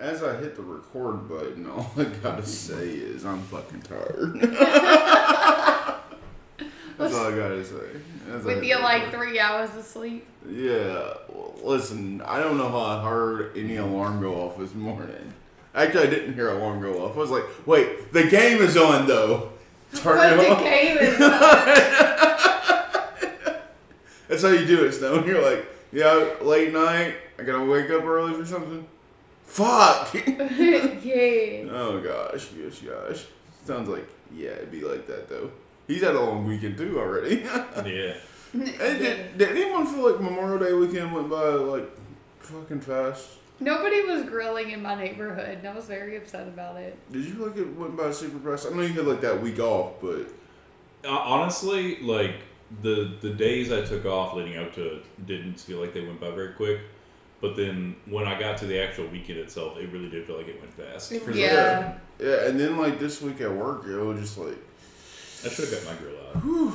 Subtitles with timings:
[0.00, 4.40] As I hit the record button, all I gotta say is I'm fucking tired.
[6.96, 8.00] That's all I gotta say.
[8.32, 10.26] As With hit you like three hours of sleep.
[10.48, 11.14] Yeah.
[11.28, 15.34] well, Listen, I don't know how I heard any alarm go off this morning.
[15.74, 17.14] Actually, I didn't hear alarm go off.
[17.16, 19.50] I was like, wait, the game is on though.
[19.94, 20.62] Turn But it the on.
[20.62, 21.18] game is
[24.28, 25.26] That's how you do it, Stone.
[25.26, 27.16] You're like, yeah, late night.
[27.38, 28.86] I gotta wake up early for something.
[29.50, 30.14] Fuck.
[30.14, 31.66] yeah.
[31.72, 33.24] oh gosh, gosh, gosh.
[33.64, 35.50] Sounds like yeah, it'd be like that though.
[35.88, 37.42] He's had a long weekend too already.
[37.84, 38.14] Yeah.
[38.52, 41.88] Hey, did, did anyone feel like Memorial Day weekend went by like
[42.40, 43.28] fucking fast?
[43.60, 46.96] Nobody was grilling in my neighborhood, and I was very upset about it.
[47.12, 48.66] Did you feel like it went by super fast?
[48.72, 50.26] I know you had like that week off, but
[51.04, 52.36] Uh, honestly, like
[52.82, 56.20] the the days I took off leading up to it didn't feel like they went
[56.20, 56.78] by very quick.
[57.40, 60.48] But then when I got to the actual weekend itself, it really did feel like
[60.48, 61.08] it went fast.
[61.10, 61.34] For sure.
[61.34, 61.94] Yeah.
[62.18, 64.58] yeah, and then like this week at work, it was just like,
[65.44, 66.20] I should have got my grill
[66.68, 66.74] out.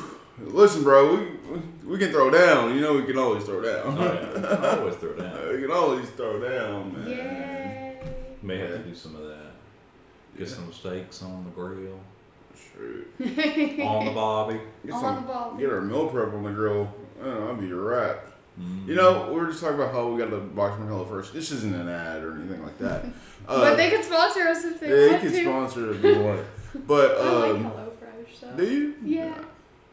[0.54, 2.74] listen, bro, we we can throw down.
[2.74, 3.96] You know, we can always throw down.
[3.98, 4.48] Oh, yeah.
[4.48, 5.48] I always throw down.
[5.54, 7.08] we can always throw down, man.
[7.10, 8.00] Yay.
[8.42, 9.52] May have to do some of that.
[10.38, 12.00] Get some steaks on the grill,
[12.74, 13.06] True.
[13.84, 14.60] on the bobby.
[14.86, 15.56] Get On some, the ball.
[15.58, 16.92] get our meal prep on the grill.
[17.24, 18.32] I'll be a wrap.
[18.60, 18.88] Mm.
[18.88, 21.34] You know, we were just talking about how we got the box from HelloFresh.
[21.34, 23.06] This isn't an ad or anything like that.
[23.48, 25.44] Uh, but they could sponsor us if they they want can to.
[25.44, 26.44] sponsor it if they want.
[26.88, 28.40] But I like um, HelloFresh.
[28.40, 28.52] So.
[28.58, 28.96] do you?
[29.04, 29.38] Yeah.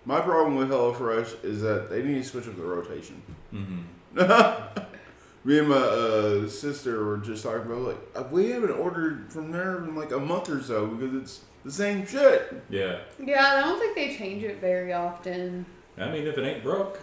[0.06, 3.20] My problem with HelloFresh is that they need to switch up the rotation.
[3.52, 4.82] Mm-hmm.
[5.44, 9.50] Me and my uh, sister were just talking about like uh, we haven't ordered from
[9.50, 12.62] there in like a month or so because it's the same shit.
[12.70, 13.00] Yeah.
[13.22, 15.66] Yeah, I don't think they change it very often.
[15.98, 17.00] I mean, if it ain't broke.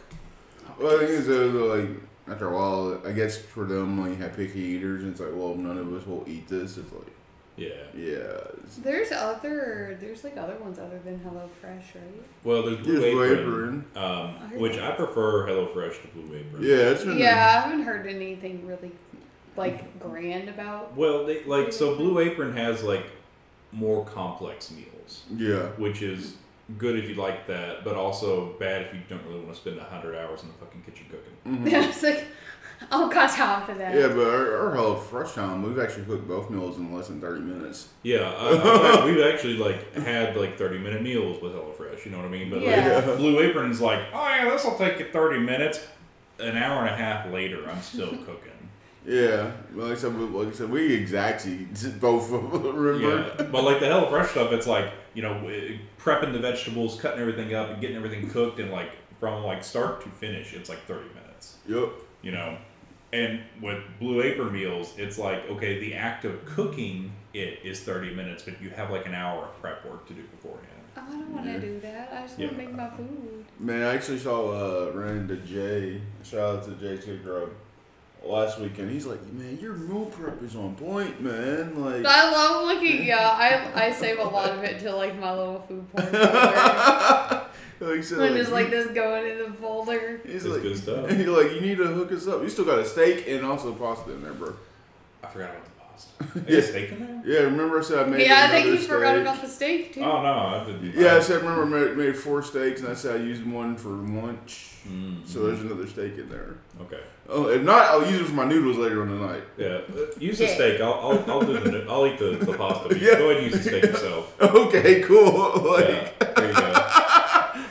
[0.79, 1.89] Well, the thing is, uh, like
[2.27, 5.31] after a while, I guess for them, like you have picky eaters, and it's like,
[5.33, 6.77] well, none of us will eat this.
[6.77, 7.07] It's like,
[7.57, 7.69] Yeah.
[7.95, 8.37] yeah,
[8.83, 12.23] There's other, there's like other ones other than HelloFresh, right?
[12.43, 14.03] Well, there's Blue Here's Blue Apron, Apron.
[14.03, 14.93] Um, I heard which that.
[14.93, 16.63] I prefer HelloFresh to Blue Apron.
[16.63, 17.35] yeah, it's been Yeah,
[17.65, 18.91] I haven't heard anything really
[19.57, 20.95] like grand about.
[20.95, 23.05] Well, they like so Blue Apron has like
[23.71, 25.67] more complex meals, yeah.
[25.77, 26.35] which is
[26.77, 29.79] good if you like that, but also bad if you don't really want to spend
[29.79, 31.25] hundred hours in the fucking kitchen cooking.
[31.65, 31.83] Mhm.
[31.83, 32.25] I was like,
[32.91, 33.93] I don't got time for that.
[33.95, 37.19] Yeah, but our, our Hello Fresh time, we've actually cooked both meals in less than
[37.19, 37.89] thirty minutes.
[38.03, 42.05] Yeah, I, I, we've actually like had like thirty minute meals with HelloFresh.
[42.05, 42.49] You know what I mean?
[42.49, 43.03] But Yeah.
[43.05, 45.79] like, Blue Apron's like, oh yeah, this will take you thirty minutes.
[46.39, 48.53] An hour and a half later, I'm still cooking.
[49.05, 51.67] Yeah, but like I said, we- like I said, we exactly
[51.99, 52.99] both remember.
[53.37, 57.53] Yeah, but like the HelloFresh stuff, it's like you know prepping the vegetables, cutting everything
[57.53, 61.09] up, and getting everything cooked, and like from like start to finish, it's like thirty
[61.09, 61.57] minutes.
[61.67, 61.89] Yep.
[62.21, 62.57] You know,
[63.11, 68.15] and with Blue Apron meals, it's like okay, the act of cooking it is thirty
[68.15, 70.65] minutes, but you have like an hour of prep work to do beforehand.
[70.95, 71.59] Oh, I don't want to Yeah.
[71.59, 72.13] do that.
[72.13, 73.45] I just want to make my food.
[73.59, 76.01] Man, I actually saw uh ran into Jay.
[76.23, 77.49] Shout out to Jay Chick Grub
[78.23, 78.91] last weekend.
[78.91, 81.81] He's like, man, your meal prep is on point, man.
[81.83, 83.05] Like, I love looking.
[83.05, 87.45] Yeah, I I save a lot of it to like my little food porn folder.
[87.79, 90.21] like, he said, I'm like, just like this going in the folder.
[90.25, 91.09] He's It's like, good stuff.
[91.11, 92.41] He's like, you need to hook us up.
[92.41, 94.53] You still got a steak and also pasta in there, bro.
[95.23, 95.71] I forgot about the
[96.19, 96.39] pasta.
[96.47, 96.69] Is Yeah.
[96.71, 97.21] steak in there?
[97.25, 99.93] Yeah, remember I said I made Yeah, I think another you forgot about the steak
[99.93, 100.01] too.
[100.01, 100.93] Oh no, I didn't.
[100.95, 103.75] Yeah, I said remember I made, made four steaks and I said I used one
[103.77, 104.75] for lunch.
[104.87, 106.55] Mm, So there's another steak in there.
[106.81, 107.01] okay.
[107.31, 109.43] Oh, if not, I'll use it for my noodles later on the night.
[109.55, 110.81] Yeah, uh, use the steak.
[110.81, 111.85] I'll, I'll, I'll do the.
[111.87, 112.87] I'll eat the, the pasta.
[112.87, 113.19] But Yeah.
[113.19, 114.35] Go ahead and use the steak yourself.
[114.41, 115.61] Okay, cool.
[115.73, 116.78] Like, Yeah, there you go.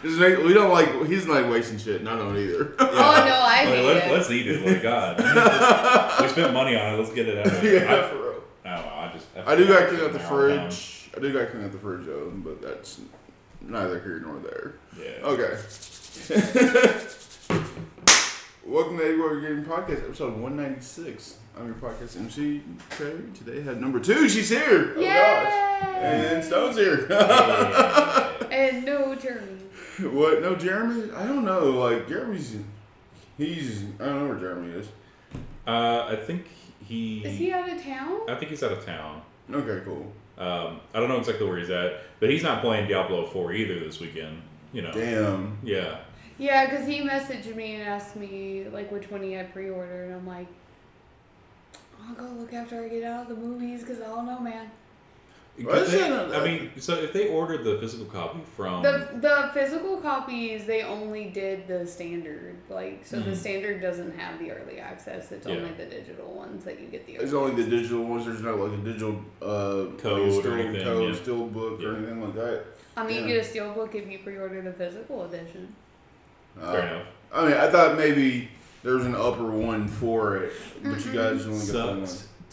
[0.02, 1.06] Just make, we don't like.
[1.06, 2.00] He's not wasting shit.
[2.00, 2.74] and I don't either.
[2.80, 4.12] Oh no, I Like, hate let, it.
[4.12, 4.64] Let's eat it.
[4.66, 5.18] Like God,
[6.22, 6.98] we spent money on it.
[6.98, 7.62] Let's get it out.
[7.64, 8.42] yeah, I, for real.
[8.64, 8.92] I don't know.
[8.92, 9.26] I just.
[9.48, 10.70] I do got to clean out the An down.
[10.70, 11.10] fridge.
[11.16, 13.00] I do got to clean out the fridge though, but that's
[13.60, 14.74] neither here nor there.
[14.98, 15.26] Yeah.
[15.26, 15.58] Okay.
[18.66, 21.36] Welcome to Everywhere Gaming Podcast, episode 196.
[21.58, 22.60] I'm your podcast MC,
[22.90, 23.12] Trey.
[23.34, 24.28] Today I have number two.
[24.28, 24.92] She's here.
[24.96, 25.52] Oh, gosh.
[26.02, 27.06] And Stone's here.
[27.10, 28.24] Yeah.
[28.50, 29.58] And no Jeremy.
[30.12, 30.42] what?
[30.42, 31.10] No, Jeremy?
[31.12, 31.70] I don't know.
[31.70, 32.56] Like, Jeremy's.
[33.36, 33.84] He's.
[34.00, 34.88] I don't know where Jeremy is.
[35.66, 36.46] Uh, I think
[36.84, 37.24] he.
[37.24, 38.20] Is he out of town?
[38.28, 39.22] I think he's out of town.
[39.52, 40.12] Okay, cool.
[40.38, 43.80] Um, I don't know exactly where he's at, but he's not playing Diablo 4 either
[43.80, 44.40] this weekend.
[44.72, 44.92] You know.
[44.92, 45.58] Damn.
[45.64, 45.98] Yeah.
[46.38, 50.14] Yeah, because he messaged me and asked me like which one he had pre-ordered, and
[50.14, 50.46] I'm like,
[52.00, 54.70] I'll go look after I get out of the movies because I don't know, man.
[55.64, 59.96] Well, they- I mean, so if they ordered the physical copy from The the physical
[59.98, 63.36] copies they only did the standard like so the Mhm.
[63.36, 65.32] standard doesn't have the early access.
[65.32, 65.54] It's Yeah.
[65.56, 67.14] only the digital ones that you get the.
[67.16, 68.26] It's only the digital ones.
[68.26, 71.20] There's not like a digital uh, Code like a or steel anything, code, yeah.
[71.20, 71.88] steel book Yeah.
[71.88, 72.62] or anything like that.
[72.96, 73.20] I mean, yeah.
[73.22, 75.74] you get a steel book if you pre-order the physical edition.
[76.60, 77.06] Uh, fair enough.
[77.32, 78.48] I mean, I thought maybe
[78.82, 80.52] there was an upper one for it,
[80.82, 82.06] but you guys only got the one.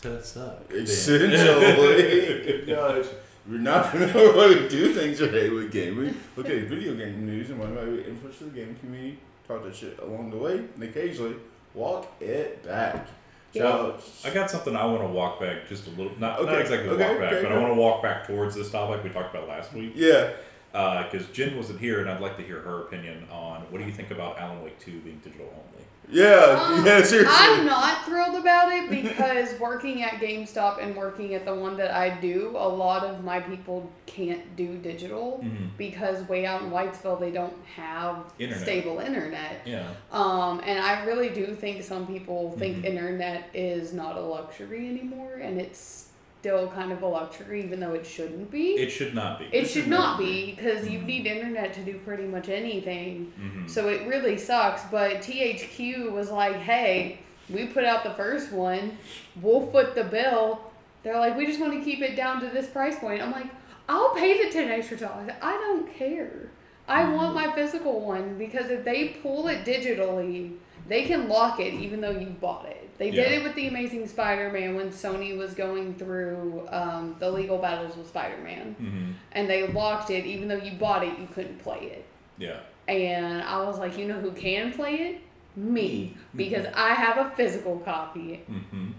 [0.05, 0.71] Sucks to suck.
[0.71, 3.05] Essentially, gosh,
[3.47, 6.15] we're not familiar with how to do things right with gaming.
[6.35, 9.17] Look at video game news and what might be influence the gaming community.
[9.47, 11.35] Talk that shit along the way, and occasionally
[11.73, 13.07] walk it back.
[13.55, 16.11] Well, I got something I want to walk back just a little.
[16.19, 17.51] Not, not exactly okay, walk back, okay, but.
[17.51, 19.93] I want to walk back towards this topic we talked about last week.
[19.95, 20.31] yeah,
[20.73, 23.85] uh, Because Gen wasn't here, and I'd like to hear her opinion on what do
[23.85, 25.74] you think about Alan Wake 2 being digital only?
[26.09, 27.01] Yeah, Um, yeah.
[27.03, 31.77] Seriously, I'm not thrilled about it because working at GameStop and working at the one
[31.77, 35.69] that I do, a lot of my people can't do digital Mhm.
[35.77, 38.63] because way out in Whitesville they don't have Internet.
[38.63, 39.61] stable internet.
[39.65, 39.87] Yeah.
[40.11, 42.85] Um, and I really do think some people think Mhm.
[42.85, 46.04] internet is not a luxury anymore, and it's
[46.45, 48.73] still kind of a luxury, even though it shouldn't be.
[48.73, 49.45] It should not be.
[49.45, 53.33] It should not be because you need internet to do pretty much anything.
[53.41, 53.67] Mhm.
[53.67, 54.83] So it really sucks.
[54.91, 57.17] But THQ was like, hey,
[57.49, 58.95] we put out the first one,
[59.41, 60.61] we'll foot the bill.
[61.01, 63.23] They're like, we just want to keep it down to this price point.
[63.23, 63.47] I'm like,
[63.89, 65.31] I'll pay the 10 extra dollars.
[65.41, 66.51] I don't care.
[66.87, 70.57] I want my physical one because if they pull it digitally,
[70.87, 72.89] they can lock it even though you bought it.
[72.97, 77.57] They did it with the Amazing Spider-Man when Sony was going through um, the legal
[77.57, 79.13] battles with Spider-Man, Mhm.
[79.33, 82.05] and they locked it even though you bought it, you couldn't play it.
[82.37, 82.59] Yeah.
[82.87, 85.21] And I was like, you know who can play it?
[85.57, 88.41] Me, because I have a physical copy.
[88.47, 88.91] hmm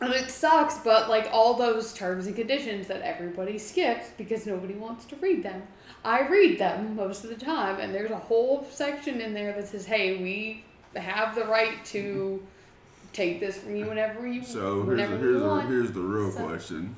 [0.00, 4.74] And it sucks, but like all those terms and conditions that everybody skips because nobody
[4.74, 5.62] wants to read them.
[6.04, 9.68] I read them most of the time, and there's a whole section in there that
[9.68, 10.64] says, "Hey, we
[11.00, 12.42] have the right to
[13.12, 14.46] take this from you whenever you want.
[14.52, 16.94] So here's whenever the, we here's the, want." here's the real So- question.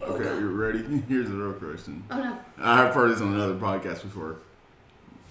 [0.00, 0.40] Oh, Okay, God.
[0.40, 0.78] you ready?
[1.08, 2.02] Here's the real question.
[2.10, 2.36] Oh no.
[2.58, 4.38] I've heard this on another podcast before.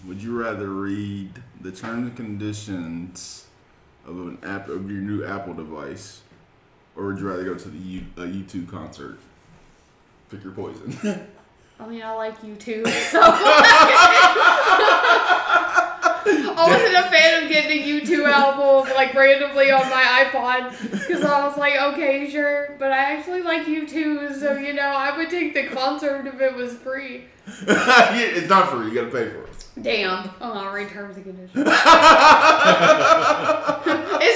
[0.08, 3.48] Would you rather read the terms and conditions
[4.08, 6.22] of an app of your new Apple device,
[6.96, 9.20] or would you rather go to the U, a YouTube concert?
[10.30, 10.98] Pick your poison.
[11.82, 13.20] I mean, I like you too, so.
[16.62, 21.24] I wasn't a fan of getting a U2 album like randomly on my iPod because
[21.24, 25.30] I was like, okay, sure, but I actually like U2, so you know, I would
[25.30, 27.26] take the concert if it was free.
[27.68, 28.88] Yeah, it's not free.
[28.88, 29.66] You gotta pay for it.
[29.82, 30.30] Damn.
[30.42, 31.52] Oh, I'll read terms and conditions.
[31.56, 31.68] it's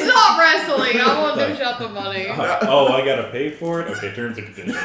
[0.07, 0.99] not wrestling.
[0.99, 2.27] I want to shut the money.
[2.29, 3.89] oh, I gotta pay for it.
[3.97, 4.75] Okay, terms and conditions.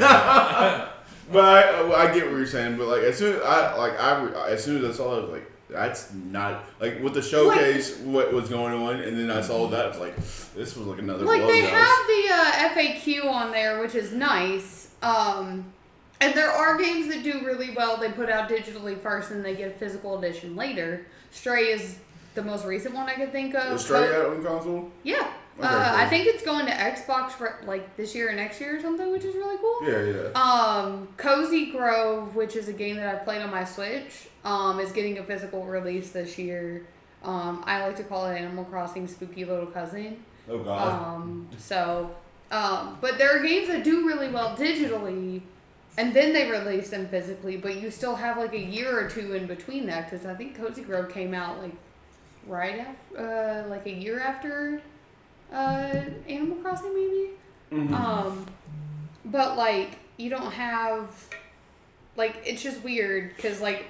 [1.33, 2.77] But I, I get what you're saying.
[2.77, 5.19] But like as soon as I like I re- as soon as I saw it,
[5.19, 9.31] I was like, that's not like with the showcase what was going on, and then
[9.31, 10.17] I saw that I was like,
[10.55, 11.41] this was like another one.
[11.41, 11.71] Like they guys.
[11.71, 14.91] have the uh, FAQ on there, which is nice.
[15.03, 15.65] Um,
[16.21, 17.97] and there are games that do really well.
[17.97, 21.07] They put out digitally first, and they get a physical edition later.
[21.31, 21.99] Stray is
[22.35, 23.73] the most recent one I could think of.
[23.73, 24.91] Is Stray out on console?
[25.03, 25.31] Yeah.
[25.59, 26.01] Okay, uh, cool.
[26.01, 29.11] I think it's going to Xbox for, like this year or next year or something,
[29.11, 29.79] which is really cool.
[29.87, 30.41] Yeah, yeah.
[30.41, 34.93] Um, Cozy Grove, which is a game that I've played on my Switch, um, is
[34.93, 36.87] getting a physical release this year.
[37.23, 40.23] Um, I like to call it Animal Crossing Spooky Little Cousin.
[40.49, 40.93] Oh god.
[40.93, 42.11] Um, so,
[42.51, 45.43] um, but there are games that do really well digitally,
[45.99, 49.35] and then they release them physically, but you still have like a year or two
[49.35, 51.75] in between that because I think Cozy Grove came out like
[52.47, 54.81] right after, uh, like a year after
[55.53, 57.31] uh, Animal Crossing, maybe.
[57.73, 57.93] Mhm.
[57.93, 58.47] Um,
[59.27, 61.09] but like you don't have
[62.17, 63.85] like it's just weird because like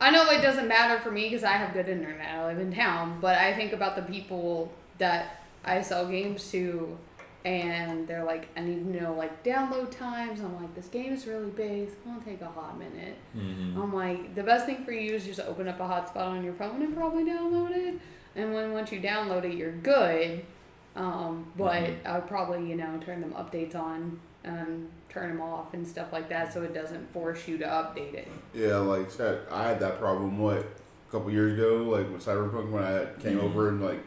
[0.00, 2.28] I know it doesn't matter for me because I have good internet.
[2.34, 6.96] I live in town, but I think about the people that I sell games to,
[7.44, 10.40] and they're like, I need to know like download times.
[10.40, 11.88] I'm like, this game is really big.
[11.88, 13.16] It's gonna take a hot minute.
[13.36, 13.76] Mhm.
[13.76, 16.54] I'm like, the best thing for you is just open up a hotspot on your
[16.54, 17.98] phone and probably download it.
[18.36, 20.44] And when once you download it, you're good.
[20.96, 22.06] Um, but Mhm.
[22.06, 26.12] I would probably, you know, turn them updates on and turn them off and stuff
[26.12, 28.28] like that so it doesn't force you to update it.
[28.54, 29.40] Yeah, like that.
[29.50, 33.38] I had that problem what a couple years ago, like with Cyberpunk when I came
[33.38, 33.44] Mhm.
[33.44, 34.00] over and like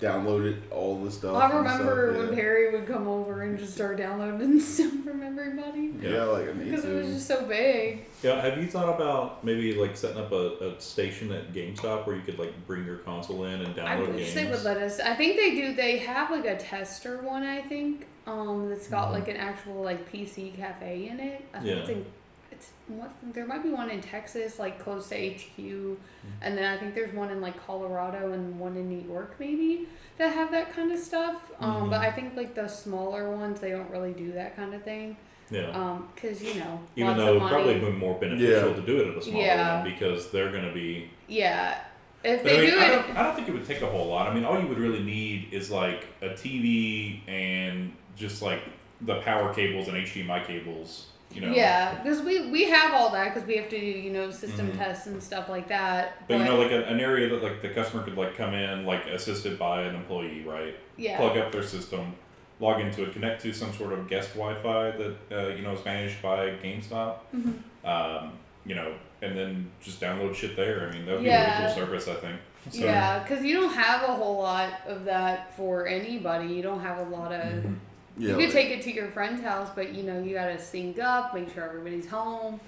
[0.00, 1.34] downloaded all the stuff.
[1.36, 2.42] I and remember stuff, when yeah.
[2.42, 6.64] Perry would come over and just start downloading stuff from everybody Yeah, like I need
[6.70, 8.04] because it was just so big.
[8.22, 12.14] Yeah, have you thought about maybe like setting up a, a station at GameStop where
[12.16, 14.34] you could like bring your console in and download I wish games?
[14.34, 15.00] they would let us.
[15.00, 15.74] I think they do.
[15.74, 18.06] They have like a tester one, I think.
[18.26, 19.12] Um, that's got Mhm.
[19.12, 21.44] like an actual like PC cafe in it.
[21.54, 22.06] I think it's in,
[22.52, 26.42] it's what there might be one in Texas, like close to HQ, Mm-hmm.
[26.42, 29.86] and then I think there's one in like Colorado and one in New York maybe
[30.18, 31.36] that have that kind of stuff.
[31.60, 32.04] Um, but Mhm.
[32.04, 35.16] I think like the smaller ones they don't really do that kind of thing.
[35.50, 35.70] Yeah.
[35.70, 37.92] Um, cause you know Even lots though of it would probably money.
[37.92, 38.74] be more beneficial Yeah.
[38.74, 39.82] to do it at a smaller Yeah.
[39.82, 41.10] one because they're going to be.
[41.28, 41.78] yeah.
[42.24, 43.82] If But they I mean, do I it, don't, I don't think it would take
[43.82, 44.26] a whole lot.
[44.26, 48.62] I mean, all you would really need is like a TV and just like
[49.02, 51.06] the power cables and HDMI cables.
[51.32, 51.52] You know.
[51.52, 54.70] yeah, because we we have all that because we have to do you know system
[54.70, 54.78] Mhm.
[54.78, 56.26] tests and stuff like that.
[56.28, 58.86] But you know, like a, an area that like the customer could like come in,
[58.86, 60.76] like assisted by an employee, right?
[60.96, 62.14] yeah, Plug up their system,
[62.60, 65.84] log into it, connect to some sort of guest Wi-Fi that uh, you know is
[65.84, 67.16] managed by GameStop.
[67.36, 67.54] Mhm.
[67.84, 68.32] Um,
[68.64, 70.88] you know, and then just download shit there.
[70.88, 71.58] I mean, that would be Yeah.
[71.58, 72.40] a really cool service, I think.
[72.70, 76.46] So, Yeah, because you don't have a whole lot of that for anybody.
[76.54, 77.42] You don't have a lot of.
[77.42, 77.76] Mhm.
[78.16, 78.30] Yeah.
[78.30, 80.98] you could like- take it to your friend's house, but you know you gotta sync
[80.98, 82.60] up, make sure everybody's home.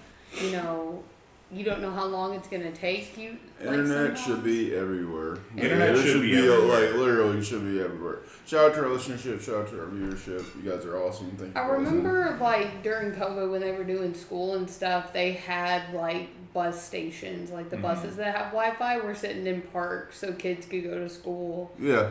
[0.43, 1.02] You know,
[1.50, 3.38] you don't know how long it's gonna take you.
[3.61, 4.21] Internet sometimes.
[4.21, 5.38] should be everywhere.
[5.57, 6.81] Internet it should be a- everywhere.
[6.88, 8.19] like literally should be everywhere.
[8.47, 9.40] Shout out to our listenership.
[9.40, 10.45] Shout out to our viewership.
[10.62, 11.31] You guys are awesome.
[11.38, 11.61] Thank you.
[11.61, 12.02] I for listening.
[12.05, 16.83] remember like during COVID when they were doing school and stuff, they had like bus
[16.83, 17.83] stations, like the Mhm.
[17.83, 21.71] buses that have Wi-Fi were sitting in parks so kids could go to school.
[21.78, 22.11] Yeah.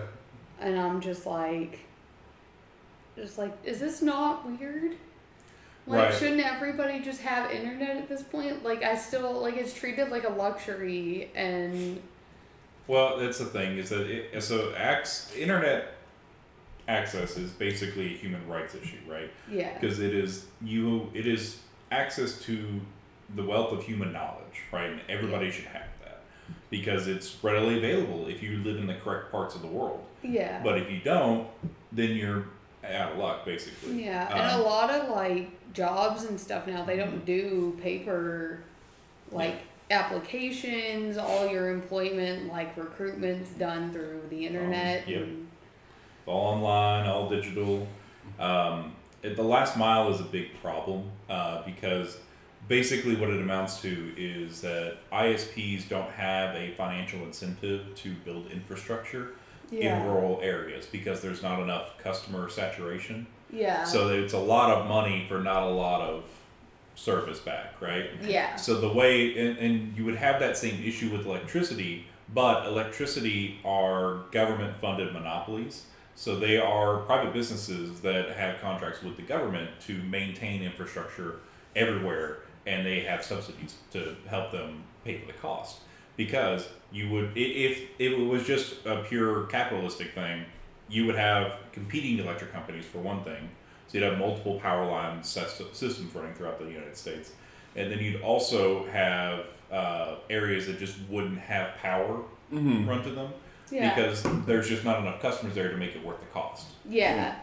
[0.59, 1.79] And I'm just like,
[3.17, 4.91] just like, is this not weird?
[5.87, 6.13] Like, Right.
[6.13, 8.63] shouldn't everybody just have internet at this point?
[8.63, 12.01] Like, I still like it's treated like a luxury, and
[12.87, 15.93] Well, that's the thing is that it, so acts, internet
[16.87, 19.29] access is basically a human rights issue, right?
[19.51, 21.59] yeah, Because it is you, it is
[21.91, 22.79] access to
[23.35, 24.89] the wealth of human knowledge, right?
[24.91, 26.21] And everybody should have that
[26.69, 30.01] because it's readily available if you live in the correct parts of the world.
[30.23, 31.47] yeah, But if you don't,
[31.91, 32.45] then you're
[32.95, 34.03] out of luck, basically.
[34.03, 34.27] yeah.
[34.29, 38.59] And Um, a lot of like jobs and stuff now they don't do paper,
[39.31, 41.17] like applications.
[41.17, 45.07] All your employment, like recruitment's done through the internet.
[45.07, 45.23] yep.
[45.23, 45.47] and-
[46.25, 47.87] all online, all digital.
[48.37, 52.17] Um, it, the last mile is a big problem uh, because
[52.67, 58.47] basically what it amounts to is that ISPs don't have a financial incentive to build
[58.51, 59.29] infrastructure
[59.71, 63.27] yeah, in rural areas because there's not enough customer saturation.
[63.51, 66.23] yeah, So it's a lot of money for not a lot of
[66.95, 68.09] service back, right?
[68.23, 72.65] yeah, So the way, and, and you would have that same issue with electricity, but
[72.65, 75.85] electricity are government funded monopolies.
[76.15, 81.35] So they are private businesses that have contracts with the government to maintain infrastructure
[81.75, 85.77] everywhere, and they have subsidies to help them pay for the cost.
[86.17, 90.43] Because you would, if, if it was just a pure capitalistic thing,
[90.89, 93.49] you would have competing electric companies for one thing.
[93.87, 97.31] So you'd have multiple power line sys- systems running throughout the United States
[97.75, 102.21] and then you'd also have uh, areas that just wouldn't have power
[102.51, 102.87] Mm-hmm.
[102.89, 103.29] run to them
[103.69, 106.65] yeah, because there's just not enough customers there to make it worth the cost.
[106.89, 107.35] yeah,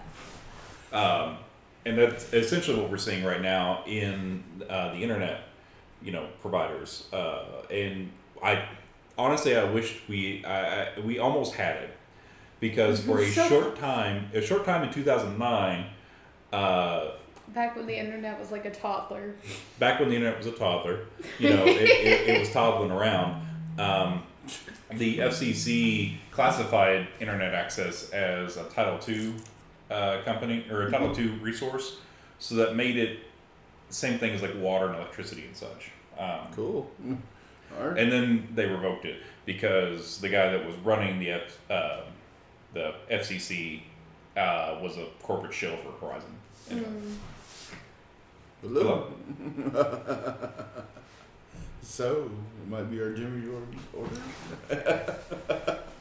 [0.92, 1.36] Um,
[1.84, 5.42] and that's essentially what we're seeing right now in uh, the internet,
[6.02, 7.06] you know, providers.
[7.12, 8.10] Uh, and
[8.44, 8.68] I
[9.18, 11.90] honestly, I wished we I, I, we almost had it
[12.60, 15.86] because for a So- short time, a short time in 2009.
[16.52, 17.10] Uh,
[17.48, 19.34] Back when the internet was like a toddler.
[19.78, 21.00] back when the internet was a toddler,
[21.38, 23.46] you know, it, it, it was toddling around.
[23.78, 24.22] Um,
[24.92, 29.34] the FCC classified internet access as a Title II
[29.90, 31.96] uh, company or a Title II resource,
[32.38, 33.18] so that made it
[33.88, 35.90] the same thing as like water and electricity and such.
[36.18, 36.90] Um, Cool.
[37.78, 37.98] Right.
[37.98, 42.00] and then they revoked it because the guy that was running the F, uh,
[42.72, 43.82] the FCC
[44.36, 46.22] uh, was a corporate shill for Verizon.
[46.70, 46.86] Anyway.
[46.88, 47.16] Mm.
[48.62, 49.12] Hello.
[51.82, 52.30] so
[52.62, 55.78] it might be our Jimmy John's order.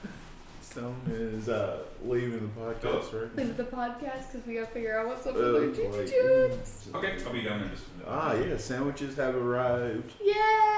[0.73, 3.35] Stone is uh, leaving the podcast, right?
[3.35, 6.87] Leave the podcast because we gotta figure out what's up with our like- ginger chips.
[6.95, 7.83] Okay, I'll be down there just.
[8.07, 10.13] Ah, yeah, sandwiches have arrived.
[10.19, 10.33] Yay!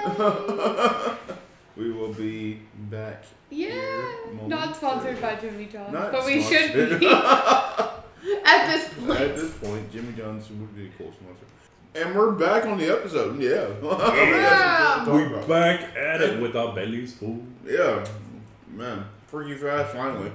[1.77, 2.59] we will be
[2.89, 3.23] back.
[3.49, 4.03] Yeah.
[4.45, 9.11] Not sponsored by Jimmy John's, Not but we should be at this point.
[9.21, 11.45] At this point, Jimmy John's would be a cool sponsor.
[11.95, 13.39] And we're back on the episode.
[13.41, 13.69] Yeah.
[13.81, 15.05] Yeah.
[15.05, 17.41] We We're back at it with our bellies full.
[17.65, 18.05] Yeah,
[18.73, 19.93] man, freaky fast.
[19.93, 20.31] Finally,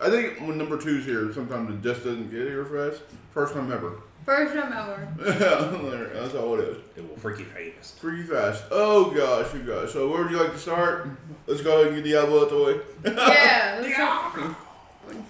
[0.00, 3.02] I think when number two's here, sometimes it just doesn't get here fast.
[3.32, 4.00] First time ever.
[4.24, 5.08] First time ever.
[6.14, 6.76] Yeah, that's all it is.
[6.96, 7.98] It will freaky fast.
[7.98, 8.64] Freaky fast.
[8.70, 9.92] Oh gosh, you guys.
[9.92, 11.08] So where would you like to start?
[11.46, 12.80] Let's go ahead and get Diablo out the way.
[13.16, 13.78] Yeah.
[13.82, 14.56] Let's talk-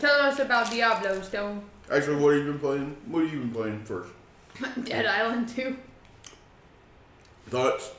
[0.00, 1.64] Tell us about Diablo Stone.
[1.91, 2.97] Actually, what have you been playing?
[3.07, 4.11] What have you been playing first?
[4.85, 5.76] Dead Island 2.
[7.49, 7.91] Thoughts?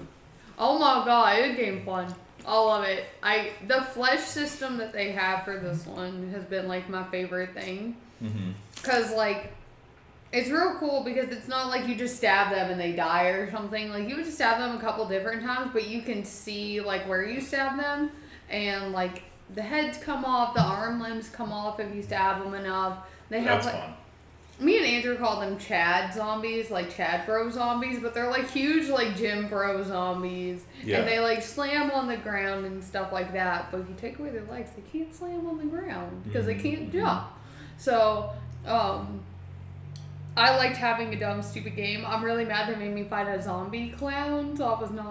[0.58, 2.14] Oh my god, it game fun.
[2.46, 3.06] All of it.
[3.24, 7.54] I the flesh system that they have for this one has been like my favorite
[7.54, 7.98] thing.
[8.24, 8.52] Mm-hmm.
[8.84, 9.54] Cause like
[10.32, 13.50] it's real cool because it's not like you just stab them and they die or
[13.52, 13.90] something.
[13.90, 17.08] Like you would just stab them a couple different times, but you can see like
[17.08, 18.12] where you stab them
[18.50, 19.24] and like
[19.54, 23.00] the heads come off, the arm limbs come off if you stab them enough.
[23.30, 23.94] They have That's like fun.
[24.58, 28.88] Me and Andrew call them Chad zombies, like Chad Bro zombies, but they're like huge,
[28.88, 31.00] like Gym Bro zombies, Yeah.
[31.00, 33.70] and they like slam on the ground and stuff like that.
[33.70, 36.56] But if you take away their legs, they can't slam on the ground because they
[36.56, 36.94] can't Mhm.
[36.94, 37.28] jump.
[37.78, 38.30] So,
[38.66, 39.20] um,
[40.38, 42.06] I liked having a dumb, stupid game.
[42.08, 45.06] I'm really mad they made me fight a zombie clown, so I was not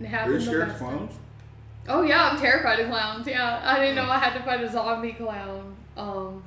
[0.00, 1.14] Are having you scared of best clowns?
[1.88, 3.26] Oh yeah, I'm terrified of clowns.
[3.26, 6.42] Yeah, I didn't know I had to fight a zombie clown, um,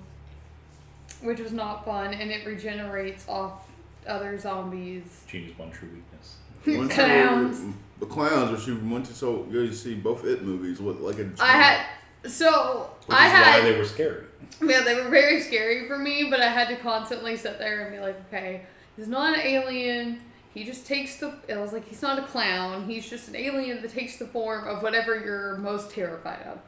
[1.22, 3.68] which was not fun, and it regenerates off
[4.08, 5.24] other zombies.
[5.28, 6.36] Gina's one true weakness.
[6.66, 7.60] Once Clowns.
[7.62, 11.00] you- The clowns, which you went to so go to see both it movies with
[11.00, 11.30] like a.
[11.40, 11.86] I had
[12.30, 14.26] so Which I is had why they were scary.
[14.64, 17.96] yeah they were very scary for me, but I had to constantly sit there and
[17.96, 18.64] be like, okay,
[18.96, 20.20] he's not an alien.
[20.54, 21.34] He just takes the.
[21.48, 22.86] It was like he's not a clown.
[22.88, 26.60] He's just an alien that takes the form of whatever you're most terrified of,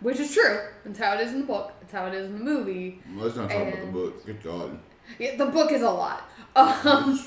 [0.00, 0.60] which is true.
[0.84, 1.72] That's how it is in the book.
[1.80, 3.00] That's how it is in the movie.
[3.14, 4.26] Let's not talk about the book.
[4.26, 4.78] Good God.
[5.18, 6.28] Yeah, the book is a lot.
[6.56, 7.20] Um,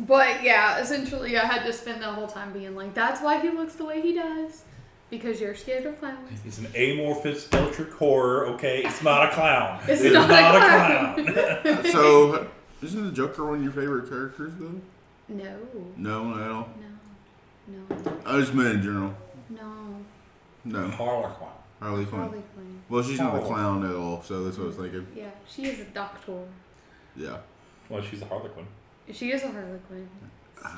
[0.00, 3.48] but yeah, essentially, I had to spend the whole time being like, "That's why he
[3.50, 4.64] looks the way he does,
[5.10, 8.82] because you're scared of clowns." It's an amorphous electric horror, okay?
[8.84, 9.80] It's not a clown.
[9.88, 11.62] It's It's, not not, a a clown.
[11.82, 11.84] clown.
[11.92, 12.48] so,
[12.82, 14.80] isn't the Joker one of your favorite characters though?
[15.28, 15.56] No,
[15.96, 16.68] No, no.
[17.68, 19.14] no, no, I just meant in general.
[19.50, 20.04] no.
[20.66, 21.48] No, Harlequin.
[21.80, 22.20] Harley Quinn.
[22.22, 22.82] Harley Quinn.
[22.88, 23.44] Well, she's not a Oh.
[23.46, 25.06] clown at all, so that's what I was thinking.
[25.14, 26.38] Yeah, she is a doctor.
[27.16, 27.38] Yeah.
[27.88, 28.66] Well, she's a Harlequin.
[29.12, 30.08] She is a Harley Quinn.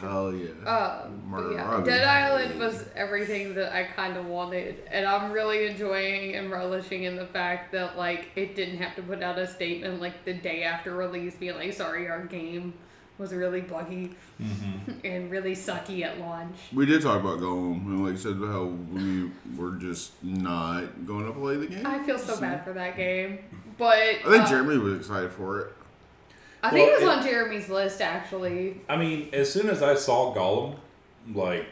[0.01, 0.49] Hell yeah.
[0.69, 1.85] Um, but Murder yeah, Robbie.
[1.91, 7.05] Dead Island was everything that I kind of wanted, and I'm really enjoying and relishing
[7.05, 10.35] in the fact that like it didn't have to put out a statement like the
[10.35, 12.75] day after release, being like, "Sorry, our game
[13.19, 14.93] was really buggy Mm-hmm.
[15.05, 18.65] and really sucky at launch." We did talk about Gollum, and like I said, how
[18.65, 21.87] we were just not going to play the game.
[21.87, 23.39] I feel so bad for that game,
[23.79, 25.73] but I think uh, Jeremy was excited for it.
[26.63, 28.81] I think it Well, was on Jeremy's list actually.
[28.89, 30.77] I mean, as soon as I saw Gollum,
[31.35, 31.67] like,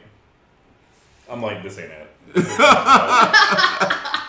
[1.28, 2.08] I'm like, this ain't it.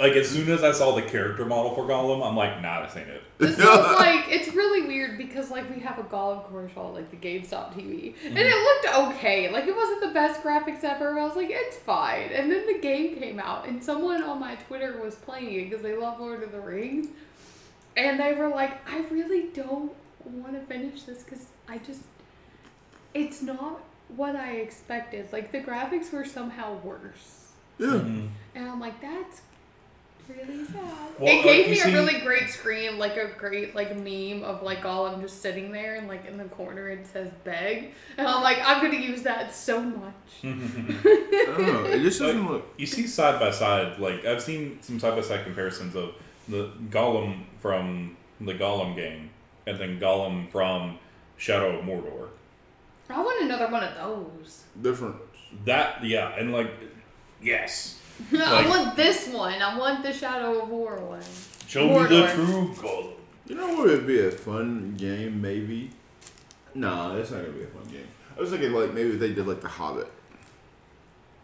[0.00, 2.96] like, as soon as I saw the character model for Gollum, I'm like, nah, this
[2.96, 3.22] ain't it.
[3.38, 7.10] This is like it's really weird because like we have a Gollum commercial on, like
[7.10, 9.50] the GameStop TV, and it looked okay.
[9.50, 11.14] Like it wasn't the best graphics ever.
[11.14, 12.30] But I was like, it's fine.
[12.32, 15.82] And then the game came out, and someone on my Twitter was playing it because
[15.82, 17.06] they love Lord of the Rings,
[17.96, 19.92] and they were like, I really don't
[20.26, 22.02] want to finish this because I just,
[23.14, 23.80] it's not
[24.16, 25.32] what I expected.
[25.32, 27.86] Like the graphics were somehow worse, Yeah.
[27.88, 28.28] Mhm.
[28.54, 29.40] and I'm like, that's
[30.36, 30.74] really sad.
[31.18, 33.94] Well, it gave like, me you a see- really great scream, like a great like
[33.96, 37.92] meme of like Gollum just sitting there and like in the corner it says "beg,"
[38.16, 40.14] and I'm like, I'm gonna use that so much.
[40.42, 41.84] I don't know.
[41.84, 42.74] It just doesn't Like, look.
[42.78, 46.14] you see side by side, like I've seen some side by side comparisons of
[46.48, 49.30] the Gollum from the Gollum game
[49.66, 50.98] and then Gollum from
[51.36, 52.28] Shadow of Mordor.
[53.10, 54.64] I want another one of those.
[54.80, 55.16] different.
[55.66, 56.70] That yeah, and like
[57.42, 57.99] yes,
[58.32, 59.60] I Like- want this one.
[59.60, 61.22] I want the Shadow of War one.
[61.66, 62.34] show me the Mordor.
[62.34, 63.12] true Gollum.
[63.46, 65.90] You know what would be a fun game, maybe?
[66.74, 68.06] Nah, that's not gonna be a fun game.
[68.36, 70.10] I was thinking like maybe if they did like The Hobbit,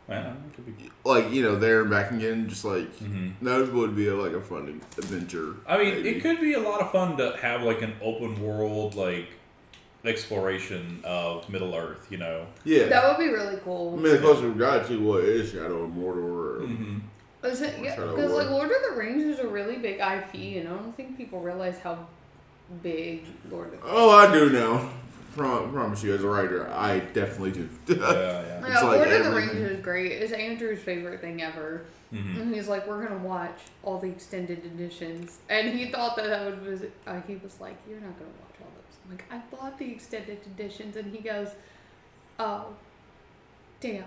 [0.09, 0.91] Yeah, it could be.
[1.05, 3.33] like you know there and back again, just like Mhm.
[3.43, 5.57] that would be a, like a fun adventure.
[5.67, 6.09] I mean, maybe.
[6.11, 9.31] it could be a lot of fun to have like an open world like
[10.09, 12.07] exploration of Middle Earth.
[12.11, 12.47] You know.
[12.65, 12.87] Yeah.
[12.87, 13.95] That would be really cool.
[13.99, 16.17] I mean, the closer we got to what is Shadow of Mordor.
[16.17, 16.99] Or, Mm-hmm.
[17.45, 17.75] Is it?
[17.81, 18.43] Yeah, because War.
[18.43, 21.41] like Lord of the Rings is a really big IP, and I don't think people
[21.41, 22.07] realize how
[22.83, 24.89] big Lord of the Oh, I do now.
[25.37, 27.69] Prom- promise you, as a writer, I definitely do.
[27.89, 28.61] Yeah, yeah.
[28.61, 29.57] Yeah, It's like Lord of the everything.
[29.61, 30.13] Rings is great.
[30.13, 31.85] It's Andrew's favorite thing ever.
[32.11, 36.27] hmm And he's like, we're gonna watch all the extended editions, and he thought that
[36.29, 36.83] that was.
[37.07, 38.56] Uh, he was like, you're not gonna watch all those.
[39.09, 41.49] I'm like, I bought the extended editions, and he goes,
[42.39, 42.67] oh,
[43.81, 44.05] damn.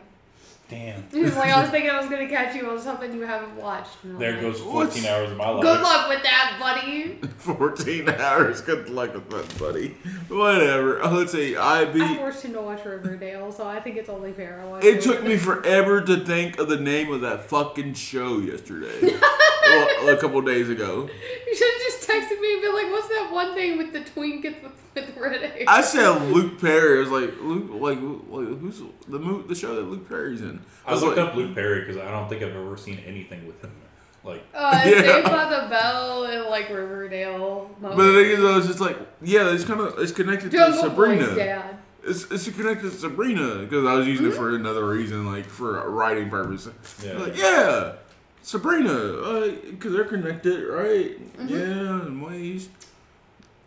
[0.70, 1.04] Damn.
[1.12, 3.98] He's like, I was thinking I was gonna catch you on something you haven't watched.
[4.04, 4.94] There like, goes What?
[4.94, 5.64] 14 hours of my life.
[5.64, 7.20] Good luck with that, buddy.
[7.40, 8.62] 14 hours.
[8.62, 9.90] Good luck with that, buddy.
[10.28, 11.04] Whatever.
[11.08, 11.56] Let's see.
[11.56, 12.18] I I beat.
[12.18, 14.62] forced him to watch Riverdale, so I think it's only fair.
[14.64, 18.38] I watched It took me forever to think of the name of that fucking show
[18.38, 19.02] yesterday.
[19.64, 21.10] well, a couple days ago.
[21.48, 24.44] You should just texted me and be like, "What's that one thing with the twink
[24.44, 24.56] with,
[24.96, 26.98] with red hair?" I said Luke Perry.
[26.98, 30.60] I was like Luke, like, like who's the mo- the show that Luke Perry's in?
[30.86, 33.46] I was looked like, up Luke Perry because I don't think I've ever seen anything
[33.48, 33.72] with him.
[34.24, 35.02] Like, Uh, Yeah.
[35.02, 37.70] Saved by the Bell and like Riverdale.
[37.82, 40.74] But the thing is, I was just like, yeah, it's kind of it's connected to
[40.74, 41.26] Sabrina.
[41.28, 41.78] Boy's dad.
[42.04, 44.34] It's it's connected to Sabrina because I was using Mm-hmm.
[44.34, 46.68] it for another reason, like for a writing purpose.
[47.04, 47.18] Yeah.
[47.18, 47.94] Like, yeah,
[48.42, 51.38] Sabrina, because they're connected, right?
[51.38, 51.48] Mm-hmm.
[51.48, 52.70] Yeah, in ways.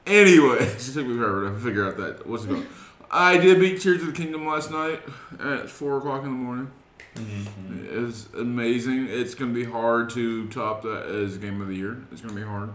[0.06, 2.66] Anyway, it took me forever to figure out that what's it called.
[3.10, 5.00] I did beat Tears of the Kingdom last night
[5.38, 6.70] at four o'clock in the morning.
[7.14, 8.08] mm-hmm.
[8.08, 9.06] It's amazing.
[9.08, 11.98] It's gonna be hard to top that as game of the year.
[12.10, 12.70] It's gonna be hard.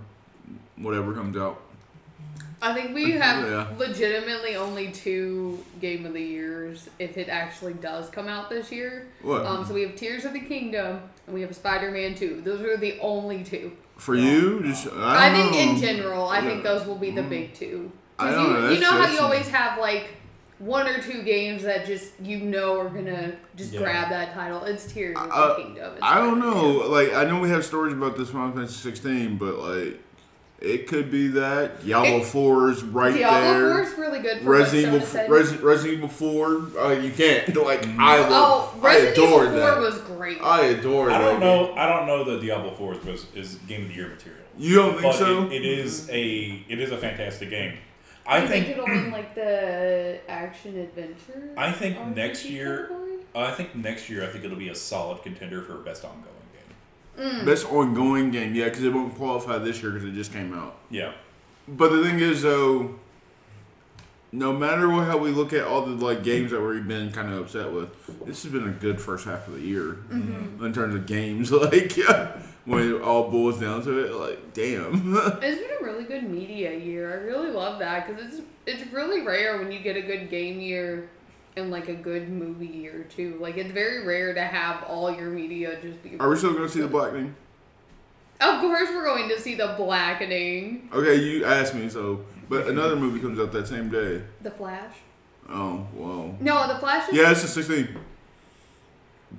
[0.77, 1.61] Whatever comes out.
[2.61, 3.67] I think we have Yeah.
[3.77, 9.07] legitimately only two game of the years if it actually does come out this year.
[9.21, 12.41] What Um, so we have Tears of the Kingdom and we have Spider-Man Two.
[12.43, 13.73] Those are the only two.
[13.97, 14.63] for you?
[14.63, 17.91] Just I, I, don't think in general, I think those will be the big two.
[18.17, 20.15] I don't you, know, you know how you always have like
[20.59, 23.81] one or two games that just you know are gonna just Yeah.
[23.81, 24.63] grab that title.
[24.63, 25.93] It's Tears of Uh, the Kingdom.
[26.01, 26.87] I don't know.
[26.87, 29.99] Like I know we have stories about this Final Fantasy 16, but like
[30.59, 33.73] it could be that Diablo It- 4 is right Diablo there.
[33.75, 35.29] 4 is really good for Resident what Evil, Sona.
[35.29, 36.45] Resident, Resident Evil 4.
[36.79, 37.55] Uh, you can't.
[37.67, 38.83] Like I oh, love.
[38.83, 39.77] I Resident Evil 4 that.
[39.79, 40.41] was great.
[40.41, 41.39] I adore I don't game.
[41.41, 41.73] know.
[41.75, 44.41] I don't know that Diablo Four is was is game of the year material.
[44.57, 45.43] You don't think But so?
[45.47, 47.77] it, it is a it is a fantastic game.
[48.25, 51.53] I I think, think it'll win like the action adventure.
[51.55, 53.03] I think next year- category?
[53.35, 56.33] I think next year I think it'll be a solid contender for best ongoing game.
[57.17, 57.45] Mm.
[57.45, 60.75] Best ongoing game, yeah, because it won't qualify this year because it just came out.
[60.91, 61.13] Yeah.
[61.67, 62.95] But the thing is, though,
[64.31, 67.33] no matter what, how we look at all the like games that we've been kind
[67.33, 67.89] of upset with,
[68.25, 70.63] this has been a good first half of the year Mm-hmm.
[70.65, 71.51] in terms of games.
[71.57, 75.15] Like, yeah, when it all boils down to it, like, damn.
[75.41, 77.11] It's been a really good media year.
[77.11, 80.59] I really love that because it's it's really rare when you get a good game
[80.59, 81.09] year
[81.57, 83.37] and like a good movie or two.
[83.39, 86.17] Like it's very rare to have all your media just be.
[86.19, 87.35] Are we still going to see the Blackening?
[88.39, 92.95] Of course, we're going to see the Blackening, Okay, you asked me so, but another
[93.03, 94.21] movie comes out that same day.
[94.41, 94.93] the Flash.
[95.49, 96.35] Oh, wow.
[96.39, 97.09] No, the Flash.
[97.09, 97.97] Is, Yeah, it's the 16th.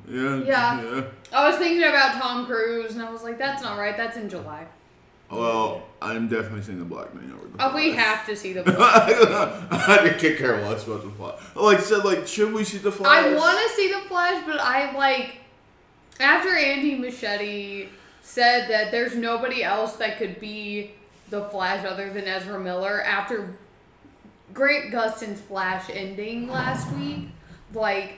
[0.08, 0.36] Yeah.
[0.38, 0.82] Yeah.
[0.82, 1.04] yeah.
[1.32, 3.96] I was thinking about Tom Cruise, and I was like, that's not right.
[3.96, 4.66] That's in July.
[5.30, 8.04] Oh, well, I'm definitely seeing the Blackening over the Oh, we Flash.
[8.04, 9.10] have to see the Flash.
[9.70, 11.38] I could care less about the Flash.
[11.54, 13.24] Like I said, like, should we see the Flash?
[13.24, 15.32] I want to see the Flash, but I like
[16.18, 17.88] after Andy Muschietti
[18.22, 20.92] said that there's nobody else that could be
[21.28, 23.54] the Flash other than Ezra Miller after
[24.54, 27.28] Grant Gustin's Flash ending last week.
[27.74, 28.14] Like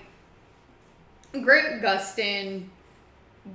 [1.32, 2.66] Grant Gustin,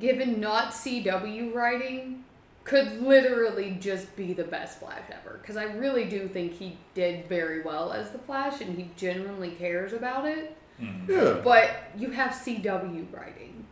[0.01, 2.24] given not CW writing,
[2.65, 5.37] could literally just be the best Flash ever.
[5.41, 9.51] Because I really do think he did very well as the Flash, and he genuinely
[9.51, 10.57] cares about it.
[10.81, 11.11] Mm-hmm.
[11.11, 11.41] Yeah.
[11.43, 13.65] But you have CW writing.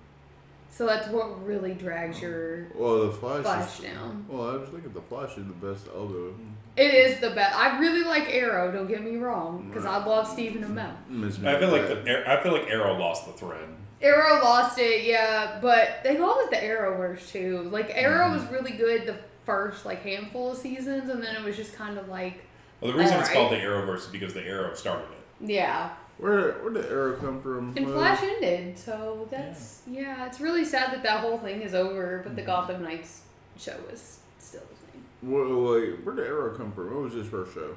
[0.69, 2.25] So that's what really drags mm-hmm.
[2.25, 3.43] your Well, the Flash.
[3.43, 4.25] Flash is, down.
[4.29, 6.09] Well, I was thinking the Flash is the best of.
[6.09, 6.49] Mm-hmm.
[6.75, 7.55] It is the best.
[7.55, 10.33] I really like Arrow, don't get me wrong, because I love mm.
[10.33, 10.93] Stephen Amell.
[11.07, 13.67] Miss I feel like the I feel like Arrow lost the thread.
[14.03, 17.69] Arrow lost it, yeah, but they call it the Arrowverse too.
[17.71, 18.43] Like Arrow mm-hmm.
[18.43, 21.97] was really good the first like handful of seasons, and then it was just kind
[21.97, 22.43] of like,
[22.81, 23.49] Well, the reason it's Alright.
[23.49, 25.49] called the Arrowverse is because the Arrow started it.
[25.49, 25.93] yeah.
[26.17, 27.73] Where where did Arrow come from?
[27.75, 30.27] And Well, Flash ended, so that's yeah.
[30.27, 32.51] It's really sad that that whole thing is over, but the mm-hmm.
[32.51, 33.21] Gotham Knights
[33.57, 35.03] show is still the thing.
[35.23, 36.93] Wait, wait, where did Arrow come from?
[36.93, 37.75] What was his first show?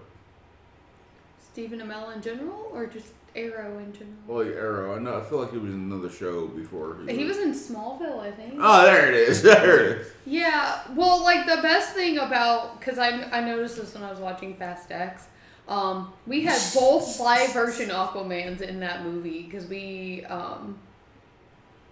[1.56, 4.16] Stephen Amell in general, or just Arrow in general?
[4.27, 4.96] Well, like Arrow.
[4.96, 5.18] I know.
[5.18, 6.99] I feel like he was in another show before.
[7.09, 8.55] He was in Smallville, I think.
[8.59, 9.42] Oh, there it is.
[9.46, 10.07] There it is.
[10.25, 14.18] Yeah, well, like the best thing about because I I noticed this when I was
[14.20, 15.27] watching Fast X.
[15.68, 20.79] Um, we had both live version Aquamans in that movie because we um.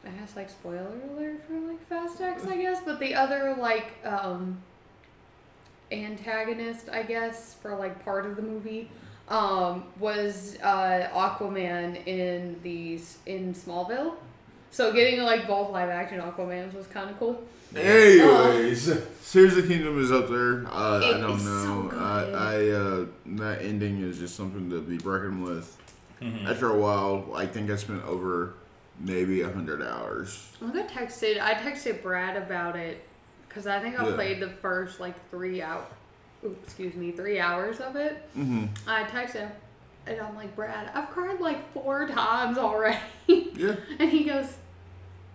[0.06, 3.92] I guess like spoiler alert for like Fast X, I guess, but the other like
[4.04, 4.62] um.
[5.92, 8.90] Antagonist, I guess, for like part of the movie,
[9.28, 14.14] um, was uh, Aquaman in these in Smallville.
[14.70, 17.42] So getting like both live action Aquamans was kind of cool.
[17.76, 18.86] Anyways,
[19.30, 20.64] Tears of the Kingdom is up there.
[20.66, 21.88] Uh, I don't is so know.
[21.88, 21.98] good.
[21.98, 22.20] I,
[22.54, 23.06] I uh,
[23.38, 25.76] that ending is just something to be reckoned with.
[26.46, 28.54] After a while, I think I spent over
[28.98, 30.50] maybe a hundred hours.
[30.64, 31.38] I got texted.
[31.40, 33.04] I texted Brad about it
[33.48, 34.14] because I think I Yeah.
[34.14, 35.92] played the first like three out.
[36.62, 38.22] Excuse me, three hours of it.
[38.36, 38.66] Mm-hmm.
[38.86, 39.50] I texted him,
[40.06, 43.76] and I'm like, Brad, I've cried like four times already, Yeah.
[43.98, 44.56] and he goes,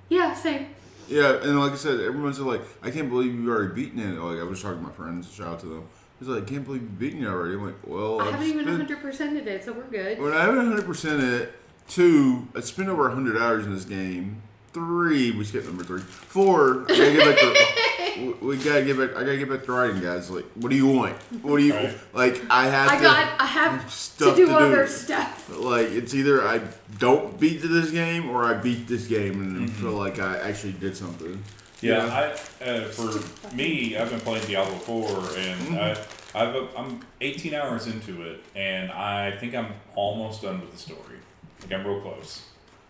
[0.10, 0.68] Yeah, same.
[1.08, 4.20] Yeah, and like I said, everyone's like, I can't believe you've already beaten it.
[4.20, 5.84] Like I was talking to my friends, shout out to them.
[6.20, 7.56] He's like, I can't believe you've beaten it already.
[7.56, 10.20] I'm like, well, I I've haven't even spent- 100 percented it, so we're good.
[10.20, 11.54] When I haven't 100 percent it,
[11.88, 14.44] two, I spent over 100 hours in this game.
[14.74, 16.02] Three, we skipped number three.
[16.02, 17.58] Four, I gotta get
[18.20, 19.12] we- we gotta get back.
[19.16, 20.30] I gotta get back to writing, guys.
[20.30, 21.16] Like, what do you want?
[21.42, 21.98] What do you Right.
[22.14, 22.42] like?
[22.50, 22.90] I have.
[22.90, 23.42] I to, got.
[23.42, 24.58] I have to stuff do to do.
[24.58, 25.50] other stuff.
[25.58, 26.62] Like it's either I
[27.00, 29.82] don't beat this game or I beat this game and Mm-hmm.
[29.82, 31.44] feel like I actually did something.
[31.82, 32.34] Yeah, Yeah.
[32.62, 35.92] I uh, for me, I've been playing Diablo four, and I,
[36.36, 41.18] I've I'm 18 hours into it, and I think I'm almost done with the story.
[41.62, 42.42] Like I'm real close.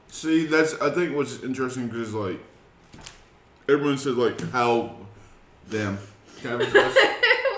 [0.08, 2.40] See, that's I think what's interesting because like
[3.68, 4.96] everyone said like how
[5.70, 5.98] damn.
[6.42, 6.96] Can I have?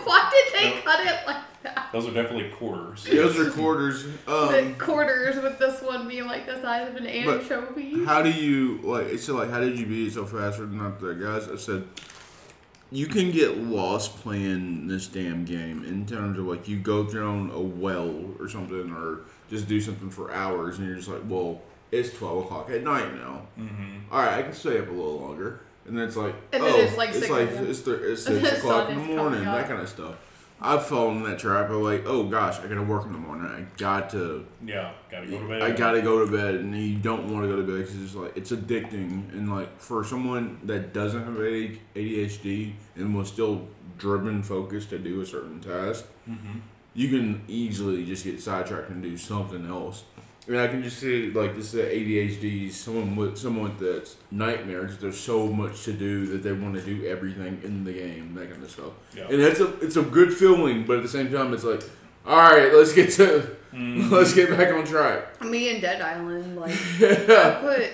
[0.06, 0.84] Why did they Nope.
[0.84, 1.90] cut it like that?
[1.94, 3.04] Those are definitely quarters.
[3.06, 4.06] Those are quarters.
[4.26, 4.32] the
[4.68, 8.04] Um, quarters with this one being like the size of an anchovy.
[8.06, 9.08] how do you like?
[9.08, 10.60] It's like how did you beat it so fast?
[10.60, 11.48] Or not the guys.
[11.50, 11.84] I said
[12.94, 17.50] you can get lost playing this damn game in terms of like you go down
[17.54, 21.62] a well or something or just do something for hours and you're just like, well,
[21.92, 23.44] it's twelve o'clock at night now.
[23.60, 24.12] Mm-hmm.
[24.12, 25.62] All right, I can stay up a little longer.
[25.86, 28.24] And then it's like, And then oh, it's like it's six like it's, th- it's
[28.26, 30.16] six the o'clock in the morning, that kind of stuff.
[30.64, 33.48] I've fallen in that trap of like, oh gosh, I gotta work in the morning.
[33.48, 35.62] I got to, Yeah, gotta go to bed.
[35.64, 38.14] I gotta go to bed, and you don't want to go to bed because it's
[38.14, 39.34] like it's addicting.
[39.34, 43.68] And like for someone that doesn't have A- ADHD and was still
[43.98, 46.60] driven, focused to do a certain task, Mm-hmm.
[46.94, 50.04] you can easily just get sidetracked and do something else.
[50.48, 54.98] I mean, I can just see like this is ADHD, someone with someone that's nightmares.
[54.98, 58.50] there's so much to do that they want to do everything in the game, that
[58.52, 58.94] kind of stuff.
[59.16, 59.26] Yeah.
[59.30, 61.84] And it's a it's a good feeling, but at the same time, it's like,
[62.26, 64.12] all right, let's get to Mhm.
[64.18, 65.42] let's get back on track.
[65.44, 67.90] Me and Dead Island, like I put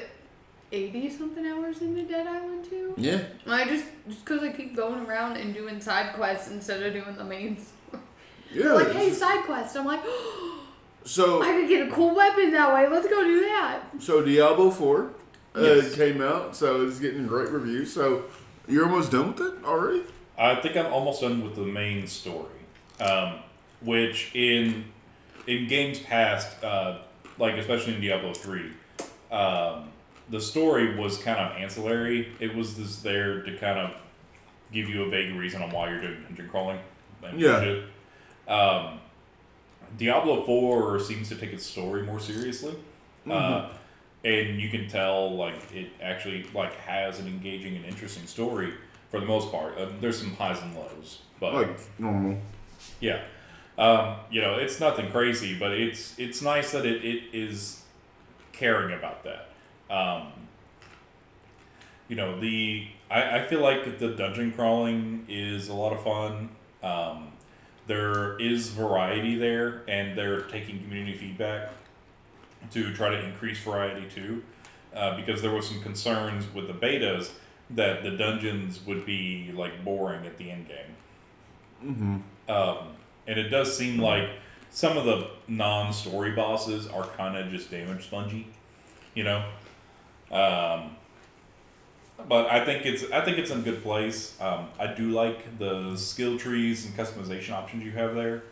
[0.72, 2.94] eighty something hours into Dead Island too.
[2.98, 6.94] Yeah, I just just because I keep going around and doing side quests instead of
[6.94, 7.58] doing the main.
[7.60, 8.02] story.
[8.54, 8.72] yeah.
[8.74, 9.76] like, hey, side quest.
[9.78, 10.02] I'm like,
[11.08, 12.88] so I could get a cool weapon that way.
[12.90, 13.82] Let's go do that.
[14.00, 15.12] so Diablo Four
[15.56, 15.96] uh, Yes.
[15.96, 17.92] came out, so it's getting great reviews.
[17.94, 18.24] So
[18.68, 20.04] you're almost done with it already.
[20.38, 22.60] I think I'm almost done with the main story,
[23.00, 23.40] um,
[23.82, 24.86] which in
[25.48, 27.00] in games past, uh,
[27.40, 28.72] like especially in Diablo three,
[29.32, 29.90] um,
[30.30, 32.34] the story was kind of ancillary.
[32.40, 33.92] It was just there to kind of
[34.74, 36.80] give you a vague reason on why you're doing dungeon crawling.
[37.24, 37.80] and Yeah.
[38.48, 39.00] Um,
[39.98, 42.76] Diablo four seems to take its story more seriously.
[43.30, 43.70] Uh,
[44.24, 48.74] and you can tell like it actually like has an engaging and interesting story
[49.12, 49.80] for the most part.
[49.80, 52.38] Um, there's some highs and lows, but Like normal.
[53.00, 53.22] yeah,
[53.78, 57.84] um, you know it's nothing crazy, but it's it's nice that it, it is
[58.54, 59.50] caring about that.
[59.94, 60.32] Um,
[62.08, 66.50] you know the I, I feel like the dungeon crawling is a lot of fun.
[66.82, 67.32] Um,
[67.88, 71.70] there is variety there, and they're taking community feedback
[72.72, 74.44] to try to increase variety too,
[74.96, 77.32] uh, because there was some concerns with the betas
[77.70, 80.96] that the dungeons would be like boring at the end game.
[81.86, 82.52] Mm-hmm.
[82.52, 82.78] Um,
[83.26, 84.30] and it does seem like
[84.70, 88.48] some of the non-story bosses are kind of just damage spongy,
[89.14, 89.46] you know.
[90.32, 90.97] Um,
[92.28, 94.36] but I think it's I think it's in a good place.
[94.42, 98.44] Um, I do like the skill trees and customization options you have there.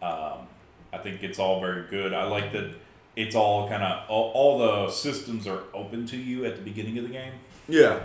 [0.00, 0.48] Um,
[0.92, 2.12] I think it's all very good.
[2.12, 2.74] I like that
[3.16, 6.98] it's all kind of all, all the systems are open to you at the beginning
[6.98, 7.32] of the game.
[7.68, 8.00] Yeah.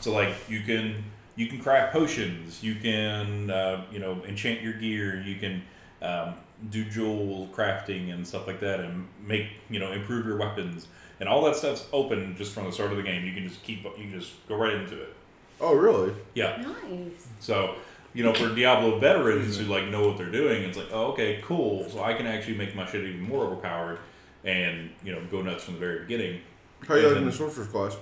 [0.00, 1.04] So like you can
[1.36, 5.62] you can craft potions, you can uh, you know enchant your gear, you can
[6.02, 6.34] um,
[6.70, 10.86] do jewel crafting and stuff like that, and make you know improve your weapons,
[11.24, 13.24] and all that stuff's open just from the start of the game.
[13.24, 15.14] You can just keep you can just go right into it.
[15.58, 16.12] Oh, really?
[16.34, 16.60] Yeah.
[16.60, 17.28] Nice.
[17.40, 17.76] So
[18.12, 21.40] you know for Diablo veterans who like know what they're doing, it's like oh okay
[21.42, 21.88] cool.
[21.88, 24.00] So I can actually make my shit even more overpowered,
[24.44, 26.42] and you know go nuts from the very beginning.
[26.86, 27.96] How you And liking the sorcerer's class?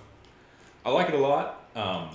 [0.85, 1.65] I like it a lot.
[1.77, 2.09] Um,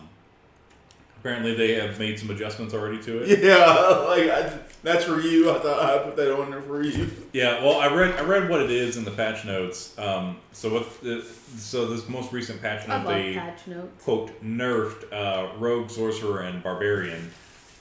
[1.21, 3.39] apparently, they have made some adjustments already to it.
[3.43, 3.55] Yeah,
[4.09, 5.51] like I, that's for you.
[5.51, 7.09] I thought I put that on there for you.
[7.33, 9.97] Yeah, well, I read I read what it is in the patch notes.
[9.99, 11.25] Um, so with the,
[11.57, 13.61] so this most recent patch I note, love they patch
[14.01, 17.31] quote nerfed uh, rogue, sorcerer, and barbarian.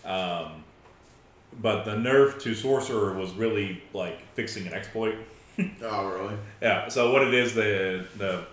[0.05, 0.65] Um,
[1.61, 5.15] but the nerf to sorcerer was really like fixing an exploit.
[5.83, 6.37] Oh, really?
[6.61, 6.89] Yeah.
[6.89, 8.45] So what it is, the the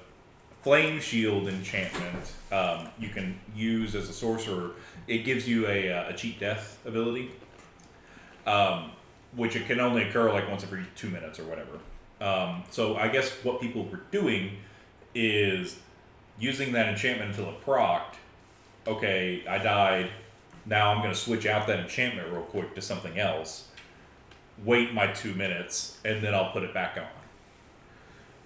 [0.62, 4.72] flame shield enchantment um, you can use as a sorcerer.
[5.08, 7.32] It gives you a, uh, a cheat death ability,
[8.46, 8.92] um,
[9.36, 11.80] which it can only occur like once every two minutes or whatever.
[12.22, 14.58] Um, so I guess what people were doing
[15.16, 15.78] is
[16.40, 18.16] using that enchantment until it procced,
[18.88, 20.10] okay, I died.
[20.66, 23.68] Now I'm going to switch out that enchantment real quick to something else.
[24.64, 27.08] Wait my two minutes, and then I'll put it back on.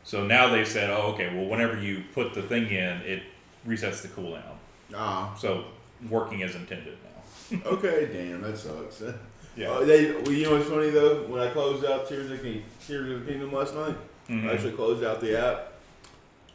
[0.03, 3.23] So now they said, oh, okay, well, whenever you put the thing in, it
[3.67, 4.55] resets the cooldown.
[4.95, 5.65] Ah, So
[6.09, 7.59] working as intended now.
[7.65, 9.03] okay, damn, that sucks.
[9.57, 9.71] Yeah.
[9.71, 11.23] Uh, they, well, you know what's funny though?
[11.23, 13.95] When I closed out Tears of, King, Tears of the Kingdom last night,
[14.29, 14.47] Mhm.
[14.49, 15.73] I actually closed out the app.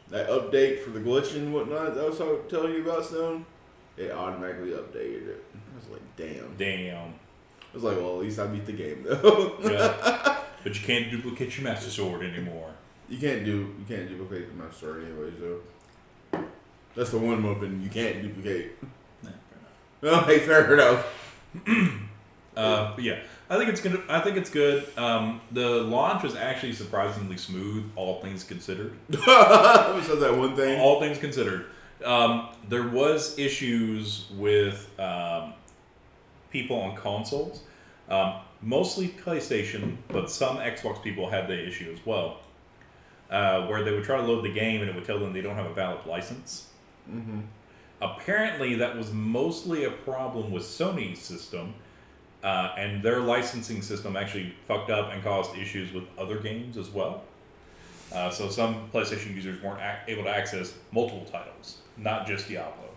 [0.09, 2.17] That update for the glitch and whatnot that I was
[2.49, 3.45] telling you about, Stone,
[3.97, 5.43] it automatically updated it.
[5.55, 6.55] I was like, damn.
[6.57, 7.07] Damn.
[7.09, 9.57] I was like, well, at least I beat the game though.
[9.63, 10.37] Yeah.
[10.63, 12.71] but you can't duplicate your master sword anymore.
[13.09, 16.43] you can't do, you can't duplicate the master sword anyways though.
[16.95, 18.71] That's the one weapon you can't duplicate.
[19.23, 19.29] Nah,
[20.01, 20.23] fair enough.
[20.23, 21.05] Okay, fair enough.
[22.55, 24.01] Uh, yeah, I think it's gonna.
[24.07, 24.85] I think it's good.
[24.97, 28.93] Um, the launch was actually surprisingly smooth, all things considered.
[29.09, 30.79] That one thing.
[30.79, 31.65] All things considered,
[32.05, 35.53] um, there was issues with um,
[36.51, 37.61] people on consoles,
[38.09, 42.39] um, mostly PlayStation, but some Xbox people had the issue as well,
[43.29, 45.41] uh, where they would try to load the game and it would tell them they
[45.41, 46.67] don't have a valid license.
[47.09, 47.41] Mm-hmm.
[48.01, 51.73] Apparently, that was mostly a problem with Sony's system,
[52.43, 56.89] uh, and their licensing system actually fucked up and caused issues with other games as
[56.89, 57.23] well.
[58.11, 62.89] Uh, so some PlayStation users weren't ac- able to access multiple titles, not just Diablo.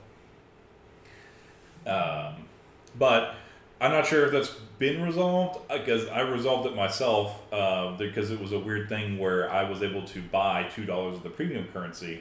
[1.87, 2.45] Um,
[2.99, 3.37] but
[3.81, 8.41] I'm not sure if that's been resolved because I resolved it myself uh, because it
[8.41, 11.67] was a weird thing where I was able to buy two dollars of the premium
[11.73, 12.21] currency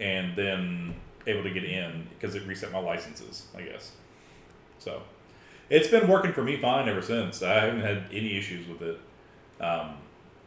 [0.00, 0.94] and then
[1.26, 3.92] able to get in because it reset my licenses, I guess.
[4.78, 5.02] So
[5.70, 7.42] it's been working for me fine ever since.
[7.42, 9.00] I haven't had any issues with it.
[9.60, 9.96] Um,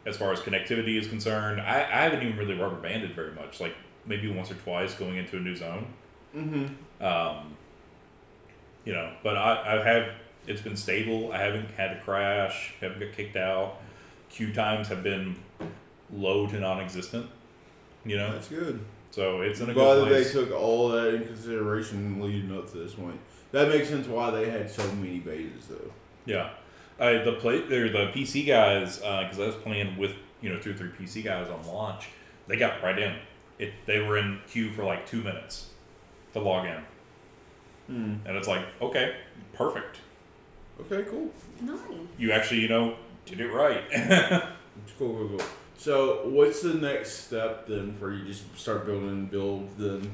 [0.06, 3.60] as far as connectivity is concerned, I, I haven't even really rubber banded very much.
[3.60, 5.86] Like maybe once or twice going into a new zone.
[6.36, 7.04] Mm-hmm.
[7.06, 7.56] Um,
[8.86, 10.10] you know, but I, I have
[10.48, 11.32] it's been stable.
[11.32, 12.74] I haven't had a crash.
[12.82, 13.80] Haven't got kicked out.
[14.30, 15.36] Queue times have been
[16.12, 17.30] low to non-existent.
[18.06, 18.80] You know, That's good.
[19.12, 20.32] so it's in a Glad good that they place.
[20.32, 23.20] took all that in consideration leading up to this point.
[23.52, 25.92] That makes sense why they had so many betas, though.
[26.26, 26.52] Yeah,
[27.00, 30.72] I the play they're the PC guys because I was playing with you know two
[30.72, 32.08] or three PC guys on launch.
[32.48, 33.16] They got right in.
[33.60, 35.68] It they were in queue for like two minutes
[36.34, 36.84] to log in,
[37.88, 38.14] Hmm.
[38.26, 39.16] and it's like okay,
[39.54, 39.98] perfect.
[40.80, 41.30] Okay, cool.
[41.62, 41.80] Nice.
[42.18, 43.84] You actually you know did it right.
[44.84, 45.48] It's cool, cool, cool.
[45.78, 50.10] So, what's the next step then for you just start building, build then?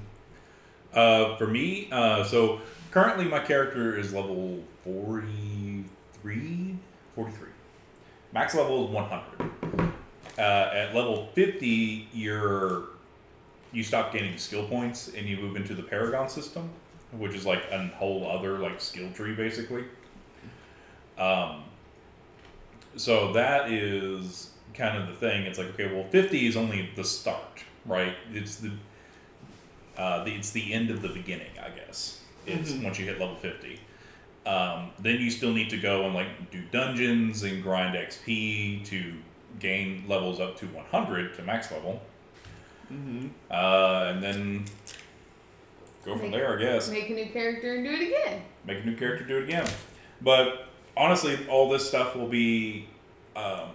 [0.92, 2.60] Uh, for me, uh, so
[2.98, 6.76] currently my character is level 43,
[7.14, 7.50] 43.
[8.34, 9.92] Max level is 100.
[10.40, 12.86] Uh, at level 50, you're
[13.72, 16.72] you stop gaining skill points and you move into the Paragon system,
[17.12, 19.84] which is like a whole other like skill tree basically.
[21.20, 21.66] Um,
[22.96, 25.44] so that is kind of the thing.
[25.44, 28.16] It's like okay, well, 50 is only the start, right?
[28.34, 28.72] It's the
[29.96, 32.22] uh, the, it's the end of the beginning, I guess.
[32.48, 32.84] It's Mhm.
[32.84, 33.80] once you hit level fifty.
[34.46, 39.14] Um, then you still need to go and like do dungeons and grind XP to
[39.60, 42.02] gain levels up to one hundred to max level,
[42.92, 43.28] Mm-hmm.
[43.52, 44.66] uh, and then
[46.06, 46.58] go from Make- there.
[46.58, 48.42] I guess Make a new character and do it again.
[48.66, 49.68] make a new character, do it again.
[50.22, 52.88] But honestly, all this stuff will be.
[53.36, 53.72] Um,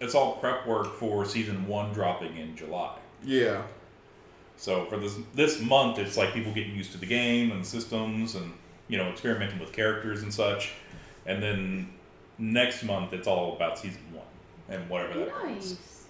[0.00, 2.96] it's all prep work for season one dropping in July.
[3.24, 3.62] Yeah.
[4.60, 7.66] So for this this month, it's like people getting used to the game and the
[7.66, 8.52] systems, and
[8.88, 10.72] you know, experimenting with characters and such.
[11.24, 11.88] And then
[12.36, 14.26] next month, it's all about season one
[14.68, 15.70] and whatever that is.
[15.72, 16.04] Nice.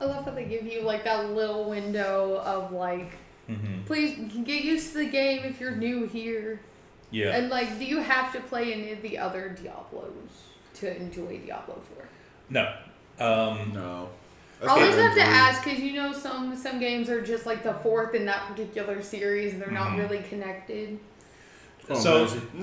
[0.00, 3.12] I love how they give you like that little window of like,
[3.48, 3.84] Mm-hmm.
[3.84, 6.60] please get used to the game if you're new here.
[7.10, 7.36] Yeah.
[7.36, 10.30] And like, do you have to play any of the other Diablos
[10.74, 12.08] to enjoy Diablo 4?
[12.50, 12.74] no.
[13.18, 14.08] Um, No.
[14.62, 17.74] I always have to ask because you know some some games are just like the
[17.74, 19.98] fourth in that particular series and they're not Mhm.
[19.98, 20.98] really connected.
[21.90, 22.40] Oh, So-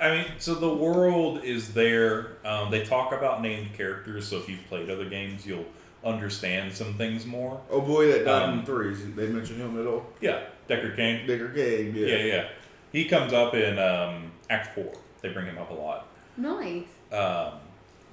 [0.00, 2.38] I mean, so the world is there.
[2.44, 5.66] Um, they talk about named characters, so if you've played other games, you'll
[6.04, 7.60] understand some things more.
[7.70, 8.98] oh boy, that died Um, in threes.
[9.14, 10.06] They mention him at all?
[10.20, 11.26] Yeah, Deckard Cain.
[11.26, 12.06] Bigger game, yeah.
[12.06, 12.48] Yeah, yeah.
[12.90, 14.92] He comes up in um, Act Four.
[15.20, 16.08] They bring him up a lot.
[16.36, 16.84] Nice.
[17.12, 17.52] Um,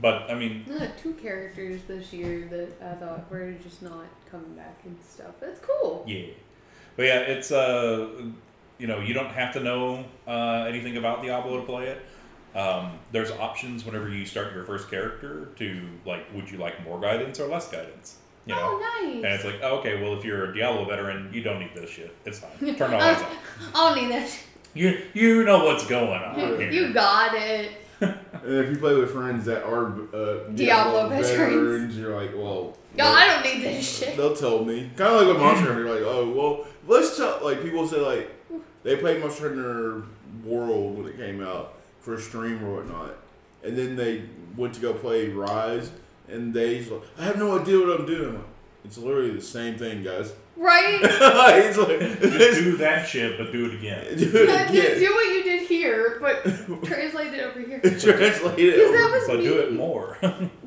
[0.01, 4.53] but I mean, Uh, two characters this year that I thought were just not coming
[4.55, 5.33] back and stuff.
[5.39, 6.03] That's cool.
[6.07, 6.27] Yeah,
[6.95, 8.07] but yeah, it's uh,
[8.77, 12.01] you know, you don't have to know uh, anything about Diablo to play it.
[12.57, 16.99] Um, there's options whenever you start your first character to like, would you like more
[16.99, 18.17] guidance or less guidance?
[18.45, 19.15] You know, oh, nice.
[19.17, 21.91] and it's like, oh, okay, well, if you're a Diablo veteran, you don't need this
[21.91, 22.15] shit.
[22.25, 22.75] It's fine.
[22.75, 23.37] Turn the lights off.
[23.75, 24.43] I don't need this.
[24.73, 26.71] You you know what's going on You, here.
[26.71, 27.71] you got it.
[28.41, 31.95] And if you play with friends that are uh, Diablo veterans.
[31.97, 34.17] you're like, well, Yo, I don't need this shit.
[34.17, 34.89] They'll tell me.
[34.95, 35.89] Kind of like with Monster Hunter.
[35.89, 37.39] Like, oh, well, let's tell.
[37.43, 38.31] Like, people say, like,
[38.83, 40.03] they played Monster Hunter
[40.43, 43.17] World when it came out for a stream or whatnot.
[43.63, 44.23] And then they
[44.55, 45.91] went to go play Rise.
[46.27, 48.29] And they, like, I have no idea what I'm doing.
[48.29, 48.45] I'm like,
[48.85, 50.31] it's literally the same thing, guys.
[50.59, 50.99] Right?
[51.01, 54.05] it's like, Just do that shit, but do it again.
[54.17, 54.99] do it Yeah, do, again.
[54.99, 56.43] do what you did here, but
[56.85, 57.79] translate it over here.
[57.79, 58.75] Translate it.
[58.75, 59.13] Because that over.
[59.19, 59.43] was But me.
[59.45, 60.17] do it more.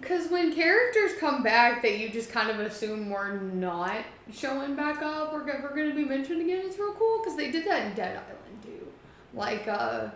[0.01, 5.03] Because when characters come back that you just kind of assume were not showing back
[5.03, 7.18] up or ever going to be mentioned again, it's real cool.
[7.22, 8.86] Because they did that in Dead Island too.
[9.34, 10.09] Like, uh,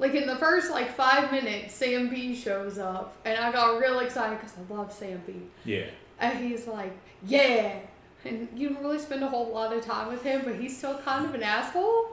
[0.00, 4.00] like in the first like five minutes, Sam B shows up, and I got real
[4.00, 5.34] excited because I love Sam B.
[5.64, 5.84] yeah.
[6.18, 6.92] And he's like,
[7.26, 7.76] "Yeah,"
[8.24, 10.98] and you don't really spend a whole lot of time with him, but he's still
[10.98, 12.06] kind of an asshole.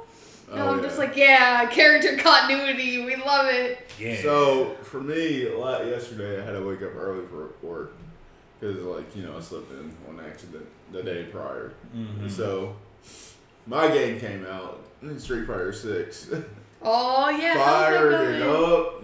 [0.51, 4.21] And Oh, I'm just like, "Yeah, character continuity, we love it." Yeah.
[4.21, 7.93] So for me, a lot yesterday, I had to wake up early for work
[8.59, 11.73] because, like, you know, I slept in on accident the day prior.
[11.93, 12.31] Mhm.
[12.31, 12.75] So
[13.65, 14.81] my game came out,
[15.17, 16.29] Street Fighter Six.
[16.81, 19.03] Oh yeah, Fired it up.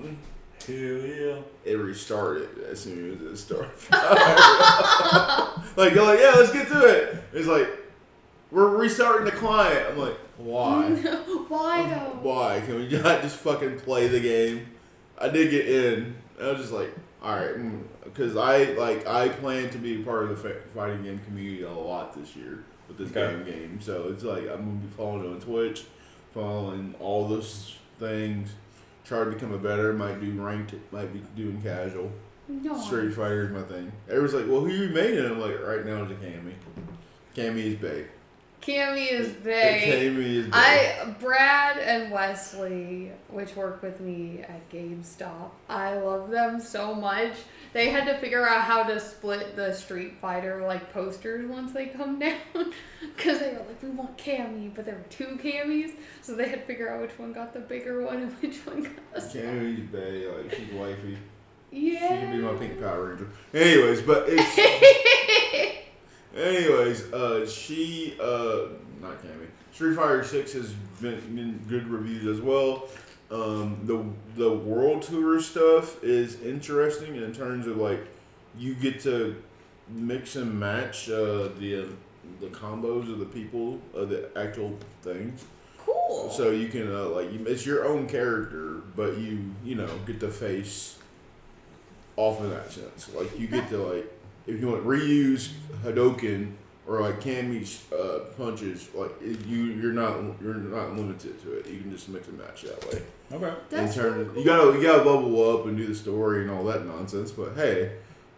[0.66, 1.36] Hell yeah.
[1.66, 3.72] It restarted as soon as it started.
[5.78, 7.24] like you're like, yeah, let's get to it.
[7.34, 7.68] It's like
[8.51, 9.88] we're restarting the client.
[9.91, 10.89] I'm like, why?
[11.47, 12.20] Why though?
[12.22, 12.61] Why?
[12.66, 14.68] Can we not just fucking play the game?
[15.20, 16.16] I did get in.
[16.41, 16.89] I was just like,
[17.22, 17.53] all right,
[18.03, 21.72] because mm, I like I plan to be part of the fighting game community a
[21.72, 23.36] lot this year with this Okay.
[23.36, 23.80] game game.
[23.82, 25.86] So it's like I'm gonna be following on Twitch,
[26.34, 28.49] following all those things.
[29.06, 29.93] Try to become a better.
[29.93, 30.74] Might do ranked.
[30.91, 32.12] Might be doing casual.
[32.47, 32.78] No.
[32.78, 33.91] Street Fighter is my thing.
[34.10, 35.26] Everyone's like, well, who you made it?
[35.26, 36.54] I'm like, right now it's a Cammy.
[37.36, 38.08] Cammy is big.
[38.62, 39.82] Cammy is big.
[39.84, 40.54] Cammy is big.
[40.54, 47.34] I Brad and Wesley, which work with me at GameStop, I love them so much.
[47.74, 51.88] They had to figure out how to split the Street Fighter like posters once they
[51.88, 52.38] come down,
[53.01, 56.61] because they were like, we want Cammy, but there were two Cammys, so they had
[56.61, 59.47] to figure out which one got the bigger one and which one got the smaller.
[59.47, 60.28] Cammy's big.
[60.32, 61.17] Like she's wifey.
[61.71, 61.99] Yeah.
[61.99, 63.30] She can be my pink Power Ranger.
[63.53, 64.57] Anyways, but it's
[66.36, 68.67] anyways, uh she uh
[69.01, 69.47] not Cammy.
[69.71, 70.71] Street Fighter Six has
[71.01, 72.88] been, been good reviews as well.
[73.34, 74.05] Um the
[74.41, 78.05] the world tour stuff is interesting in terms of like
[78.57, 79.41] you get to
[79.89, 81.86] mix and match uh the uh,
[82.39, 85.43] the combos of the people of the actual things.
[85.77, 86.29] cool.
[86.31, 90.19] So you can uh, like you, it's your own character, but you you know get
[90.21, 90.97] to face
[92.15, 93.09] off in that sense.
[93.13, 95.51] Like you get to like if you want reuse
[95.84, 96.53] Hadoken
[96.88, 101.67] or like Cammy's uh, punches, like it, you you're not you're not limited to it.
[101.67, 103.01] You can just mix and match that way.
[103.31, 103.53] Okay.
[103.69, 104.39] That's in terms cool.
[104.39, 107.31] you gotta you gotta level up and do the story and all that nonsense.
[107.31, 107.93] But hey,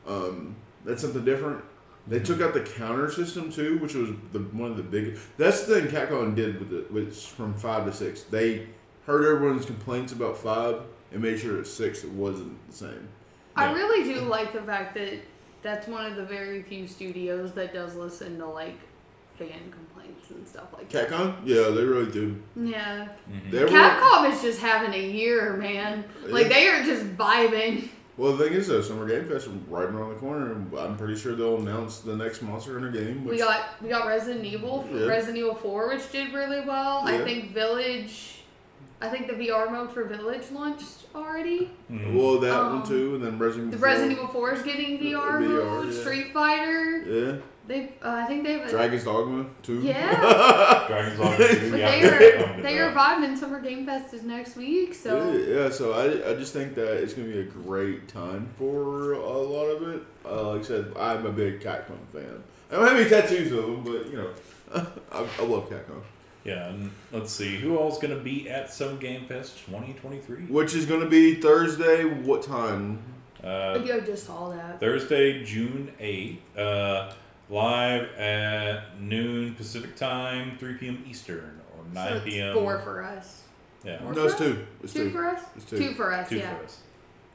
[0.08, 1.64] um, that's something different.
[2.08, 5.26] They took out the counter system too, which was the one of the biggest.
[5.38, 8.22] That's the thing Capcom did with it, with from five to six.
[8.24, 8.68] They
[9.08, 10.82] heard everyone's complaints about five
[11.12, 13.08] and made sure at six it wasn't the same.
[13.56, 13.74] I Yeah.
[13.74, 15.14] really do like the fact that
[15.66, 18.78] that's one of the very few studios that does listen to like
[19.38, 21.10] fan complaints and stuff like that.
[21.10, 22.40] Capcom, yeah, they really do.
[22.56, 23.08] Yeah.
[23.30, 23.52] Mhm.
[23.52, 26.06] They were- Capcom is just having a year, man.
[26.28, 26.50] Like Yeah.
[26.54, 27.90] they are just vibing.
[28.18, 30.56] Well, the thing is, though, Summer Game Fest is right around the corner.
[30.80, 33.26] I'm pretty sure they'll announce the next Monster Hunter game.
[33.26, 35.06] Which, We got we got Resident Evil, Yeah.
[35.08, 37.02] Resident Evil Four, which did really well.
[37.04, 38.35] I think Village,
[39.02, 41.70] I think the VR mode for Village launched already.
[41.92, 42.16] Mhm.
[42.16, 43.90] well, that Um, one too, and then Resident The Evil.
[43.90, 45.94] Resident Evil Four is getting VR, VR, mode.
[45.94, 46.00] yeah.
[46.02, 47.36] Street Fighter, Yeah,
[47.68, 49.82] they uh, I think they have a, Dragon's Dogma too.
[49.82, 50.86] Yeah.
[50.88, 51.78] Dragon's Dogma but 2.
[51.78, 52.82] Yeah, They are into they that.
[52.82, 53.38] are vibing.
[53.38, 56.94] Summer Game Fest is next week, so Yeah, yeah, so I, I just think that
[57.04, 60.02] it's going to be a great time for a lot of it.
[60.26, 62.42] Uh, like I said, I'm a big Capcom fan.
[62.72, 64.30] I don't have any tattoos of them, but, you know,
[65.12, 66.02] I, I love Capcom.
[66.46, 70.44] Yeah, and let's see who all's gonna be at Summer Game Fest 2023.
[70.46, 73.00] Which is going to be Thursday, what time?
[73.44, 74.80] Uh, I just saw that.
[74.80, 77.14] Thursday, June 8th, uh,
[77.50, 81.04] live at noon Pacific time, 3 p.m.
[81.08, 82.54] Eastern, or 9 so p.m.
[82.54, 83.42] four for us.
[83.84, 84.66] Yeah, Four No, it's two.
[84.84, 85.10] It's Two, two.
[85.12, 85.42] for us.
[85.56, 85.94] It's two.
[85.94, 86.30] for us.
[86.30, 86.56] two yeah.
[86.56, 86.80] for us.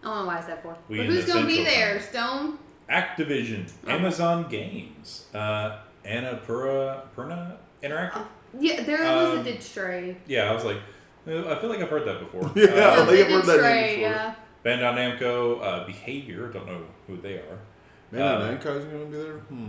[0.03, 0.77] I don't know why I said four.
[0.89, 1.99] We but who's gonna be there?
[1.99, 2.09] time.
[2.09, 2.59] Stone.
[2.89, 3.91] Activision, Oh.
[3.91, 8.27] Amazon Games, uh, Annapurna Purna Interactive.
[8.61, 10.17] Yeah, there was Um, a Did Stray.
[10.27, 10.77] Yeah, I was like,
[11.27, 12.51] I feel like I've heard that before.
[12.57, 14.11] Yeah, Uh, I think I've heard that name before.
[14.11, 14.35] yeah.
[14.65, 16.49] Bandai Namco, uh, Behavior.
[16.49, 17.59] Don't know who they are.
[18.13, 19.33] Bandai Uh, Namco's going to be there?
[19.35, 19.69] Hmm.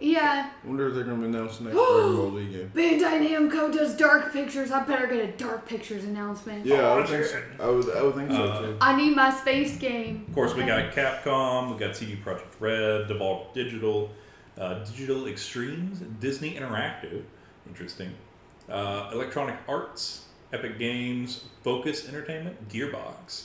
[0.00, 0.50] Yeah.
[0.64, 2.72] wonder if they're gonna announce the next Dragon Ball Z game.
[2.72, 4.70] Bandai Namco does Dark Pictures.
[4.70, 6.64] I better get a Dark Pictures announcement.
[6.64, 7.42] Yeah, I Oh, would think so.
[7.58, 8.76] I would, I would think so Uh, too.
[8.80, 10.24] I need my space game.
[10.28, 14.10] Of course, we got Capcom, we got CD Projekt Red, Devolver Digital,
[14.56, 17.22] uh, Digital Extremes, Disney Interactive,
[17.68, 18.12] interesting,
[18.68, 23.44] uh, Electronic Arts, Epic Games, Focus Entertainment, Gearbox,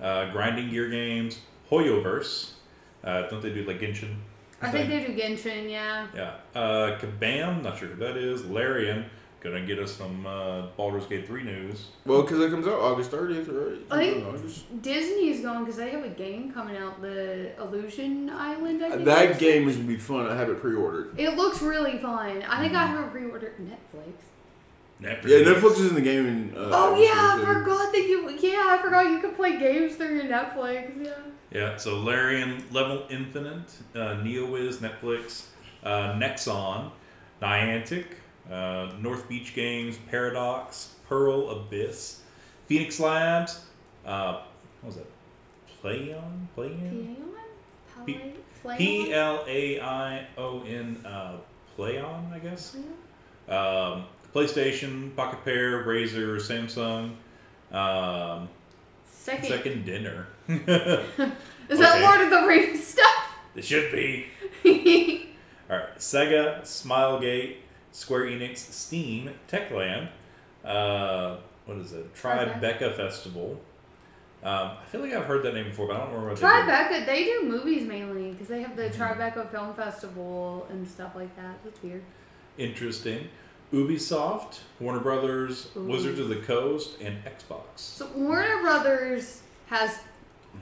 [0.00, 1.38] uh, Grinding Gear Games,
[1.70, 2.52] Hoyoverse.
[3.02, 4.16] Uh, don't they do like Genshin?
[4.60, 6.06] I think they do Genshin, yeah.
[6.14, 6.34] Yeah.
[6.54, 8.44] Uh, Kabam, not sure who that is.
[8.44, 9.06] Larian,
[9.42, 11.86] gonna get us some uh, Baldur's Gate 3 news.
[12.06, 13.78] Well, because it comes out August 30th, right?
[13.90, 14.82] I think- August.
[14.82, 18.84] Disney is going because they have a game coming out, the Illusion Island.
[18.84, 20.26] I think That game is gonna be fun.
[20.26, 21.18] I have it pre-ordered.
[21.18, 22.42] It looks really fun.
[22.48, 24.12] I think I have it pre-ordered Netflix.
[25.02, 25.24] Netflix.
[25.28, 26.26] Yeah, Netflix is in the game.
[26.26, 27.44] In, uh, Oh yeah, I 30th.
[27.64, 28.30] forgot that you.
[28.38, 31.04] Yeah, I forgot you could play games through your Netflix.
[31.04, 31.10] Yeah.
[31.50, 35.46] Yeah, so Larian, Level Infinite, uh, NeoWiz, Netflix,
[35.84, 36.90] uh, Nexon,
[37.42, 38.06] Niantic,
[38.52, 42.20] uh, North Beach Games, Paradox, Pearl Abyss,
[42.66, 43.64] Phoenix Labs,
[44.06, 44.42] uh,
[44.80, 45.06] what was that?
[45.82, 46.46] Plaion?
[46.56, 47.16] Plaion?
[47.16, 48.06] Plaion?
[48.06, 48.20] P-
[48.62, 49.12] Play-?
[49.12, 51.36] L A I O N, uh,
[51.78, 52.76] Plaion, I guess.
[53.48, 57.14] Um, PlayStation, Pocket Pair, Razer, Samsung,
[57.76, 58.48] um,
[59.10, 59.48] Second.
[59.48, 60.26] Second Dinner.
[60.48, 61.04] Is Okay.
[61.68, 63.36] that Lord of the Rings stuff?
[63.54, 64.26] it should be.
[65.70, 67.56] All right, Sega, Smilegate,
[67.92, 70.08] Square Enix, Steam, Techland.
[70.64, 71.36] Uh,
[71.66, 72.14] what is it?
[72.14, 72.60] Tribeca.
[72.60, 73.60] Tribeca Festival.
[74.42, 76.42] Um, I feel like I've heard that name before, but I don't remember what they
[76.42, 76.46] do.
[76.48, 79.02] Tribeca, they do movies mainly because they have the Mm-hmm.
[79.02, 81.62] Tribeca Film Festival and stuff like that.
[81.64, 82.02] That's weird.
[82.58, 83.28] Interesting.
[83.72, 85.82] Ubisoft, Warner Brothers, Ooh.
[85.84, 87.62] Wizards of the Coast, and Xbox.
[87.76, 89.98] So Warner Brothers has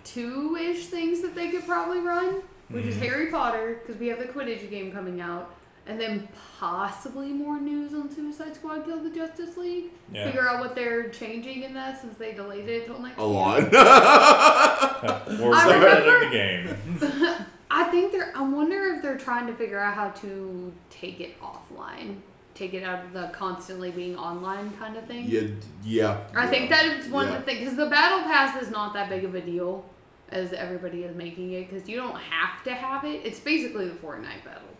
[0.05, 3.01] two ish things that they could probably run, which is Mhm.
[3.01, 5.53] Harry Potter because we have the Quidditch game coming out,
[5.87, 6.29] and then
[6.59, 9.87] possibly more news on Suicide Squad: Kill the Justice League.
[10.13, 10.27] Yeah.
[10.27, 13.29] Figure out what they're changing in that since they delayed it till next A year.
[13.31, 13.73] lot.
[15.39, 17.37] More I remember- than the game.
[17.73, 18.33] I think they're.
[18.37, 22.17] I wonder if they're trying to figure out how to take it offline,
[22.55, 25.27] take it out of the constantly being online kind of thing.
[25.29, 25.43] yeah,
[25.85, 26.19] yeah.
[26.35, 27.35] I think yeah, that is one yeah.
[27.37, 29.85] of the things because the battle pass is not that big of a deal
[30.31, 33.21] as everybody is making it because you don't have to have it.
[33.25, 34.63] It's basically the Fortnite battle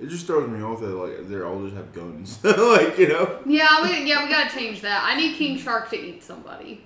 [0.00, 3.38] It just throws me off that like they're all just have guns, like you know.
[3.46, 5.02] Yeah, we yeah we gotta change that.
[5.04, 6.82] I need King Shark to eat somebody.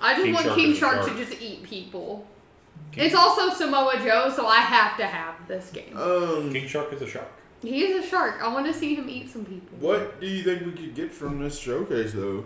[0.00, 1.16] I just King want Shark King Shark, shark.
[1.16, 2.26] to just eat people.
[2.92, 5.96] King, It's also Samoa Joe, so I have to have this game.
[5.96, 7.28] Um, King Shark is a shark.
[7.62, 8.42] He is a shark.
[8.42, 9.78] I want to see him eat some people.
[9.78, 12.44] what do you think we could get from this showcase though?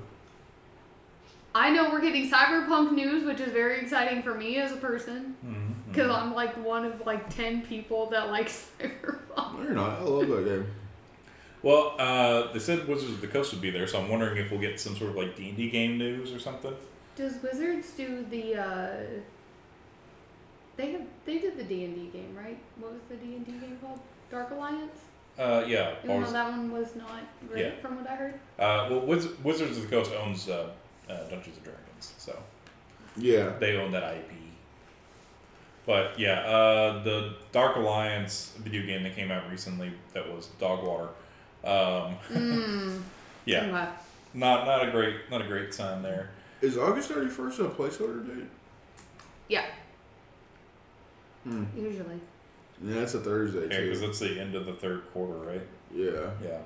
[1.56, 5.34] I know we're getting cyberpunk news, which is very exciting for me as a person
[5.44, 6.14] Mhm, because mhm.
[6.22, 9.54] I'm like one of like ten people that like cyberpunk.
[9.54, 9.98] No, you're not.
[10.00, 10.66] I love that game.
[11.62, 14.50] Well, uh, they said Wizards of the Coast would be there, so I'm wondering if
[14.50, 16.74] we'll get some sort of like D and D game news or something.
[17.16, 18.56] Does Wizards do the?
[18.56, 18.96] uh
[20.76, 22.58] They have they did the D and D game, right?
[22.78, 23.98] What was the D and D game called?
[24.30, 24.98] Dark Alliance.
[25.38, 25.94] Uh, yeah.
[26.02, 27.70] Even always- though that one was not great Yeah.
[27.80, 28.34] from what I heard.
[28.58, 30.70] Uh, well, Wiz- Wizards of the Coast owns uh,
[31.08, 32.36] uh, Dungeons and Dragons, so
[33.16, 33.50] Yeah.
[33.58, 34.30] they own that IP.
[35.86, 41.08] But yeah, uh, the Dark Alliance video game that came out recently that was Dogwater.
[41.64, 43.02] Um, Mm.
[43.44, 43.88] yeah, Okay.
[44.34, 46.30] not not a great not a great sign there.
[46.60, 48.46] Is August 31st a placeholder date?
[49.48, 49.64] Yeah.
[51.44, 51.64] Hmm.
[51.76, 52.20] Usually.
[52.82, 54.06] Yeah, that's a Thursday Yeah, because too.
[54.08, 55.62] it's the end of the third quarter, right?
[55.94, 56.30] Yeah.
[56.42, 56.58] Yeah.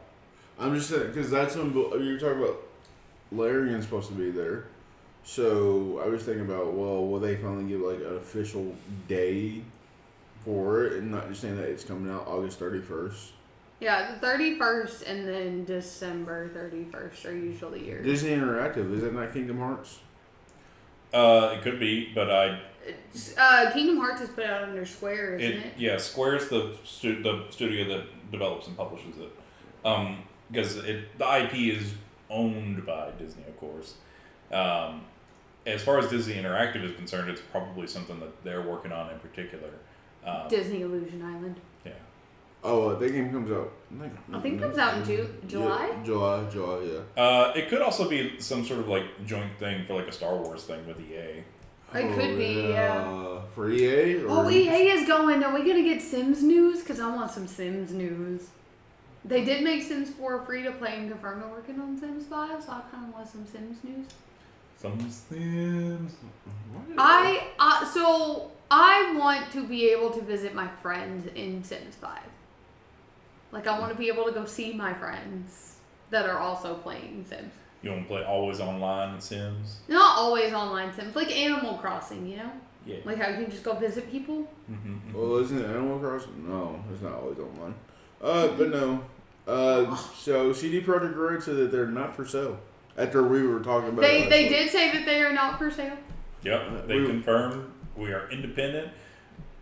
[0.59, 2.63] I'm just saying because that's when you're talking about
[3.33, 4.65] Larian's supposed to be there.
[5.25, 8.75] So I was thinking about well, will they finally give like an official
[9.09, 9.63] day
[10.45, 13.31] for it and not just saying that it's coming out August 31st?
[13.81, 18.05] Yeah, the thirty first and then December thirty first are usually yours.
[18.05, 20.01] Disney Interactive is that not Kingdom Hearts?
[21.15, 22.61] Uh, it could be, but I
[23.39, 25.73] Uh, Kingdom Hearts is put out under Square, isn't It, it?
[25.79, 29.31] yeah, Square's the stu- the studio that develops and publishes it.
[29.85, 31.95] Um, because it the IP is
[32.31, 33.95] owned by Disney, of course.
[34.53, 35.03] Um,
[35.67, 39.19] as far as Disney Interactive is concerned, it's probably something that they're working on in
[39.19, 39.71] particular.
[40.25, 41.61] Um, Disney Illusion Island.
[41.85, 41.93] yeah,
[42.63, 43.73] Oh, uh, that game comes out.
[44.33, 45.89] I think it comes out in Ju- July?
[45.97, 46.79] Yeah, July, July,
[47.17, 47.23] yeah.
[47.23, 50.37] uh, it could also be some sort of like joint thing for like a Star
[50.37, 51.43] Wars thing with EA.
[51.93, 53.41] It could be, yeah.
[53.55, 54.23] For EA?
[54.23, 55.43] Or Oh, EA is going.
[55.43, 56.83] Are we gonna get Sims news?
[56.85, 58.47] Cause I want some Sims news.
[59.25, 62.63] They did make Sims 4 free to play and confirm they're working on Sims 5,
[62.63, 64.07] so I kind of want some Sims news.
[64.79, 66.13] Some Sims.
[66.95, 71.97] Why I uh, so I want to be able to visit my friends in Sims
[71.97, 72.19] 5.
[73.53, 75.77] Like I want to be able to go see my friends
[76.09, 77.53] that are also playing Sims.
[77.83, 79.81] You want to play always online Sims?
[79.89, 82.51] Not always online Sims, like Animal Crossing, you know?
[82.87, 82.99] Yeah.
[83.05, 84.51] Like how you can just go visit people.
[84.71, 85.13] Mm-hmm.
[85.13, 86.49] Well, isn't it Animal Crossing?
[86.49, 87.75] No, it's not always online.
[88.21, 89.05] Uh, but no.
[89.47, 92.59] Uh, so CD Projekt Red said that they're not for sale.
[92.99, 94.53] After we were talking about, They last they week.
[94.53, 95.97] did say that they are not for sale.
[96.43, 96.87] Yep.
[96.87, 97.65] They We- confirmed
[97.97, 98.89] we are independent.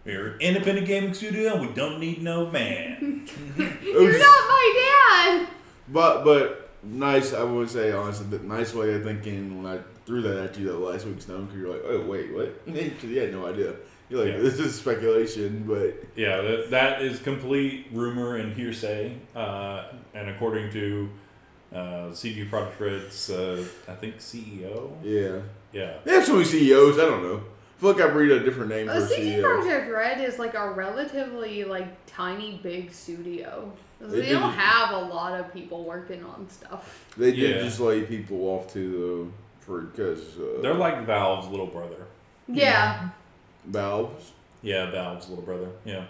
[0.04, 1.52] We are an independent gaming studio.
[1.54, 3.28] and We don't need no man.
[3.82, 5.48] You're was- not my dad.
[5.88, 7.32] But but nice.
[7.32, 10.66] I would say honestly, the nice way of thinking when I threw that at you
[10.68, 12.66] that last week, Stone, because you're like, oh wait, what?
[12.72, 13.74] Because you had no idea.
[14.08, 14.40] You're like, Yeah.
[14.40, 19.16] this is speculation, but yeah, that, that is complete rumor and hearsay.
[19.36, 19.84] Uh,
[20.14, 21.08] and according to
[21.74, 24.90] uh, CD Projekt Red's, uh, I think CEO.
[25.02, 25.40] yeah,
[25.72, 25.98] Yeah.
[26.04, 26.98] they have so many CEOs.
[26.98, 27.42] I don't know.
[27.76, 29.42] I feel like I read a different name Uh, for a CD CEO.
[29.44, 33.70] Projekt Red is like a relatively like tiny big studio.
[34.00, 37.04] They They don't did- have a lot of people working on stuff.
[37.16, 37.62] They did Yeah.
[37.62, 39.32] just lay people off too, though,
[39.66, 42.06] for because uh, They're like Valve's little brother.
[42.48, 43.10] Yeah.
[43.64, 44.32] Valves.
[44.62, 45.68] Yeah, Valve's little brother.
[45.84, 46.04] Yeah.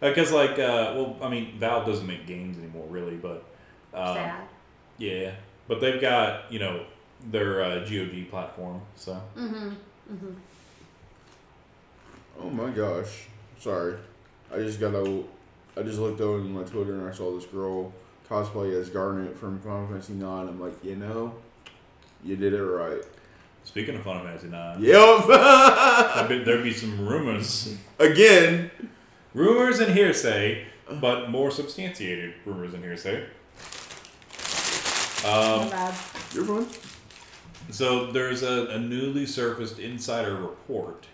[0.00, 3.44] Because, like, uh, well, I mean, Valve doesn't make games anymore, really, but.
[3.92, 4.48] Um, Sad.
[4.96, 5.32] Yeah.
[5.68, 6.84] But they've got, you know,
[7.30, 9.20] their uh, GOG platform, so.
[9.36, 9.68] Mm-hmm.
[10.12, 10.32] Mm-hmm.
[12.42, 13.26] Oh my gosh,
[13.58, 13.96] sorry.
[14.52, 15.22] I just got a.
[15.76, 17.92] I just looked on my Twitter and I saw this girl
[18.28, 20.22] cosplay as Garnet from Final Fantasy IX.
[20.24, 21.34] I'm like, you know,
[22.24, 23.02] you did it right.
[23.64, 24.98] Speaking of Final Fantasy IX, Yep.
[25.28, 27.76] I bet there'd be some rumors.
[27.98, 28.70] Again.
[29.32, 30.66] Rumors and hearsay,
[31.00, 33.26] but more substantiated rumors and hearsay.
[35.24, 35.68] Um.
[36.34, 36.66] You're fine.
[37.70, 41.06] So there's a, a newly surfaced insider report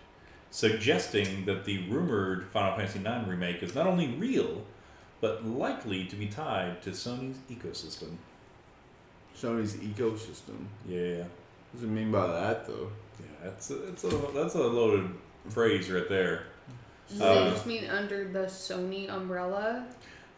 [0.51, 4.63] suggesting that the rumored Final Fantasy IX remake is not only real,
[5.21, 8.17] but likely to be tied to Sony's ecosystem.
[9.37, 10.67] Sony's ecosystem.
[10.89, 11.25] Yeah,
[11.77, 12.89] What does it mean by that, though?
[13.21, 15.11] yeah, that's a, that's a that's a loaded
[15.51, 16.45] phrase right there.
[17.11, 19.85] Does Uh, they just mean under the Sony umbrella?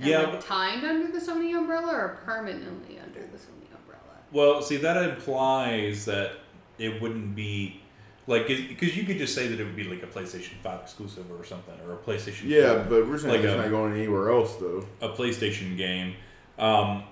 [0.00, 4.16] And Yeah, Like timed under the Sony umbrella or permanently under the Sony umbrella?
[4.32, 6.32] Well, see, that implies that
[6.76, 7.82] it wouldn't be
[8.26, 11.24] like because you could just say that it would be like a PlayStation Five exclusive
[11.30, 14.30] or something, or a PlayStation Yeah, but we're saying Like it's a- not going anywhere
[14.32, 14.84] else, though.
[15.00, 16.16] a PlayStation game.
[16.58, 17.04] Um,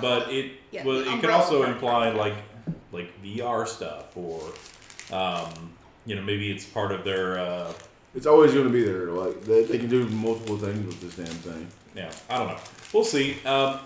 [0.00, 2.32] but it Yeah, well, it could also imply like
[2.92, 4.40] like VR stuff or
[5.12, 5.72] um,
[6.06, 7.72] you know maybe it's part of their uh,
[8.14, 9.06] It's always going to be there.
[9.10, 11.68] Like they, they can do multiple things with this damn thing.
[11.94, 12.58] yeah I don't know
[12.92, 13.38] we'll see.
[13.44, 13.78] Um,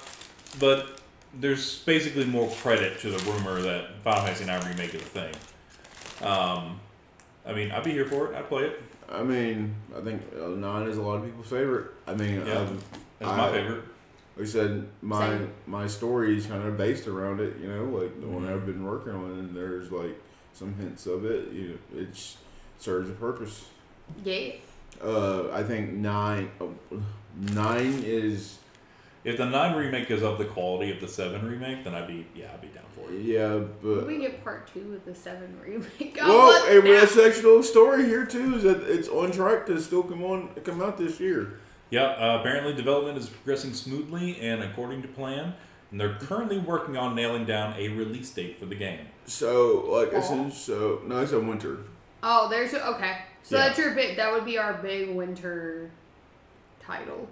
[0.58, 1.00] but
[1.38, 5.34] there's basically more credit to the rumor that Final Fantasy IX remake is a thing.
[6.22, 6.80] Um,
[7.44, 8.36] I mean I'd be here for it.
[8.36, 8.82] I'd play it.
[9.08, 11.92] I mean, I think uh, nine is a lot of people's favorite.
[12.08, 12.54] I mean, Yeah.
[12.54, 12.78] um,
[13.20, 13.84] That's my I- favorite.
[14.36, 15.50] Like I said, my Same.
[15.66, 17.56] my story is kind of based around it.
[17.60, 18.52] You know, like the one Mhm.
[18.52, 20.20] I've been working on, and there's like
[20.52, 21.52] some hints of it.
[21.52, 22.08] You know, it
[22.78, 23.66] serves a purpose.
[24.24, 24.52] Yeah.
[25.02, 26.66] Uh, I think nine, uh,
[27.52, 28.58] nine is
[29.24, 32.26] If the nine remake is of the quality of the seven remake, then I'd be
[32.34, 33.22] yeah I'd be down for it.
[33.22, 36.16] yeah, but we get part two of the seven remake.
[36.22, 37.10] I well, want hey, that.
[37.10, 38.54] that's the story here too.
[38.56, 41.58] Is that it's on track to still come on come out this year.
[41.90, 45.54] Yeah, uh, apparently development is progressing smoothly and according to plan,
[45.90, 49.06] and they're currently working on nailing down a release date for the game.
[49.26, 50.50] So, like I Fall.
[50.50, 51.78] said, so no, it's a winter.
[52.22, 53.18] Oh, there's okay.
[53.44, 53.66] So Yeah.
[53.68, 54.16] that's your big.
[54.16, 55.90] That would be our big winter
[56.82, 57.28] title.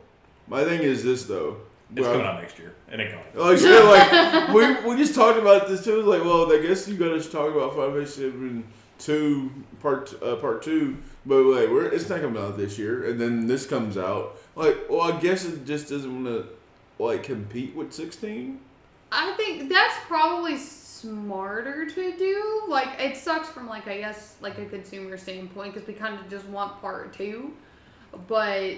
[0.46, 1.56] My thing is this though.
[1.92, 2.74] It's Well, coming out next year.
[2.90, 3.26] It ain't coming.
[3.34, 4.48] Like, so, like
[4.84, 6.02] we, we just talked about this too.
[6.02, 8.64] Like, well, I guess you got to talk about Final Fantasy Seven
[8.98, 13.20] two part uh, part two, but wait, we're it's not coming out this year, and
[13.20, 14.38] then this comes out.
[14.56, 18.60] Like, well, I guess it just doesn't want to like compete with sixteen.
[19.12, 22.62] I think that's probably smarter to do.
[22.68, 26.28] Like it sucks from like I guess like a consumer standpoint because we kind of
[26.28, 27.52] just want part two,
[28.28, 28.74] but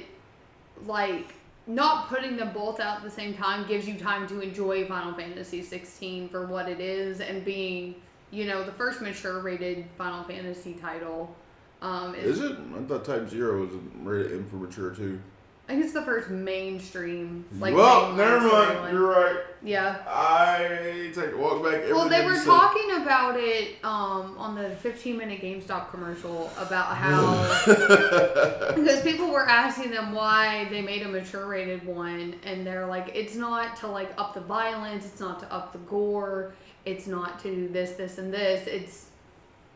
[0.84, 1.34] like
[1.66, 5.12] not putting them both out at the same time gives you time to enjoy Final
[5.14, 7.96] Fantasy 16 for what it is and being
[8.30, 11.34] you know the first mature rated Final Fantasy title.
[11.82, 12.56] Um, Is it?
[12.76, 13.70] I thought Type Zero was
[14.02, 15.20] rated M for mature too.
[15.68, 17.44] I think it's the first mainstream.
[17.58, 18.52] Like well, never mind.
[18.52, 18.92] storyline.
[18.92, 19.36] You're right.
[19.64, 19.96] Yeah.
[20.06, 21.82] I take a walk back.
[21.90, 22.46] Well, they were you said.
[22.46, 27.42] talking about it um, on the 15 minute GameStop commercial about how
[28.76, 33.10] because people were asking them why they made a mature rated one, and they're like,
[33.12, 36.54] it's not to like up the violence, it's not to up the gore,
[36.86, 38.66] it's not to do this, this, and this.
[38.66, 39.06] It's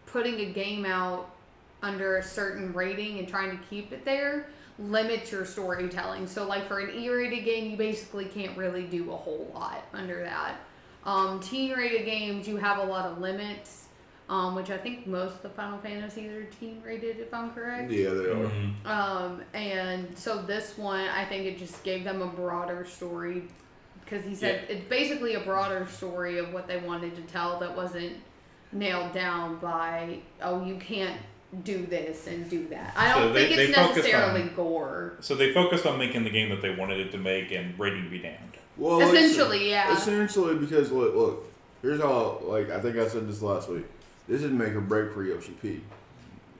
[0.06, 1.30] putting a game out
[1.82, 4.46] under a certain rating and trying to keep it there
[4.78, 6.26] limits your storytelling.
[6.26, 10.22] So, like for an E-rated game, you basically can't really do a whole lot under
[10.22, 10.54] that.
[11.04, 13.88] Um, teen-rated games, you have a lot of limits,
[14.28, 17.90] um, which I think most of the Final Fantasies are teen-rated, if I'm correct.
[17.90, 18.50] Yeah, they are.
[18.50, 18.86] Mhm.
[18.86, 23.44] Um, and so this one, I think it just gave them a broader story
[24.10, 27.76] because he said it's basically a broader story of what they wanted to tell that
[27.76, 28.12] wasn't
[28.72, 31.20] nailed down by oh you can't
[31.64, 32.92] do this and do that.
[32.96, 35.14] I don't they- think it's necessarily on- gore.
[35.20, 38.04] So they focused on making the game that they wanted it to make and rating
[38.04, 38.56] to be damned.
[38.76, 39.92] Well, it's- Essentially, yeah.
[39.92, 41.52] Essentially, because look, look,
[41.82, 42.40] here's how.
[42.42, 43.84] Like I think I said this last week.
[44.28, 45.80] This is make or break for Yoshi P.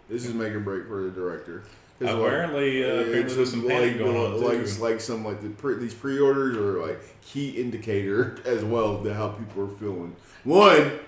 [0.08, 1.62] This is make or break for the director.
[2.00, 4.82] Like, Apparently, uh, apparently it's there's some like, going on like, too.
[4.82, 9.28] like some like the pre, these pre-orders are like key indicator as well to how
[9.28, 10.16] people are feeling.
[10.44, 10.98] One,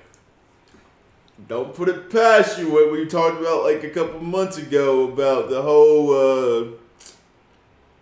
[1.49, 5.49] don't put it past you what we talked about like a couple months ago about
[5.49, 6.67] the whole uh,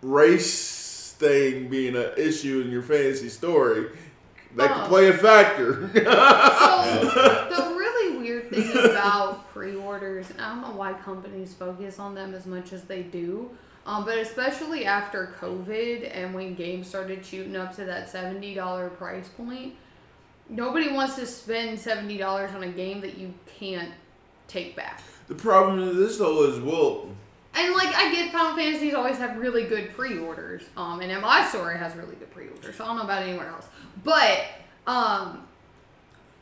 [0.01, 3.87] race thing being an issue in your fantasy story.
[4.55, 4.73] That Oh.
[4.81, 5.89] could play a factor.
[5.93, 5.99] So
[7.49, 12.33] the really weird thing about pre-orders, and I don't know why companies focus on them
[12.33, 13.49] as much as they do,
[13.85, 18.89] um, but especially after COVID and when games started shooting up to that seventy dollar
[18.89, 19.73] price point,
[20.49, 23.91] nobody wants to spend seventy dollars on a game that you can't
[24.47, 25.01] take back.
[25.29, 27.07] the problem with this though is well,
[27.55, 30.63] And like I get Final Fantasies always have really good pre-orders.
[30.75, 32.75] Um, and MI Story has really good pre-orders.
[32.75, 33.67] So I don't know about anywhere else.
[34.03, 34.45] But
[34.87, 35.47] um,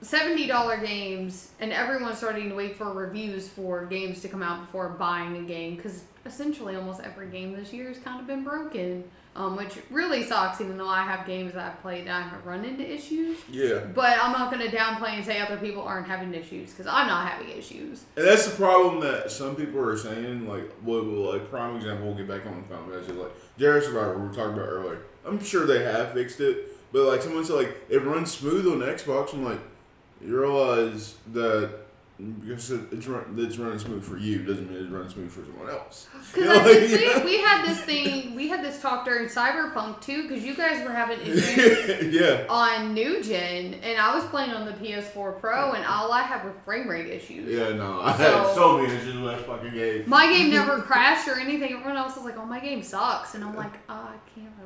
[0.01, 4.65] seventy dollar games, and everyone's starting to wait for reviews for games to come out
[4.65, 8.43] before buying a game because essentially almost every game this year has kind of been
[8.43, 9.03] broken.
[9.35, 12.43] Um, which really sucks, even though I have games that I've played and I haven't
[12.43, 13.37] run into issues.
[13.49, 13.77] yeah.
[13.93, 17.07] But I'm not going to downplay and say other people aren't having issues because I'm
[17.07, 18.03] not having issues.
[18.17, 20.45] And that's the problem that some people are saying.
[20.49, 23.13] Like, well, like prime example, we'll get back on the Final Fantasy.
[23.13, 25.01] Like, Jedi Survivor, we were talking about earlier.
[25.25, 28.79] I'm sure they have fixed it, but like someone said, like it runs smooth on
[28.87, 29.33] Xbox.
[29.33, 29.59] I'm like,
[30.21, 31.71] you realize that
[32.45, 35.69] because it's run, it's running smooth for you doesn't mean it's running smooth for someone
[35.69, 36.09] else.
[36.33, 39.05] Because You know, I think like, we, we had this thing, we had this talk
[39.05, 42.45] during Cyberpunk too, because you guys were having issues yeah.
[42.49, 46.43] on New Gen, and I was playing on the PS4 Pro, and all I had
[46.43, 47.47] were frame rate issues.
[47.47, 50.03] Yeah, no, I So- had so many issues with that fucking game.
[50.05, 51.71] My game never crashed or anything.
[51.71, 54.58] Everyone else was like, "Oh, my game sucks," and I'm like, oh, "I can't relate."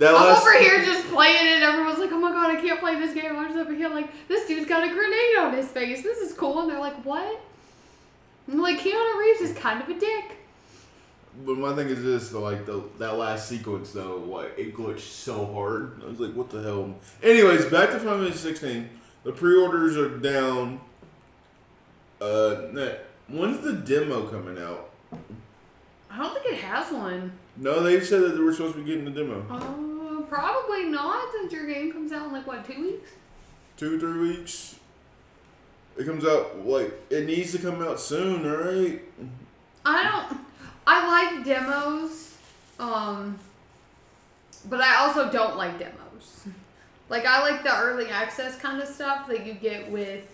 [0.00, 1.52] That I'm last, over here just playing it.
[1.56, 3.90] and Everyone's like, "Oh my god, I can't play this game." I'm just over here
[3.90, 6.02] like, "This dude's got a grenade on his face.
[6.02, 7.40] This is cool," and they're like, "What?"
[8.50, 10.36] I'm like, Keanu Reeves is kind of a dick.
[11.44, 15.00] But my thing is this, though, like the that last sequence though, like it glitched
[15.00, 16.00] so hard.
[16.02, 16.94] I was like, what the hell?
[17.22, 18.88] Anyways, back to Final Fantasy 16.
[19.24, 20.80] The pre-orders are down.
[22.20, 22.56] Uh,
[23.28, 24.90] when's the demo coming out?
[26.10, 27.32] I don't think it has one.
[27.56, 29.46] No, they said that they were supposed to be getting the demo.
[29.48, 29.89] Uh,
[30.30, 33.10] probably not, since your game comes out in like what two weeks.
[33.76, 34.76] Two, three weeks.
[35.98, 39.02] It comes out like it needs to come out soon, right?
[39.84, 40.40] I don't.
[40.86, 42.36] I like demos,
[42.78, 43.38] um,
[44.68, 46.46] but I also don't like demos.
[47.08, 50.24] Like I like the early access kind of stuff that you get with,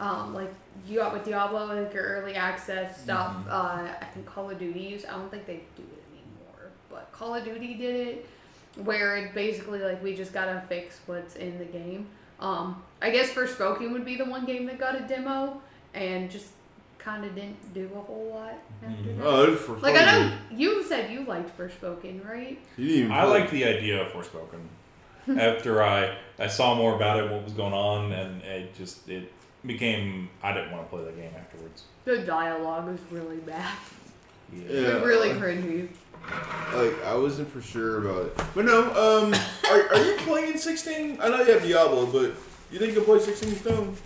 [0.00, 0.52] um, like
[0.88, 3.34] you got with Diablo, like your early access stuff.
[3.48, 4.80] Uh, I think Call of Duty.
[4.80, 8.28] used- I don't think they do it anymore, but Call of Duty did it,
[8.76, 12.06] where it basically like we just gotta fix what's in the game.
[12.38, 15.60] Um, I guess Forspoken would be the one game that got a demo
[15.92, 16.48] and just
[16.98, 18.54] kind of didn't do a whole lot
[18.86, 19.24] after that.
[19.24, 22.58] Oh, it's for Like I know you said you liked Forspoken, right?
[22.76, 23.40] You didn't even I play.
[23.40, 24.60] liked the idea of Forspoken.
[25.38, 29.30] After I, I saw more about it, what was going on, and it just it
[29.66, 31.84] became I didn't want to play the game afterwards.
[32.04, 33.72] The dialogue was really bad.
[34.52, 34.62] Yeah.
[34.68, 34.80] Yeah.
[34.80, 35.88] It was really cringy.
[36.72, 38.82] Like I wasn't for sure about it, but no.
[38.90, 39.34] Um,
[39.70, 41.18] are, are you playing 16?
[41.20, 42.34] I know you have Diablo, but
[42.70, 43.96] you think you'll play 16 Stone?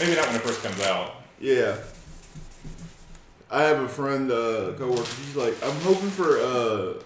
[0.00, 1.16] Maybe not when it first comes out.
[1.40, 1.76] Yeah.
[3.50, 5.04] I have a friend, uh, coworker.
[5.04, 7.02] She's like, I'm hoping for uh,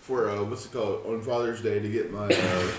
[0.00, 2.70] for uh, what's it called on Father's Day to get my uh,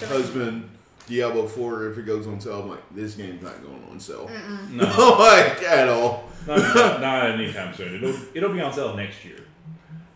[0.06, 0.70] husband
[1.12, 2.62] Diablo 4 if it goes on sale.
[2.62, 4.30] I'm like, this game's not going on sale.
[4.70, 4.84] No,
[5.18, 6.24] like at all.
[6.46, 7.94] not, not, not anytime soon.
[7.96, 9.38] It'll it'll be on sale next year,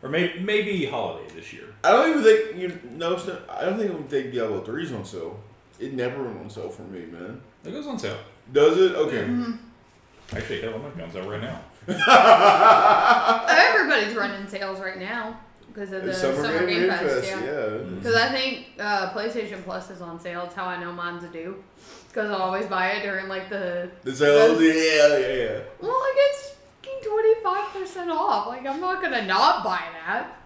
[0.03, 1.65] or maybe maybe holiday this year.
[1.85, 3.13] I don't even think you know.
[3.13, 5.39] it's not- I don't think it would take Diablo 3's on sale.
[5.79, 7.41] It never went on sale for me, man.
[7.65, 8.17] It goes on sale.
[8.53, 8.95] Does it?
[8.95, 9.25] Okay.
[9.25, 9.53] Mm-hmm.
[10.37, 11.61] Actually, hell, it might be on sale right now.
[11.99, 15.39] Oh, everybody's running sales right now.
[15.77, 17.03] Because of the It's Summer, Game, Fest.
[17.05, 17.45] Fest, yeah.
[17.45, 17.79] yeah.
[17.97, 20.45] Because I think uh, PlayStation Plus is on sale.
[20.45, 21.63] That's how I know mine's due.
[22.09, 25.61] Because I always buy it during like the The sales, yeah, yeah, yeah.
[25.83, 28.47] well, like it's twenty five percent off.
[28.47, 30.39] Like I'm not gonna not buy that.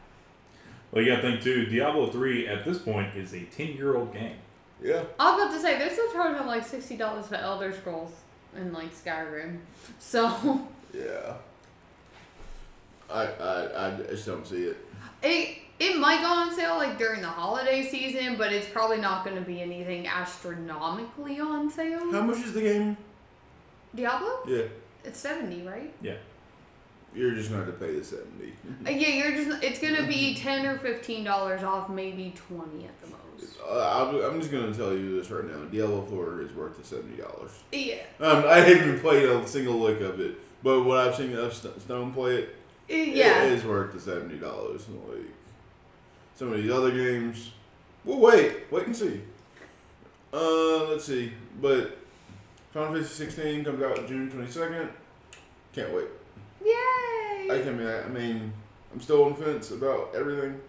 [0.91, 1.66] Well, you gotta think too.
[1.66, 4.37] Diablo three at this point is a ten year old game.
[4.83, 5.05] Yeah.
[5.20, 8.11] I was about to say they're still charging like sixty dollars for Elder Scrolls
[8.57, 9.59] and like Skyrim.
[10.01, 11.35] So Yeah.
[13.09, 14.89] I, I, I just don't see it.
[15.23, 19.25] It it might go on sale like during the holiday season, but it's probably not
[19.25, 22.11] going to be anything astronomically on sale.
[22.12, 22.97] How much is the game?
[23.95, 24.41] Diablo?
[24.47, 24.64] Yeah.
[25.05, 25.93] It's seventy, right?
[26.03, 26.14] Yeah.
[27.14, 28.53] You're just going to have to pay the 70.
[28.87, 29.64] Uh, yeah, you're just.
[29.64, 33.57] It's gonna be ten or fifteen dollars off, maybe twenty at the most.
[33.68, 35.64] Uh, I'm, I'm just going to tell you this right now.
[35.64, 37.51] Diablo 4 is worth the $70.
[37.73, 41.53] Yeah, Um, I haven't played a single lick of it, but what I've seen of
[41.55, 42.57] St- Stone play it,
[42.97, 43.45] yeah.
[43.45, 44.86] it is worth the seventy dollars.
[45.09, 45.20] Like
[46.34, 47.53] some of these other games,
[48.05, 49.20] we'll wait, wait and see.
[50.32, 51.99] Uh, let's see, but
[52.72, 54.91] Final Fantasy sixteen comes out June twenty second.
[55.74, 56.07] Can't wait.
[56.64, 57.49] Yay!
[57.51, 57.62] I Yay!
[57.62, 57.86] can.
[57.86, 58.53] I mean,
[58.93, 60.61] I'm still on the fence about everything.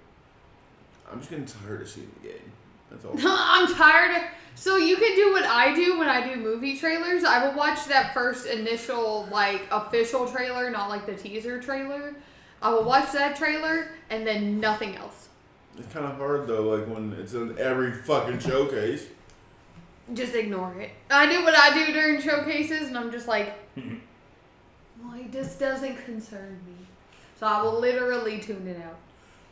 [1.11, 2.51] I'm just getting tired of seeing the game.
[2.91, 3.15] That's all.
[3.17, 4.17] I'm tired.
[4.17, 4.23] Of,
[4.55, 7.23] so you can do what I do when I do movie trailers.
[7.23, 12.15] I will watch that first initial like official trailer, not like the teaser trailer.
[12.61, 15.29] I will watch that trailer and then nothing else.
[15.77, 19.07] It's kind of hard though, like when it's in every fucking showcase.
[20.13, 20.91] Just ignore it.
[21.09, 23.53] I do what I do during showcases, and I'm just like,
[25.05, 26.85] like this doesn't concern me.
[27.39, 28.97] So I will literally tune it out.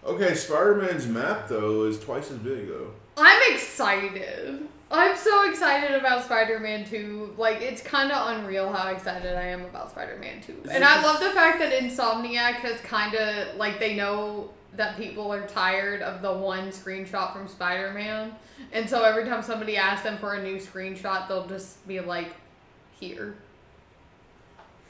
[0.05, 2.91] Okay, Spider Man's map though is twice as big though.
[3.17, 4.67] I'm excited.
[4.91, 7.35] I'm so excited about Spider-Man 2.
[7.37, 10.61] Like it's kind of unreal how excited I am about Spider-Man 2.
[10.63, 14.97] Is And I love the fact that Insomniac has kind of like they know that
[14.97, 18.33] people are tired of the one screenshot from Spider-Man.
[18.71, 22.33] And so every time somebody asks them for a new screenshot, they'll just be like
[22.99, 23.35] here.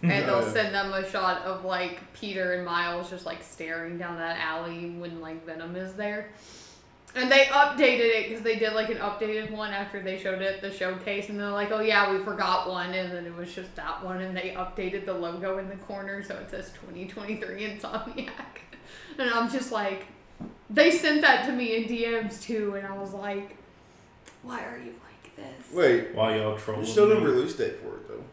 [0.01, 0.11] Hmm.
[0.11, 4.17] And they'll send them a shot of like Peter and Miles just like staring down
[4.17, 6.29] that alley when like Venom is there.
[7.15, 10.55] And they updated it because they did like an updated one after they showed it
[10.55, 13.51] at the showcase, and they're like, "Oh yeah, we forgot one," and then it was
[13.53, 17.63] just that one, and they updated the logo in the corner so it says 2023
[17.67, 18.29] Insomniac,
[19.17, 20.05] and I'm just like,
[20.69, 23.57] they sent that to me in DMs too, and I was like,
[24.43, 25.73] why are you like this?
[25.73, 26.83] Wait, While y'all trolling.
[26.83, 27.25] there's still no me.
[27.25, 28.23] release date for it though,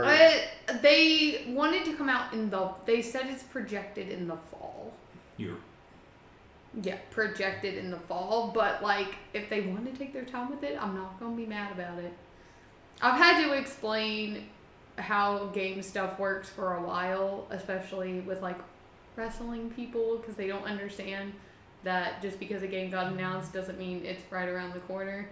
[0.00, 0.48] right?
[0.68, 2.70] Uh, they wanted to come out in the.
[2.86, 4.94] They said it's projected in the fall.
[5.36, 5.56] You're
[6.82, 10.64] Yeah, projected in the fall, but like if they want to take their time with
[10.64, 12.12] it, I'm not gonna be mad about it.
[13.00, 14.48] I've had to explain
[14.96, 18.58] how game stuff works for a while, especially with like
[19.16, 21.32] wrestling people, because they don't understand
[21.84, 25.28] that just because a game got announced doesn't mean it's right around the corner.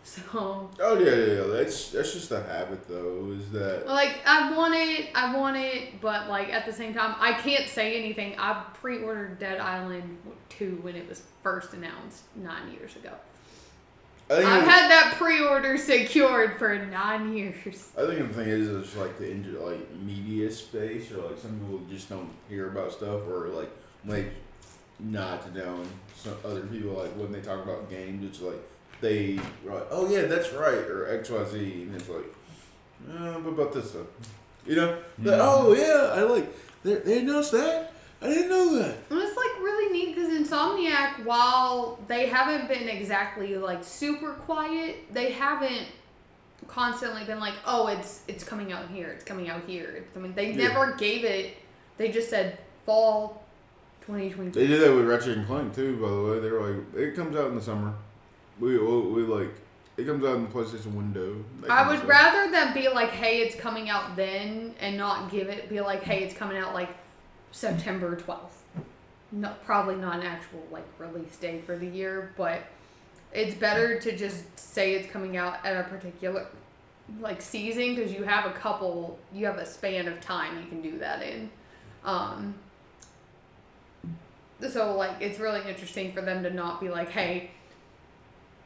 [0.10, 1.46] So Oh yeah, yeah, yeah.
[1.48, 3.32] That's that's just a habit though.
[3.38, 7.14] Is that Like I want it, I want it, but like at the same time,
[7.18, 8.34] I can't say anything.
[8.38, 13.12] I pre-ordered Dead Island two when it was first announced nine years ago.
[14.30, 14.48] I think.
[14.48, 17.88] I've had that pre-order secured for nine years.
[17.98, 21.80] I think the thing is, it's like the like media space, or like some people
[21.90, 23.70] just don't hear about stuff, or like
[24.06, 24.32] like
[25.00, 28.60] not to down some other people like when they talk about games, it's like
[29.00, 32.24] they were like, oh yeah, that's right, or X Y Z, and it's like,
[33.10, 34.06] uh, what about this stuff?
[34.66, 34.88] You know?
[35.22, 35.38] Like, Mhm.
[35.40, 36.46] oh yeah, I like
[36.82, 37.92] they they announced that.
[38.22, 38.96] I didn't know that.
[39.08, 44.96] And it's like really neat because Insomniac, while they haven't been exactly like super quiet,
[45.14, 45.86] they haven't
[46.68, 50.04] constantly been like, oh, it's it's coming out here, it's coming out here.
[50.14, 50.68] I mean, they Yeah.
[50.68, 51.56] never gave it.
[51.96, 53.42] They just said fall,
[54.02, 55.96] twenty twenty They did that with Ratchet and Clank too.
[55.96, 57.94] By the way, they were like, it comes out in the summer.
[58.60, 59.50] We we, we like
[59.96, 61.44] it comes out in the PlayStation window.
[61.68, 65.68] I would rather them be like, hey, it's coming out then, and not give it
[65.68, 66.90] be like, hey, it's coming out like
[67.52, 68.64] September twelfth.
[69.32, 72.62] No, probably not an actual like release date for the year, but
[73.32, 76.46] it's better to just say it's coming out at a particular
[77.20, 80.82] like season because you have a couple, you have a span of time you can
[80.82, 81.50] do that in.
[82.04, 82.54] Um,
[84.68, 87.50] so like it's really interesting for them to not be like, hey,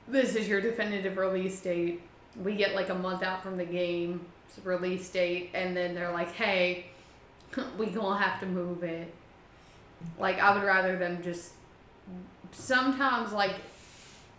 [0.08, 2.02] this is your definitive release date.
[2.42, 4.26] We get like a month out from the game
[4.62, 6.86] release date, and then they're like, hey,
[7.78, 9.12] we gonna have to move it.
[10.18, 11.52] Like I would rather them just
[12.52, 13.54] sometimes like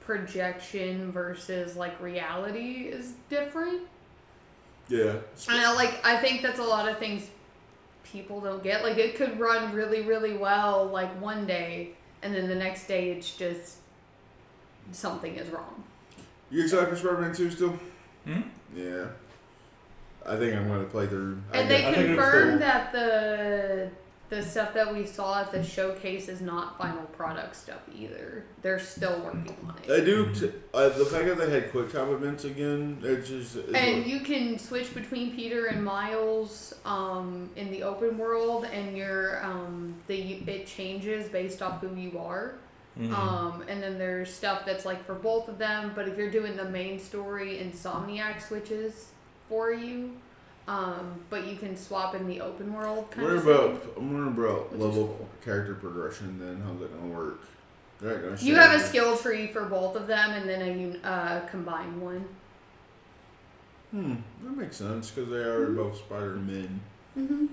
[0.02, 3.82] projection versus like reality is different.
[4.88, 5.18] Yeah.
[5.50, 7.30] And I like I think that's a lot of things
[8.04, 8.84] people don't get.
[8.84, 11.92] Like it could run really, really well like one day,
[12.22, 13.78] and then the next day it's just
[14.92, 15.84] something is wrong.
[16.52, 17.80] You excited for Spider-Man 2 still?
[18.26, 18.42] Hmm?
[18.76, 19.06] Yeah.
[20.26, 21.40] I think I'm going to play through.
[21.54, 22.60] I And they I think confirmed cool.
[22.60, 23.90] that the
[24.28, 28.44] the stuff that we saw at the showcase is not final product stuff either.
[28.64, 30.06] They're still working on They it.
[30.06, 30.34] do.
[30.34, 33.56] T- uh, the fact that they had quick time events again, it's just.
[33.56, 38.98] It's And you can switch between Peter and Miles um, in the open world, and
[38.98, 42.56] your um, the it changes based off who you are.
[43.00, 43.12] Mhm.
[43.14, 46.56] Um, and then there's stuff that's like for both of them, but if you're doing
[46.56, 49.10] the main story, Insomniac switches
[49.50, 50.14] for you.
[50.68, 53.82] Um, but you can swap in the open world kind What of about?
[53.82, 53.92] thing.
[53.98, 55.30] I'm wondering about Which level cool.
[55.44, 56.40] character progression.
[56.40, 57.42] Then how's that gonna work?
[58.02, 62.02] Gonna You have a skill tree for both of them, and then a uh, combined
[62.02, 62.26] one.
[63.92, 66.80] Hmm, that makes sense because they are both Spider-Men.
[67.18, 67.46] Mm-hmm.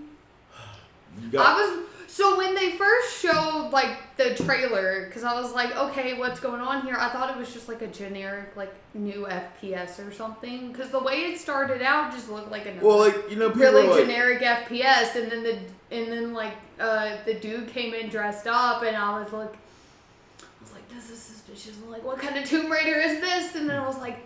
[1.20, 5.54] You I got, was so when they first showed like the trailer, because I was
[5.54, 6.94] like, okay, what's going on here?
[6.98, 11.02] I thought it was just like a generic like new FPS or something, because the
[11.02, 14.42] way it started out just looked like a well, like you know, really like, generic
[14.42, 15.58] FPS, and then the
[15.90, 20.60] and then like uh, the dude came in dressed up, and I was like, I
[20.60, 21.78] was like, this is suspicious.
[21.82, 23.54] I'm like, what kind of Tomb Raider is this?
[23.54, 24.18] And then I was like,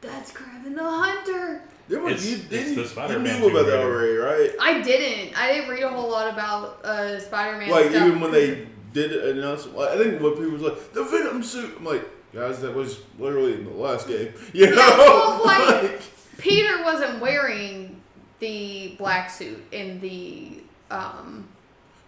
[0.00, 1.62] that's Kraven the Hunter.
[1.88, 3.82] There was, It's- you, it's didn't- the you knew about that Raider.
[3.82, 4.50] already, right?
[4.60, 5.38] I didn't.
[5.38, 7.68] I didn't read a whole lot about uh, Spider-Man.
[7.70, 8.06] like stuff.
[8.06, 11.74] even when they did announce, like, I think what people was like the Venom suit.
[11.78, 14.32] I'm like, guys, that was literally in the last game.
[14.54, 16.00] You know, well, like-
[16.38, 18.00] Peter wasn't wearing
[18.40, 21.46] the black suit in the um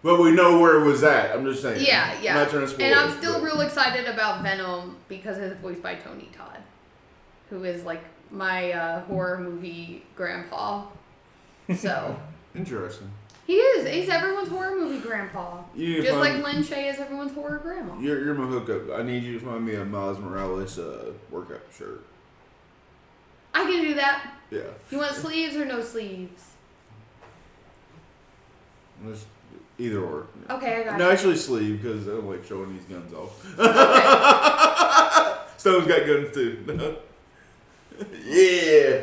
[0.03, 1.33] but we know where it was at.
[1.35, 1.85] I'm just saying.
[1.85, 4.97] yeah I'm yeah not trying to spoil and i'm still but- real excited about venom
[5.09, 6.59] because it's voiced by tony todd
[7.49, 10.85] who is like my uh, horror movie grandpa
[11.77, 12.19] so
[12.55, 13.11] interesting.
[13.47, 16.93] he is he's everyone's horror movie grandpa You need to just like find- Lin Shaye
[16.93, 18.99] is everyone's horror grandma You're, you're my hookup.
[18.99, 22.05] I need you to find me a Miles Morales uh, workout shirt.
[23.55, 24.61] i can do that Yeah.
[24.91, 26.43] you want sleeves or no sleeves
[29.07, 29.27] Just
[29.79, 30.27] either or.
[30.51, 33.59] okay i got No, you actually sleeve because I don't like showing these guns off.
[33.59, 35.43] okay.
[35.59, 36.97] Stone's got guns too.
[38.25, 39.01] yeah.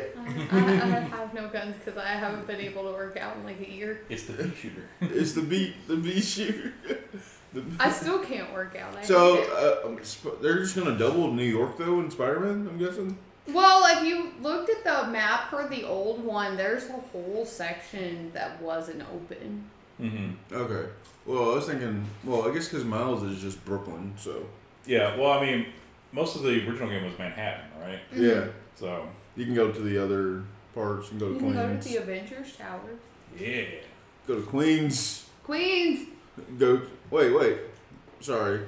[0.52, 3.60] I, I have no guns because I haven't been able to work out in like
[3.60, 4.00] a year.
[4.08, 4.88] It's the pea shooter.
[5.00, 6.72] It's the beat, the beat shooter.
[7.52, 8.96] The- I still can't work out.
[8.96, 9.42] I so
[9.84, 12.66] uh, um, Sp- they're just gonna double New York though in Spider-Man.
[12.68, 13.16] I'm guessing.
[13.48, 18.30] well, if you looked at the map for the old one, there's a whole section
[18.32, 19.64] that wasn't open.
[20.00, 20.54] Mm-hmm.
[20.54, 20.88] Okay.
[21.26, 22.04] Well, I was thinking.
[22.24, 24.46] Well, I guess because Miles is just Brooklyn, so
[24.86, 25.16] Yeah.
[25.16, 25.66] Well, I mean,
[26.12, 28.00] most of the original game was Manhattan, right?
[28.12, 28.46] yeah,
[28.76, 29.06] So
[29.36, 30.42] you can go to the other
[30.74, 31.10] parts.
[31.12, 32.80] You can go You to can go to the Avengers Tower.
[33.38, 33.64] yeah.
[34.26, 35.26] Go to Queens.
[35.42, 36.08] Queens.
[36.58, 36.80] Go.
[37.10, 37.58] Wait, wait.
[38.20, 38.60] Sorry.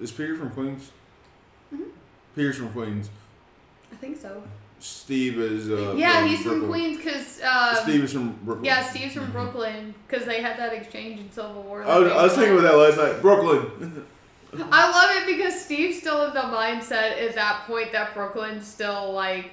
[0.00, 0.90] Is Peter from Queens?
[1.74, 1.88] Mhm.
[2.36, 3.10] Peter's from Queens.
[3.92, 4.42] I think so.
[4.78, 5.68] Steve is.
[5.68, 7.40] Uh, yeah, he's from Queens because.
[7.42, 8.64] Um, Steve is from Brooklyn.
[8.64, 11.82] Yeah, Steve's from Brooklyn because they had that exchange in Civil War.
[11.82, 13.20] I was, I was thinking about that last night.
[13.20, 14.06] Brooklyn.
[14.54, 19.12] I love it because Steve's still in the mindset at that point that Brooklyn's still
[19.12, 19.50] like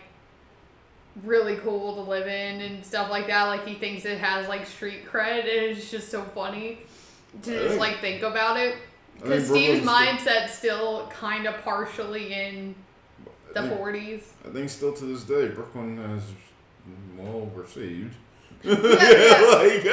[1.23, 3.43] really cool to live in and stuff like that.
[3.45, 6.79] Like he thinks it has like street cred, and it's just so funny
[7.43, 8.75] to just think- like think about it.
[9.21, 12.75] Because Steve's mindset's still kind of partially in
[13.53, 14.23] the think- 40s.
[14.45, 16.21] I think still to this day, Brooklyn has
[17.17, 18.15] well received.
[18.63, 18.73] yeah.
[19.53, 19.85] like,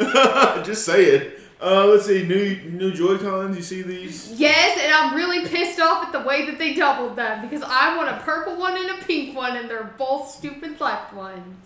[0.00, 1.40] uh, just say it.
[1.60, 3.56] Uh, let's see, new new Joy Cons.
[3.56, 4.32] You see these?
[4.32, 7.96] Yes, and I'm really pissed off at the way that they doubled them because I
[7.96, 11.56] want a purple one and a pink one, and they're both stupid left ones.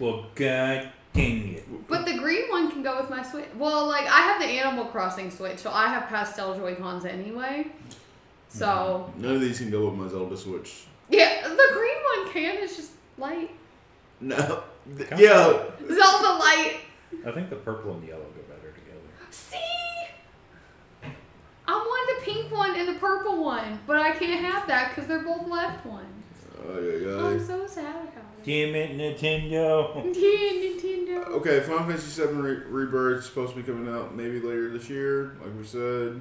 [0.00, 1.88] Well, god dang it.
[1.88, 3.46] But the green one can go with my Switch.
[3.56, 7.66] Well, like I have the Animal Crossing Switch, so I have pastel Joy Cons anyway.
[8.48, 10.84] So None of these can go with my Zelda Switch.
[11.08, 12.56] yeah, the green one can.
[12.62, 13.50] It's just light.
[14.20, 14.62] No.
[14.96, 15.62] Th- Come Yeah.
[15.86, 16.76] Zelda light.
[17.26, 18.31] I think the purple and yellow go better together.
[19.32, 19.56] See,
[21.66, 25.08] I want the pink one and the purple one, but I can't have that because
[25.08, 26.06] they're both left ones.
[26.68, 28.44] Oh, yeah, I'm so sad about it.
[28.44, 30.04] Damn it, Nintendo.
[30.14, 31.26] Yeah, Nintendo.
[31.28, 34.88] Okay, Final Fantasy VII Re- Rebirth is supposed to be coming out maybe later this
[34.90, 36.20] year, like we said.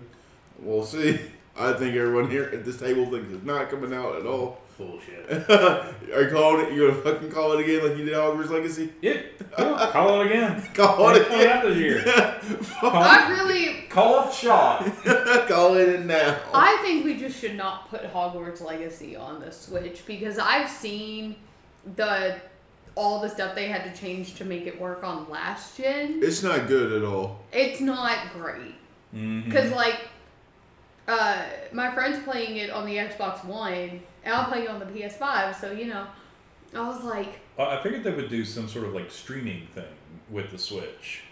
[0.59, 1.19] We'll see.
[1.57, 4.61] I think everyone here at this table thinks it's not coming out at all.
[4.87, 5.49] Bullshit.
[5.49, 6.73] Are you calling it?
[6.73, 8.89] You gonna fucking call it again like you did Hogwarts Legacy?
[9.01, 9.21] Yeah.
[9.57, 10.61] yeah, Call it again.
[10.73, 11.47] Call it again.
[11.47, 12.03] out this year.
[12.83, 14.85] I really, Call it shot.
[15.47, 16.37] call it in now.
[16.53, 21.35] I think we just should not put Hogwarts Legacy on the Switch because I've seen
[21.95, 22.37] the
[22.95, 26.43] all the stuff they had to change to make it work on last gen, It's
[26.43, 27.39] not good at all.
[27.53, 28.75] it's not great.
[29.15, 29.45] Mhm.
[29.45, 29.95] Because, like,
[31.07, 34.85] uh, my friend's playing it on the Xbox One, and I'll play you on the
[34.85, 36.07] PS5, so, you know,
[36.75, 39.83] I was like, I figured they would do some sort of like streaming thing
[40.29, 41.23] with the Switch.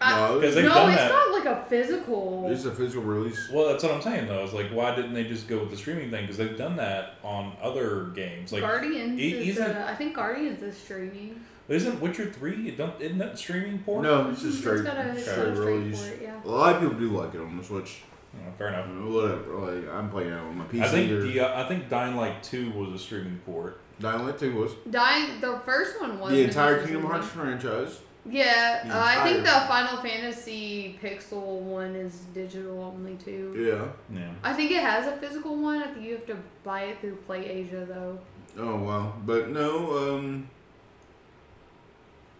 [0.00, 1.08] I, No, Because no, they've it's that.
[1.10, 2.46] not like a physical.
[2.50, 3.50] It's a physical release.
[3.52, 4.44] Well, that's what I'm saying though.
[4.44, 6.22] Is like, why didn't they just go with the streaming thing?
[6.22, 8.52] Because they've done that on other games.
[8.52, 11.40] Like, Guardians e- is, isn't- uh, I think Guardians is streaming.
[11.68, 12.68] isn't Witcher three?
[12.68, 14.02] It don't, isn't that streaming port?
[14.02, 16.08] No, it's just It's straight, got it's got straight a straight release.
[16.08, 16.40] port, yeah.
[16.44, 18.02] A lot of people do like it on the Switch.
[18.34, 18.86] Oh, fair enough.
[18.86, 19.58] Whatever.
[19.58, 20.82] Like I'm playing it on my PC.
[20.82, 23.80] I think or the uh, I think Dying Light two was a streaming port.
[23.98, 28.00] Dying Light 2 was Dying, the first one was the entire Kingdom Hearts franchise.
[28.28, 33.54] Yeah, uh, I think the Final Fantasy Pixel one is digital only too.
[33.56, 34.18] Yeah.
[34.18, 34.32] Yeah.
[34.42, 35.80] I think it has a physical one.
[35.82, 38.18] I think you have to buy it through Play Asia though.
[38.58, 39.14] Oh wow.
[39.24, 40.14] But no.
[40.16, 40.50] Um.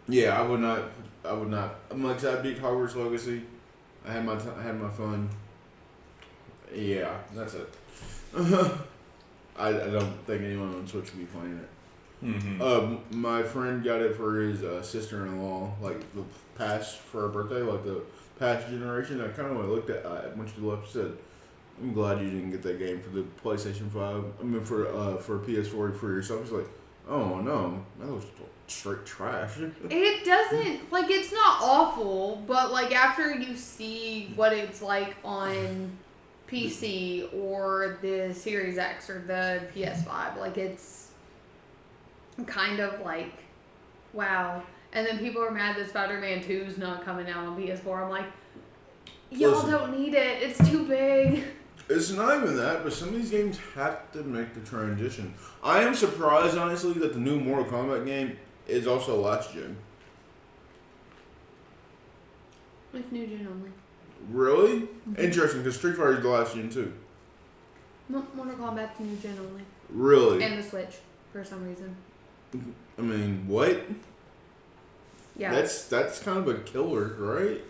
[0.09, 0.83] Yeah, I would not.
[1.25, 1.77] I would not.
[1.91, 3.43] I'm like I I beat Hogwarts Legacy.
[4.05, 5.29] I had my t- I had my fun.
[6.75, 7.69] Yeah, that's it.
[9.59, 11.69] I, I don't think anyone on Switch will be playing it.
[12.25, 12.63] Mm-hmm.
[12.63, 16.23] Um, my friend got it for his uh, sister-in-law, like the
[16.57, 18.03] past for her birthday, like the
[18.39, 19.21] past generation.
[19.21, 21.13] I kind of looked at uh, when she left, said,
[21.81, 24.25] "I'm glad you didn't get that game for the PlayStation Five.
[24.41, 26.69] I mean, for uh, for PS4 for yourself." It's like,
[27.09, 28.25] "Oh no, that was
[28.67, 29.59] straight trash."
[29.91, 35.93] It doesn't like it's not awful, but like after you see what it's like on
[36.49, 41.11] PC or the Series X or the PS5, like it's
[42.47, 43.33] kind of like
[44.13, 44.63] wow.
[44.93, 48.05] And then people are mad that Spider-Man 2 is not coming out on PS4.
[48.05, 48.27] I'm like,
[49.31, 49.71] y'all Listen.
[49.71, 50.43] don't need it.
[50.43, 51.43] It's too big.
[51.89, 55.35] It's not even that, but some of these games have to make the transition.
[55.63, 59.77] I am surprised, honestly, that the new Mortal Kombat game is also last gen.
[62.93, 63.71] It's new gen only.
[64.31, 65.15] Really mm-hmm.
[65.19, 66.93] interesting, because Street Fighter is the last gen too.
[68.09, 70.43] Mo- Mortal Kombat's new gen only, Really?
[70.43, 70.97] and the Switch
[71.33, 71.95] for some reason.
[72.99, 73.83] I mean, what?
[75.37, 75.53] Yeah.
[75.53, 77.61] That's that's kind of a killer, right?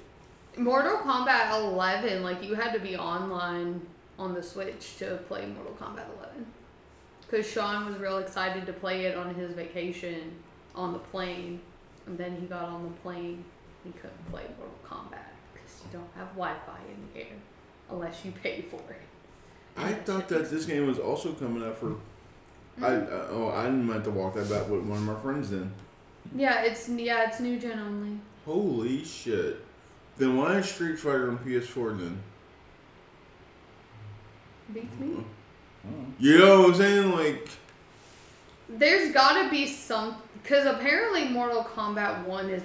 [0.56, 3.80] Mortal Kombat 11, like you had to be online
[4.18, 6.46] on the Switch to play Mortal Kombat 11.
[7.22, 10.32] Because Sean was real excited to play it on his vacation
[10.74, 11.60] on the plane.
[12.06, 13.44] And then he got on the plane,
[13.84, 15.35] he couldn't play Mortal Kombat
[15.78, 17.36] because you don't have Wi Fi in the air
[17.90, 19.02] unless you pay for it.
[19.76, 21.96] I thought that this game was also coming out for.
[22.80, 23.12] I Mm.
[23.12, 25.50] uh, oh I meant to walk that back with one of my friends.
[25.50, 25.72] Then
[26.34, 28.18] Yeah, it's yeah, it's new gen only.
[28.44, 29.64] holy shit!
[30.18, 32.22] Then why is Street Fighter on PS4 then?
[34.72, 35.24] Beats me.
[36.18, 37.12] You know what I'm saying?
[37.12, 37.48] Like
[38.68, 42.62] There's gotta be some because apparently Mortal Kombat One is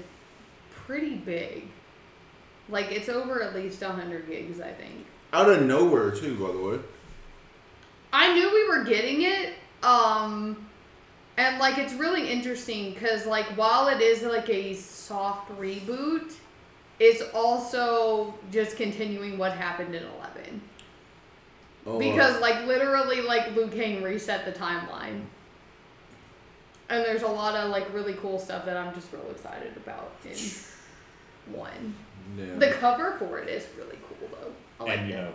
[0.71, 1.67] pretty big.
[2.71, 5.05] Like it's over at least hundred gigs, I think.
[5.33, 6.35] out of nowhere too.
[6.37, 6.79] By the way,
[8.13, 9.53] I knew we were getting it,
[9.83, 10.67] um,
[11.37, 16.33] and like it's really interesting because like while it is like a soft reboot,
[16.99, 20.61] it's also just continuing what happened in Eleven.
[21.85, 25.21] oh, Because like literally like Liu Kang reset the timeline.
[26.89, 30.11] And there's a lot of like really cool stuff that I'm just real excited about
[30.25, 30.37] in
[31.55, 31.95] one.
[32.37, 32.55] Yeah.
[32.57, 34.83] The cover for it is really cool though.
[34.83, 35.21] I like and you it.
[35.21, 35.31] know,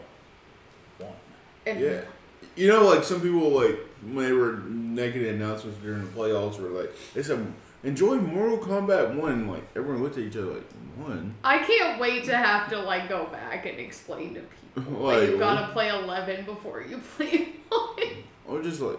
[0.99, 1.12] one.
[1.66, 2.01] And Yeah.
[2.55, 6.59] You know, like some people, like when they were making the announcements during the playoffs,
[6.59, 7.47] were like they said,
[7.82, 12.24] "Enjoy Mortal Kombat One." Like everyone looked at each other like, "One." I can't wait
[12.24, 14.40] to have to like go back and explain to
[14.74, 18.24] people Like, that you gotta play eleven before you play one.
[18.49, 18.99] I was just like,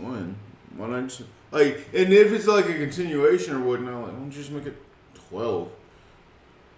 [0.00, 0.36] "One."
[0.76, 1.88] Why not just like?
[1.94, 4.76] And if it's like a continuation or whatnot, like, why don't you just make it
[5.14, 5.70] twelve?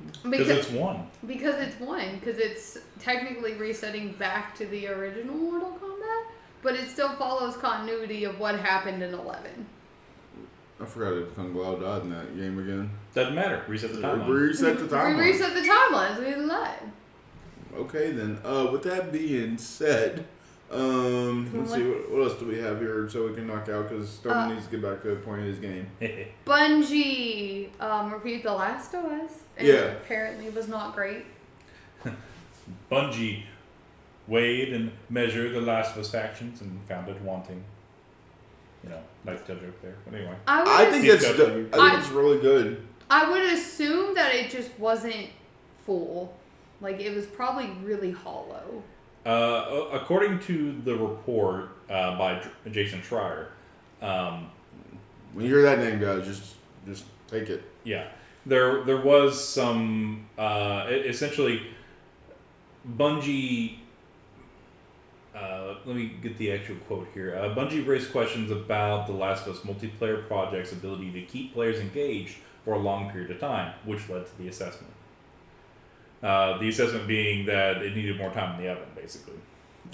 [0.06, 1.06] Because Because it's one.
[1.26, 6.24] because it's one because it's technically resetting back to the original Mortal Kombat,
[6.62, 9.66] but it still follows continuity of what happened in eleven.
[10.80, 12.90] I forgot if Kung Lao died in that game again.
[13.12, 13.64] Doesn't matter.
[13.66, 14.28] Reset the timeline.
[14.28, 15.18] Reset the We timeline.
[15.18, 16.18] reset the timelines.
[16.20, 16.92] We lied.
[17.76, 18.38] Okay then.
[18.44, 20.24] Uh, with that being said,
[20.70, 23.88] um, let's see what, what else do we have here so we can knock out
[23.88, 25.86] because Storm Uh, needs to get back to the point of his game.
[26.46, 29.32] Bungie um, reviewed The Last of Us.
[29.56, 29.74] And Yeah.
[29.92, 31.24] Apparently, was not great.
[32.90, 33.44] Bungie
[34.26, 37.62] weighed and measured the Last of Us factions and found it wanting.
[38.84, 39.96] You know, nice joke there.
[40.04, 40.36] But anyway.
[40.46, 40.84] I.
[40.86, 42.86] I think ass- that's I think I- it's really good.
[43.10, 45.28] I would assume that it just wasn't
[45.86, 46.34] full.
[46.82, 48.82] Like it was probably really hollow.
[49.28, 53.48] Uh, according to the report uh, by Jason Schreier,
[54.00, 54.50] um,
[55.34, 56.54] when you hear that name, guys, just
[56.86, 57.62] just take it.
[57.84, 58.06] Yeah,
[58.46, 61.60] there there was some uh, essentially
[62.96, 63.76] Bungie.
[65.36, 67.36] Uh, let me get the actual quote here.
[67.36, 71.80] Uh, Bungie raised questions about The Last of Us multiplayer project's ability to keep players
[71.80, 74.90] engaged for a long period of time, which led to the assessment.
[76.22, 79.34] Uh, the assessment being that it needed more time in the oven, basically.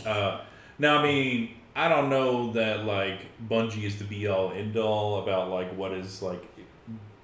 [0.06, 0.40] Uh,
[0.78, 5.22] now, I mean, I don't know that like Bungie is the be all end all
[5.22, 6.42] about like what is like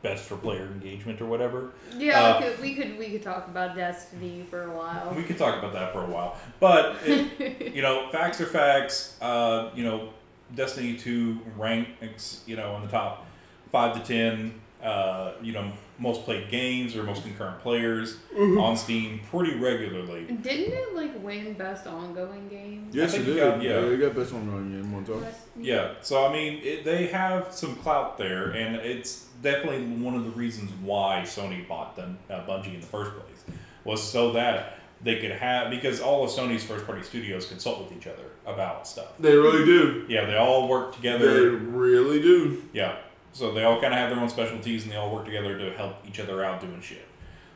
[0.02, 1.72] best for player engagement or whatever.
[1.96, 5.12] Yeah, Uh, we, could, we could we could talk about Destiny for a while.
[5.14, 9.16] We could talk about that for a while, but it, you know, facts are facts.
[9.20, 10.10] Uh, you know,
[10.54, 13.26] Destiny Two ranks you know on the top
[13.70, 14.60] five to ten.
[14.82, 20.24] Uh, you know, most played games or most concurrent players on Steam pretty regularly.
[20.24, 22.88] Didn't it like win best ongoing game?
[22.90, 23.36] Yes, it did.
[23.36, 23.80] got- yeah.
[23.86, 25.20] you got best one on game one time.
[25.20, 30.14] Best- Yeah, so I mean, it, they have some clout there, and it's definitely one
[30.14, 34.32] of the reasons why Sony bought them, uh, Bungie in the first place, was so
[34.32, 38.22] that they could have because all of Sony's first party studios consult with each other
[38.46, 39.08] about stuff.
[39.18, 40.06] They really do.
[40.08, 41.34] Yeah, they all work together.
[41.40, 42.62] They really do.
[42.72, 42.96] Yeah,
[43.32, 45.72] so they all kind of have their own specialties, and they all work together to
[45.72, 47.06] help each other out doing shit.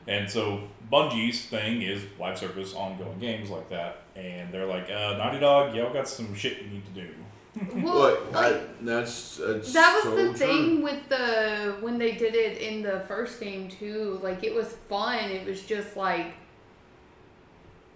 [0.06, 5.16] And so Bungie's thing is live service, ongoing games like that, and they're like, uh,
[5.16, 7.08] Naughty Dog, y'all got some shit you need to do.
[7.84, 10.32] Well, But like, I, that's, that's that was so the true.
[10.34, 14.18] thing with the when they did it in the first game too.
[14.24, 15.30] Like it was fun.
[15.30, 16.34] It was just like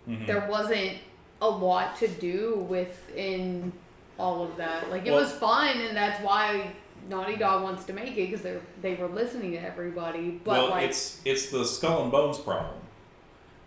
[0.08, 0.26] Mhm.
[0.26, 0.98] there wasn't
[1.42, 3.72] a lot to do within
[4.18, 4.90] all of that.
[4.90, 6.72] Like it Well- was fun, and that's why
[7.08, 10.40] Naughty Dog wants to make it because they they were listening to everybody.
[10.44, 12.80] But well, like it's it's the skull and bones problem.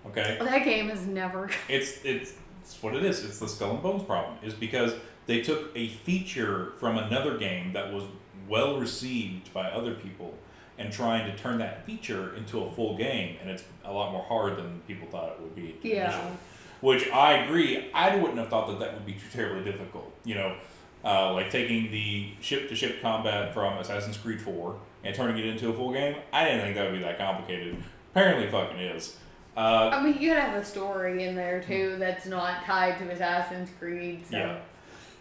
[0.07, 1.49] Okay, oh, that game is never.
[1.69, 3.23] it's it's it's what it is.
[3.23, 4.37] It's the skull and bones problem.
[4.43, 4.93] Is because
[5.25, 8.03] they took a feature from another game that was
[8.47, 10.35] well received by other people
[10.77, 14.23] and trying to turn that feature into a full game, and it's a lot more
[14.23, 15.77] hard than people thought it would be.
[15.83, 16.05] Yeah.
[16.05, 16.37] initially.
[16.81, 17.91] Which I agree.
[17.93, 20.11] I wouldn't have thought that that would be too terribly difficult.
[20.25, 20.55] You know,
[21.03, 25.45] uh, like taking the ship to ship combat from Assassin's Creed 4 and turning it
[25.45, 26.15] into a full game.
[26.31, 27.77] I didn't think that would be that complicated.
[28.11, 29.17] Apparently, it fucking is.
[29.57, 33.09] Uh, I mean, you gotta have a story in there too that's not tied to
[33.09, 34.23] Assassin's Creed.
[34.29, 34.37] So.
[34.37, 34.59] yeah.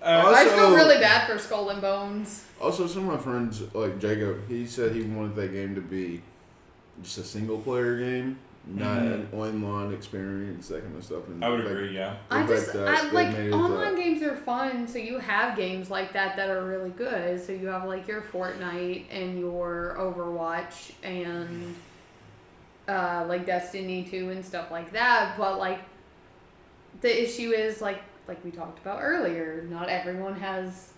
[0.03, 0.15] I
[0.47, 2.47] Uh, feel really bad for Skull and Bones.
[2.61, 6.23] Also, some of my friends, like Jacob, he said he wanted that game to be
[7.03, 8.39] just a single player game,
[8.75, 9.13] not Mhm.
[9.15, 11.27] an online experience, that kind of stuff.
[11.29, 11.95] And I would the fact- agree.
[11.97, 12.17] Yeah.
[12.31, 16.13] I just that I like online that- games are fun, so you have games like
[16.13, 17.41] that that are really good.
[17.45, 21.75] So you have like your Fortnite and your Overwatch and
[22.89, 25.37] uh, like Destiny two and stuff like that.
[25.37, 25.81] But like
[27.01, 30.93] the issue is like like we talked about earlier, not everyone has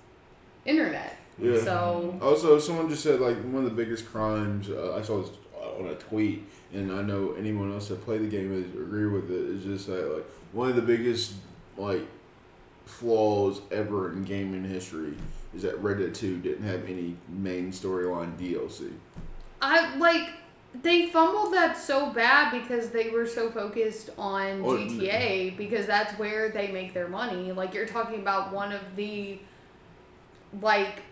[0.65, 1.17] internet.
[1.39, 1.59] Yeah.
[1.61, 5.31] So Also, someone just said like one of the biggest crimes uh, I saw this
[5.79, 9.31] on a tweet, and I know anyone else that played the game is agree with
[9.31, 9.35] it.
[9.35, 9.57] it.
[9.57, 11.35] Is just that like one of the biggest
[11.77, 12.07] like
[12.85, 15.15] flaws ever in gaming history
[15.55, 18.91] is that Red Dead Two didn't have any main storyline DLC.
[19.61, 20.31] I like
[20.83, 26.19] they fumbled that so bad because they were so focused on Or- GTA because that's
[26.19, 27.53] where they make their money.
[27.53, 29.39] Like you're talking about one of the
[30.63, 31.03] like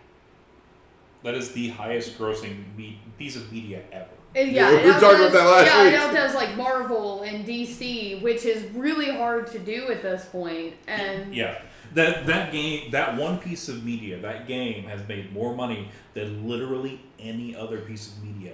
[1.23, 4.09] That is the highest grossing me- piece of media ever.
[4.35, 5.93] And Yeah, yeah, we it were talking about that last yeah, week.
[5.95, 10.75] it outdoes like Marvel and DC, which is really hard to do at this point.
[10.87, 11.61] And Yeah.
[11.95, 16.49] That that game, that one piece of media, that game has made more money than
[16.49, 18.53] literally any other piece of media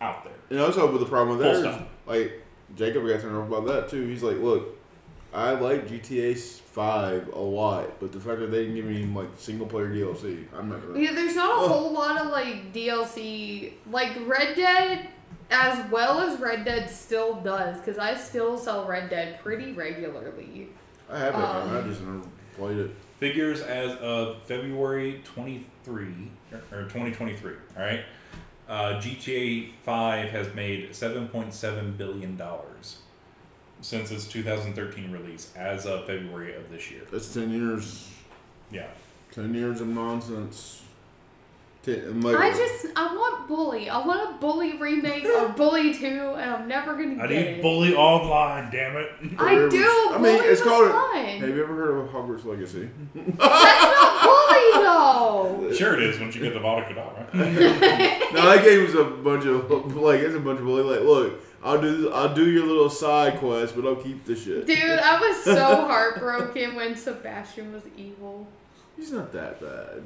[0.00, 0.32] out there.
[0.50, 1.88] And also, but the problem with Full that is, stop.
[2.06, 2.42] like
[2.74, 4.06] Jacob got turned off about that too.
[4.08, 4.76] He's like, look,
[5.34, 6.36] I like GTA
[6.74, 10.44] Five a lot, but the fact that they didn't give me like single player DLC,
[10.56, 10.98] I'm not gonna.
[10.98, 11.70] Yeah, there's not a Ugh.
[11.70, 13.74] whole lot of like DLC.
[13.88, 15.06] Like Red Dead,
[15.52, 20.70] as well as Red Dead still does, because I still sell Red Dead pretty regularly.
[21.08, 21.74] I have that game.
[21.74, 22.20] I Um, just never
[22.56, 22.90] played it.
[23.20, 26.06] Figures as of February 23
[26.52, 27.52] or, or 2023.
[27.76, 28.00] All right.
[28.68, 32.96] Uh, GTA 5 has made 7.7 billion dollars
[33.84, 37.02] since its 2013 release, as of February of this year.
[37.12, 38.08] That's ten years.
[38.70, 38.86] Yeah.
[39.30, 40.80] Ten years of nonsense.
[41.82, 43.90] Ten, I'm like, I just I want Bully.
[43.90, 46.06] I want a Bully remake or Bully Two,
[46.38, 47.36] and I'm never gonna I get it.
[47.36, 47.62] I need it.
[47.62, 49.10] Bully Online, damn it.
[49.38, 49.66] I do.
[49.66, 51.26] was- I mean, Bully it's was called- fun.
[51.40, 52.88] Have you ever heard of Hogwarts Legacy?
[53.14, 55.72] That's not Bully though.
[55.74, 57.34] Sure, it is once you get the Vada Kedavra.
[57.34, 57.44] no,
[58.54, 60.82] that game was a bunch of like it's a bunch of bully.
[60.84, 64.66] Like, look, I'll do I'll do your little side quest, but I'll keep the shit.
[64.66, 65.54] Dude, I was so
[65.86, 68.46] heartbroken when Sebastian was evil.
[68.96, 70.02] He's not that bad.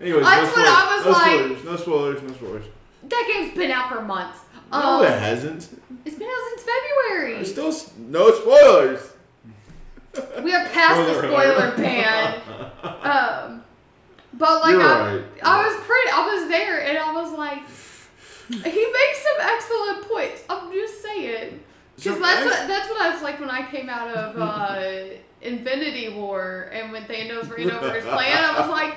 [0.00, 2.22] Anyways, That's no what I spoilers, was no like- Spoilers, no spoilers.
[2.22, 2.64] No spoilers.
[3.04, 4.40] That game's been out for months.
[4.70, 5.80] No, Um, it hasn't.
[6.04, 7.34] it's been out since February.
[7.36, 9.12] There's still no spoilers.
[10.42, 11.76] We are past the Spoiler spoiler alert.
[11.76, 12.40] ban.
[12.82, 13.64] Um,
[14.34, 15.24] but like You're I, right.
[15.42, 17.62] I was pretty, I was there, and I was like,
[18.52, 20.42] he makes some excellent points.
[20.48, 21.60] I'm just saying,
[21.96, 25.00] because that's what that's what I was like when I came out of uh,
[25.42, 28.96] Infinity War, and when Thanos ran over his plan, I was like,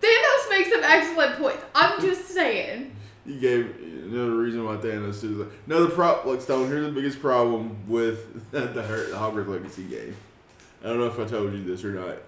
[0.00, 1.64] Thanos makes some excellent points.
[1.74, 2.94] I'm just saying.
[3.26, 3.74] You gave
[4.04, 6.24] another reason why Thanos is like another prop.
[6.24, 10.14] Like Stone, here's the biggest problem with the, the Hogwarts Legacy game.
[10.82, 12.18] I don't know if I told you this or not.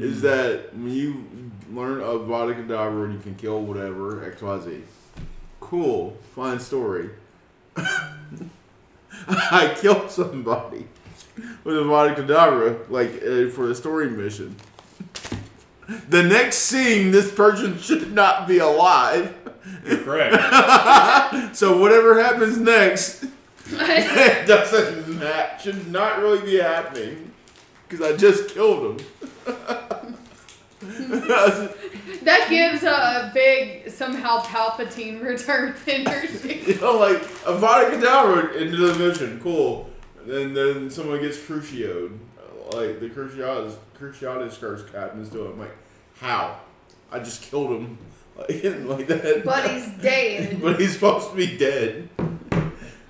[0.00, 1.24] Is that when you
[1.72, 4.82] learn Avada Kedavra and you can kill whatever X Y Z.
[5.68, 7.10] Cool, fine story.
[9.28, 10.86] I killed somebody
[11.62, 14.56] with Avada Kedavra, like uh, for the story mission.
[16.08, 19.34] The next scene, this person should not be alive.
[19.86, 21.56] You're correct.
[21.56, 23.26] so whatever happens next
[23.70, 27.32] it doesn't that should not really be happening
[27.88, 29.06] because I just killed him.
[32.22, 36.62] That gives a big somehow Palpatine return energy.
[36.66, 39.90] you know, like Avada Kedavra into the mission, cool.
[40.26, 42.18] And then someone gets crucioed,
[42.72, 45.52] like the Cruciatus Cruciatus curse captain is doing.
[45.52, 45.76] I'm like,
[46.20, 46.60] how?
[47.10, 47.98] I just killed him,
[48.36, 48.48] like,
[48.84, 49.42] like that.
[49.44, 50.60] But he's dead.
[50.60, 52.08] but he's supposed to be dead.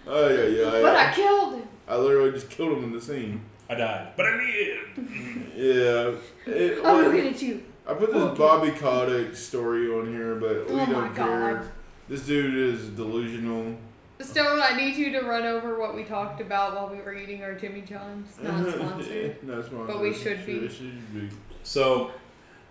[0.07, 0.71] Oh yeah, yeah.
[0.71, 1.69] But I, I killed him.
[1.87, 3.43] I literally just killed him in the scene.
[3.71, 5.11] I died, but I lived.
[5.55, 6.15] Yeah.
[6.47, 7.63] It, I'm looking at you.
[7.89, 8.39] I put this Okay.
[8.39, 11.57] Bobby Kotick story on here, but we Oh don't care.
[11.57, 11.69] God.
[12.09, 13.77] This dude is delusional.
[14.21, 17.43] Stone, I need you to run over what we talked about while we were eating
[17.43, 18.37] our Jimmy John's.
[18.43, 19.43] Not sponsored.
[19.43, 19.87] Not sponsored.
[19.87, 20.61] But we should be.
[20.69, 21.37] Should, should be.
[21.63, 22.11] So,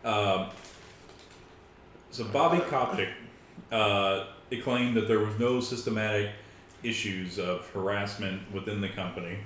[0.05, 0.49] um,
[2.11, 3.09] so Bobby Kotick
[3.71, 6.31] uh, it claimed that there was no systematic
[6.83, 9.37] issues of harassment within the company,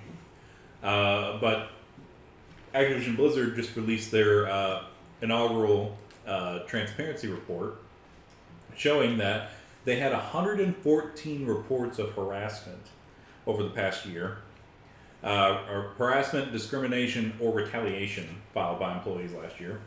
[0.84, 1.69] uh, but
[2.76, 4.84] Activision Blizzard just released their uh,
[5.22, 7.81] inaugural uh, transparency report,
[8.76, 9.52] showing that
[9.85, 12.81] they had 114 reports of harassment
[13.48, 14.38] over the past year.
[15.23, 19.80] Uh, or harassment, discrimination, or retaliation filed by employees last year.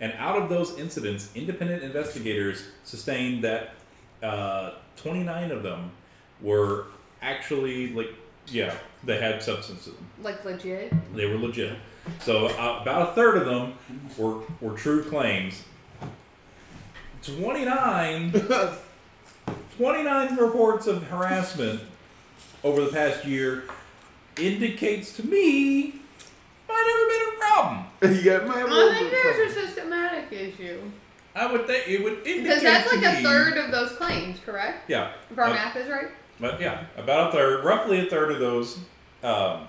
[0.00, 3.70] And out of those incidents, independent investigators sustained that
[4.22, 5.92] uh, 29 of them
[6.42, 6.86] were
[7.22, 8.10] actually, like,
[8.48, 10.10] yeah, they had substance in them.
[10.22, 10.92] Like legit.
[11.14, 11.76] They were legit.
[12.20, 13.74] So uh, about a third of them
[14.16, 15.62] were, were true claims.
[17.22, 18.32] 29,
[19.76, 21.80] 29 reports of harassment
[22.62, 23.64] over the past year
[24.40, 25.94] indicates to me
[26.68, 27.84] might never been a problem.
[28.16, 30.80] you got my I think there's a systematic issue.
[31.34, 33.92] I would think it would indicate Because that's to like a me- third of those
[33.92, 34.88] claims, correct?
[34.88, 36.08] Yeah, If our Uh, math is right.
[36.40, 38.78] but yeah, about a third, roughly a third of those.
[39.22, 39.66] Um,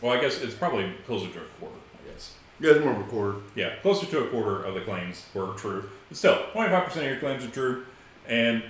[0.00, 1.76] well, I guess it's probably closer to a quarter.
[1.94, 2.34] I guess.
[2.60, 3.38] You guys more of a quarter.
[3.54, 5.88] Yeah, closer to a quarter of the claims were true.
[6.08, 7.86] But still, 25% of your claims are true.
[8.26, 8.62] And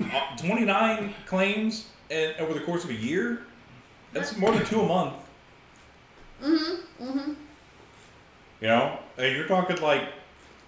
[0.00, 3.42] uh, 29 claims and over the course of a year?
[4.12, 5.14] That's more than two a month.
[6.42, 7.04] Mm-hmm.
[7.04, 7.32] Mm-hmm.
[8.60, 8.98] You know?
[9.18, 10.08] And you're talking like,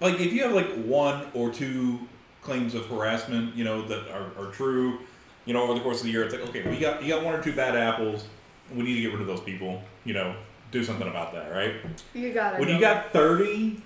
[0.00, 2.00] like if you have like one or two
[2.42, 5.00] claims of harassment, you know, that are, are true,
[5.44, 7.24] you know, over the course of the year, it's like, okay, we got, you got
[7.24, 8.26] one or two bad apples.
[8.74, 10.34] We need to get rid of those people, you know,
[10.70, 11.74] do something about that, right?
[12.14, 12.60] You got it.
[12.60, 13.80] When you got 30,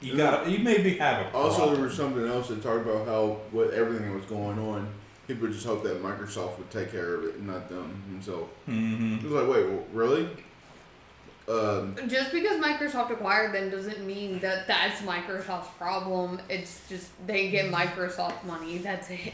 [0.00, 1.50] you got you maybe have a Problem.
[1.52, 4.88] Also, there was something else that talked about how with everything that was going on,
[5.26, 8.50] people just hoped that Microsoft would take care of it, not them themselves.
[8.68, 9.18] Mhm.
[9.18, 10.28] It was like, wait, well, really?
[11.48, 16.38] Um, Just because Microsoft acquired them doesn't mean that that's Microsoft's problem.
[16.50, 18.78] It's just they get Microsoft money.
[18.78, 19.32] That's it.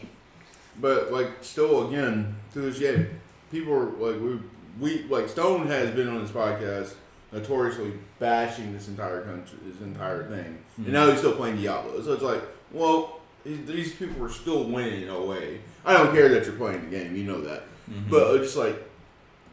[0.80, 3.08] but like, still, again, to this day,
[3.54, 4.38] people are like, we,
[4.80, 6.94] we like Stone has been on this podcast
[7.32, 10.92] notoriously bashing this entire country, this entire thing, and hmm.
[10.92, 12.00] now he's still playing Diablo.
[12.02, 15.60] So it's like, well, these people are still winning in a way.
[15.84, 17.62] I don't care that you're playing the game, you know that.
[17.90, 18.10] Mm-hmm.
[18.10, 18.82] But it's just like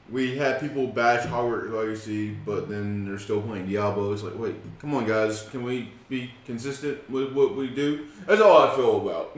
[0.09, 4.13] we had people bash Hogwarts Legacy, but then they're still playing Diablo.
[4.13, 8.07] It's like, wait, come on, guys, can we be consistent with what we do?
[8.25, 9.37] That's all I feel about.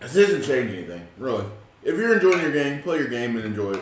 [0.00, 1.44] This doesn't change anything, really.
[1.82, 3.80] If you're enjoying your game, play your game and enjoy it.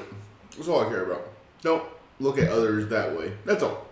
[0.56, 1.28] That's all I care about.
[1.62, 1.84] Don't
[2.20, 3.32] look at others that way.
[3.44, 3.86] That's all.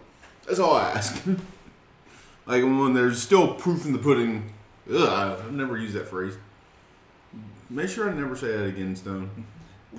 [0.47, 1.23] That's all I ask.
[2.47, 4.53] like when there's still proof in the pudding.
[4.93, 6.35] Ugh, I've never used that phrase.
[7.71, 9.31] Make sure I never say that again, Stone.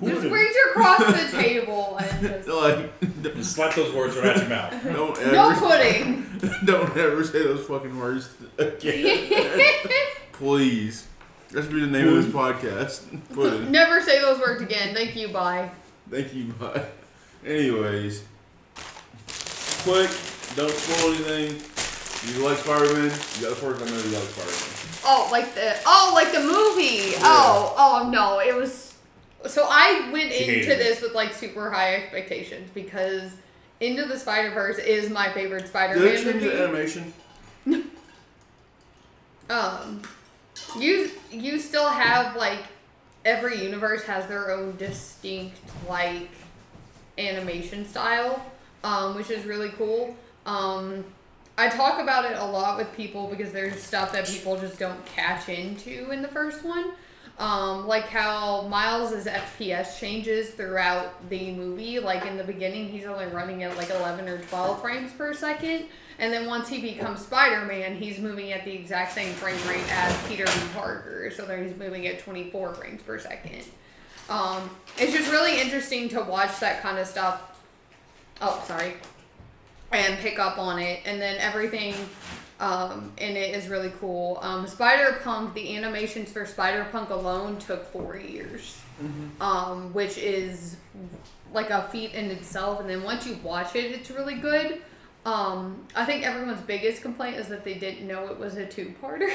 [0.02, 0.30] Just Putin.
[0.30, 2.48] reach across the table and just.
[2.48, 4.82] like, And slap those words right out your mouth.
[4.84, 6.26] don't ever, No pudding.
[6.64, 8.28] don't ever say those fucking words
[8.58, 9.50] again.
[10.32, 11.06] Please.
[11.56, 13.00] That should be the name of this podcast.
[13.32, 13.70] Pudding.
[13.70, 14.94] Never say those words again.
[14.94, 15.28] Thank you.
[15.28, 15.70] Bye.
[16.10, 16.84] Thank you, bye.
[17.46, 18.24] Anyways,
[19.82, 20.10] quick,
[20.54, 22.34] don't spoil anything.
[22.34, 23.04] You like Spider-Man?
[23.04, 25.00] You got the first I know you like Spider-Man.
[25.06, 27.14] Oh, like the oh, like the movie.
[27.22, 28.94] Oh, oh no, it was.
[29.46, 30.78] So I went She into hated it.
[30.78, 33.32] this with like super high expectations because
[33.80, 36.48] Into the Spider Verse is my favorite Spider-Man Did they change movie.
[36.54, 37.14] the animation?
[39.48, 40.02] um
[40.78, 42.60] you you still have like
[43.24, 45.58] every universe has their own distinct
[45.88, 46.30] like
[47.18, 48.44] animation style
[48.84, 50.16] um which is really cool.
[50.44, 51.04] Um
[51.58, 55.04] i talk about it a lot with people because there's stuff that people just don't
[55.06, 56.92] catch into in the first one.
[57.38, 61.98] Um like how miles's fps changes throughout the movie.
[61.98, 65.86] Like in the beginning he's only running at like 11 or 12 frames per second
[66.18, 70.26] and then once he becomes Spider-Man, he's moving at the exact same frame rate as
[70.26, 70.46] Peter.
[70.74, 71.30] Parker.
[71.34, 73.64] So then he's moving at 24 frames per second.
[74.28, 77.60] Um, it's just really interesting to watch that kind of stuff.
[78.40, 78.94] Oh, sorry.
[79.92, 81.00] And pick up on it.
[81.04, 81.94] And then everything
[82.60, 84.38] um, in it is really cool.
[84.42, 88.80] Um, Spider-Punk, the animations for Spider-Punk alone took four years.
[89.42, 90.76] Um, which is
[91.52, 92.80] like a feat in itself.
[92.80, 94.80] And then once you watch it, it's really good.
[95.26, 99.28] Um, I think everyone's biggest complaint is that they didn't know it was a two-parter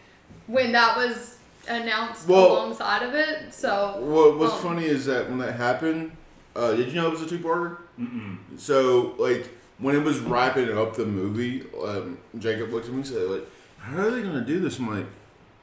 [0.46, 3.52] when that was announced Well- alongside of it.
[3.54, 6.12] So What What's um, funny is that when that happened,
[6.54, 7.78] uh, did you know it was a two-parter?
[7.98, 8.36] Mm-mm.
[8.58, 9.48] So like
[9.78, 13.46] when it was wrapping up the movie, um, Jacob looked at me and said, "Like,
[13.78, 15.06] how are they gonna do this?" I'm like,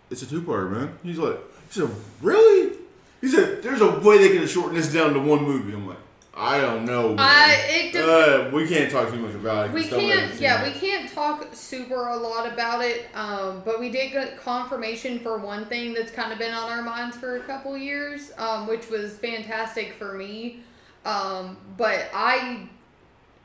[0.09, 1.37] "It's a two-parter, man." He's like,
[1.69, 1.89] "He said,
[2.21, 2.77] really?"
[3.21, 5.87] He said, "There's a way they could have shortened this down to one movie." I'm
[5.87, 5.97] like,
[6.35, 9.71] "I don't know." It uh, we can't talk too much about it.
[9.73, 10.73] we can't yeah it.
[10.73, 13.07] we can't talk super a lot about it.
[13.13, 16.83] Um, but we did get confirmation for one thing that's kind of been on our
[16.83, 20.59] minds for a couple years, um, which was fantastic for me.
[21.05, 22.67] Um, but I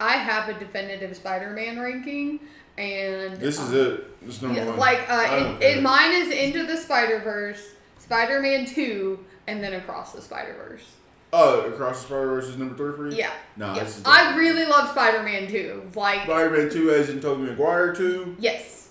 [0.00, 2.40] I have a definitive Spider-Man ranking,
[2.78, 4.26] and This is um, it.
[4.26, 4.78] This is number Yeah, one.
[4.78, 9.74] like uh, it, it, mine is Into the Spider Verse, Spider Man Two, and then
[9.74, 10.84] Across the Spider Verse.
[11.32, 13.16] Oh, Across the Spider Verse is number three for you.
[13.16, 13.84] Yeah, No, yeah.
[13.84, 14.02] this is.
[14.04, 15.88] I really love Spider Man Two.
[15.94, 18.34] Like, Spider-Man Two, as in Tobey Maguire Two.
[18.38, 18.88] yes,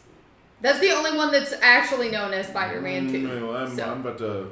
[0.62, 3.28] that's the only one that's actually known as Spider Man Two.
[3.28, 3.84] Mm, well, I'm, so.
[3.92, 4.52] I'm about to.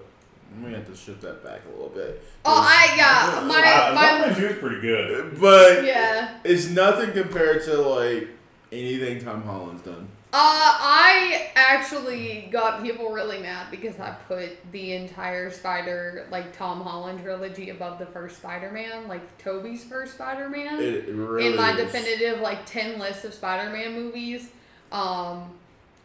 [0.55, 2.23] I'm gonna have to shift that back a little bit.
[2.45, 5.39] Oh, I yeah, my Uh, my Spider-Man 2 is pretty good.
[5.41, 6.37] But yeah.
[6.43, 8.29] it's nothing compared to like
[8.71, 10.07] anything Tom Holland's done.
[10.33, 16.81] Uh, I actually got people really mad because I put the entire Spider, like Tom
[16.81, 20.77] Holland trilogy above the first Spider Man, like Toby's first Spider Man.
[20.77, 21.77] Really in my is.
[21.77, 24.49] definitive like 10 list of spider-man movies
[24.91, 25.49] um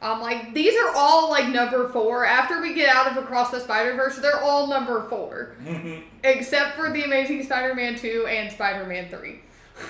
[0.01, 3.61] i'm like these are all like number four after we get out of across the
[3.61, 5.55] spider-verse they're all number four
[6.24, 9.40] except for the amazing spider-man 2 and spider-man 3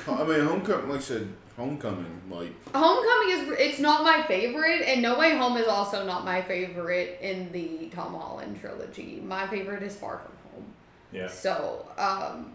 [0.06, 5.02] I mean, Homecoming, like I said, Homecoming, like homecoming is it's not my favorite and
[5.02, 9.82] no way home is also not my favorite in the tom holland trilogy my favorite
[9.82, 10.64] is far from home
[11.12, 11.28] Yeah.
[11.28, 12.52] so um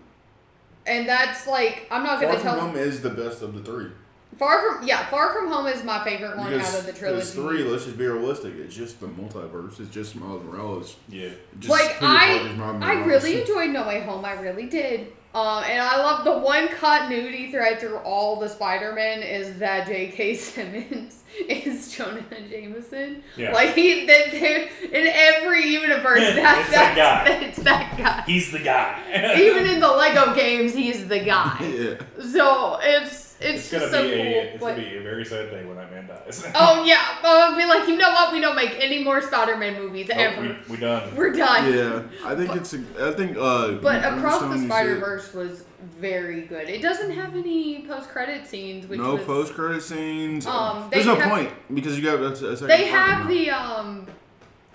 [0.87, 3.61] and that's like i'm not Far gonna From tell Home is the best of the
[3.61, 3.91] three.
[4.37, 7.21] Far from yeah, Far From Home is my favorite one Because out of the trilogy.
[7.21, 7.63] It's three.
[7.63, 8.53] Let's just be realistic.
[8.55, 9.79] It's just the multiverse.
[9.79, 10.95] It's just Miles Morales.
[11.09, 11.29] Yeah.
[11.59, 12.39] Just Like I,
[12.81, 14.23] I really enjoyed No Way Home.
[14.25, 15.07] I really did.
[15.37, 19.85] Um, and I love the one continuity thread through all the Spider Man is that
[19.87, 20.33] J.K.
[20.35, 23.21] Simmons is Jonah Jameson.
[23.35, 23.51] Yeah.
[23.53, 27.45] Like he, that there in every universe, that, It's that that's- guy.
[27.47, 28.23] It's that guy.
[28.25, 29.35] He's the guy.
[29.37, 31.57] Even in the Lego games, he's the guy.
[31.61, 32.23] Yeah.
[32.31, 34.19] So it's it's, it's gonna so be cool.
[34.19, 36.45] a it's Like- gonna be a very sad day when that man dies.
[36.55, 38.31] Oh yeah, I'll be like, you know what?
[38.33, 40.41] We don't make any more Spider-Man movies Nope, ever.
[40.41, 41.15] we, we done.
[41.15, 41.73] We're done.
[41.73, 42.73] Yeah, I think it's.
[42.73, 43.37] A, I think.
[43.37, 44.67] Uh, But Across Stone the used.
[44.67, 45.63] Spider Verse was
[45.99, 46.67] very good.
[46.69, 50.45] It doesn't have any post-credit scenes, which No was, post credit scenes.
[50.47, 53.49] Um, There's no have- point because you got a, a second They part have the
[53.51, 54.07] um,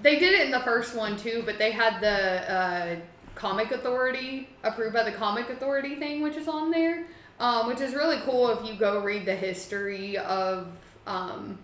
[0.01, 2.97] they did it in the first one too, but they had the uh,
[3.35, 7.07] Comic Authority approved by the Comic Authority thing, which is on there,
[7.43, 10.69] um, which is really cool if you go read the history of
[11.09, 11.59] um,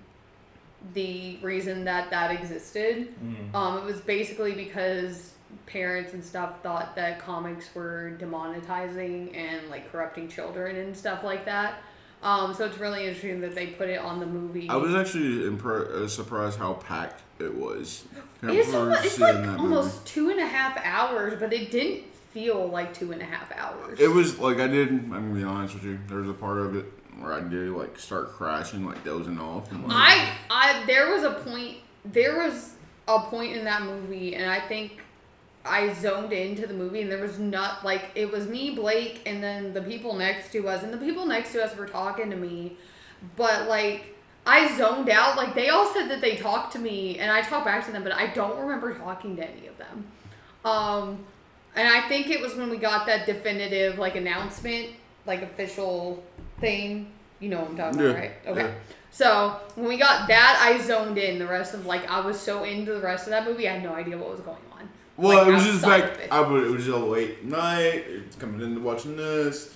[0.93, 3.15] the reason that that existed.
[3.25, 3.55] Mm.
[3.55, 5.35] Um, it was basically because
[5.67, 11.45] parents and stuff thought that comics were demonetizing and like corrupting children and stuff like
[11.45, 11.77] that.
[12.25, 14.69] Um, so it's really interesting that they put it on the movie.
[14.69, 18.05] I was actually impre- uh, surprised how packed it was.
[18.43, 22.03] It's, almost, it's like almost two and a half hours, but it didn't
[22.39, 23.99] feel like two and a half hours.
[23.99, 24.91] It was like I did.
[24.91, 25.99] I'm gonna be honest with you.
[26.07, 26.87] There was a part of it
[27.19, 29.73] where I did like start crashing, like dozing off.
[29.73, 31.79] I'm like, I, I, there was a point.
[32.05, 32.75] There was
[33.09, 35.01] a point in that movie, and I think
[35.65, 39.43] I zoned into the movie, and there was not like it was me, Blake, and
[39.43, 42.37] then the people next to us, and the people next to us were talking to
[42.37, 42.77] me,
[43.37, 44.15] but like.
[44.47, 45.37] I zoned out.
[45.37, 48.03] Like they all said that they talked to me, and I talked back to them,
[48.03, 50.07] but I don't remember talking to any of them.
[50.65, 51.27] Um,
[51.79, 54.91] and I think it was when we got that definitive like announcement,
[55.27, 56.23] like official
[56.61, 57.13] thing.
[57.41, 58.33] You know what I'm talking Yeah, about, right?
[58.49, 58.63] Okay.
[58.63, 58.75] yeah.
[59.11, 61.39] So when we got that, I zoned in.
[61.39, 63.83] The rest of like I was so into the rest of that movie, I had
[63.83, 64.89] no idea what was going on.
[65.17, 66.29] Well, like, it was just like it.
[66.31, 66.65] I would.
[66.65, 68.05] It was just a late night.
[68.09, 69.75] It's coming into watching this.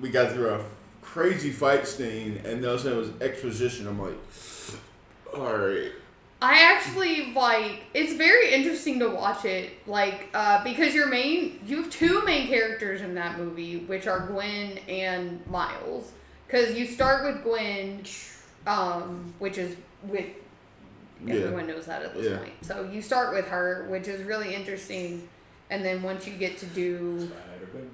[0.00, 0.64] We got through a
[1.02, 3.86] crazy fight scene, and then all of a sudden it was exposition.
[3.86, 4.18] I'm like,
[5.34, 5.92] all right.
[6.46, 11.82] I actually like it's very interesting to watch it, like uh, because your main you
[11.82, 16.12] have two main characters in that movie, which are Gwen and Miles.
[16.46, 18.04] Because you start with Gwen,
[18.66, 20.26] um, which is with
[21.24, 21.34] Yeah.
[21.34, 22.38] everyone knows that at this Yeah.
[22.38, 22.52] point.
[22.62, 25.28] So you start with her, which is really interesting,
[25.70, 27.90] and then once you get to do, Spider-Gwen.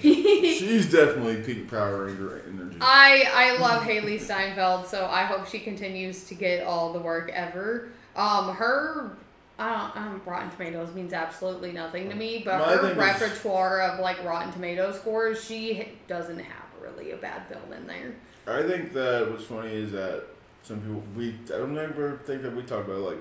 [0.00, 2.78] She's definitely peak Power Ranger energy.
[2.80, 7.30] I I love Hailee Steinfeld, so I hope she continues to get all the work
[7.34, 7.88] ever.
[8.16, 9.16] Um, her.
[9.60, 12.96] I don't, um, Rotten Tomatoes means absolutely nothing to me, but My her thing is-
[12.96, 18.14] repertoire of like Rotten Tomato scores, she doesn't have really a bad film in there.
[18.46, 20.22] I think that what's funny is that
[20.62, 23.18] some people we I don't ever think that we talk about like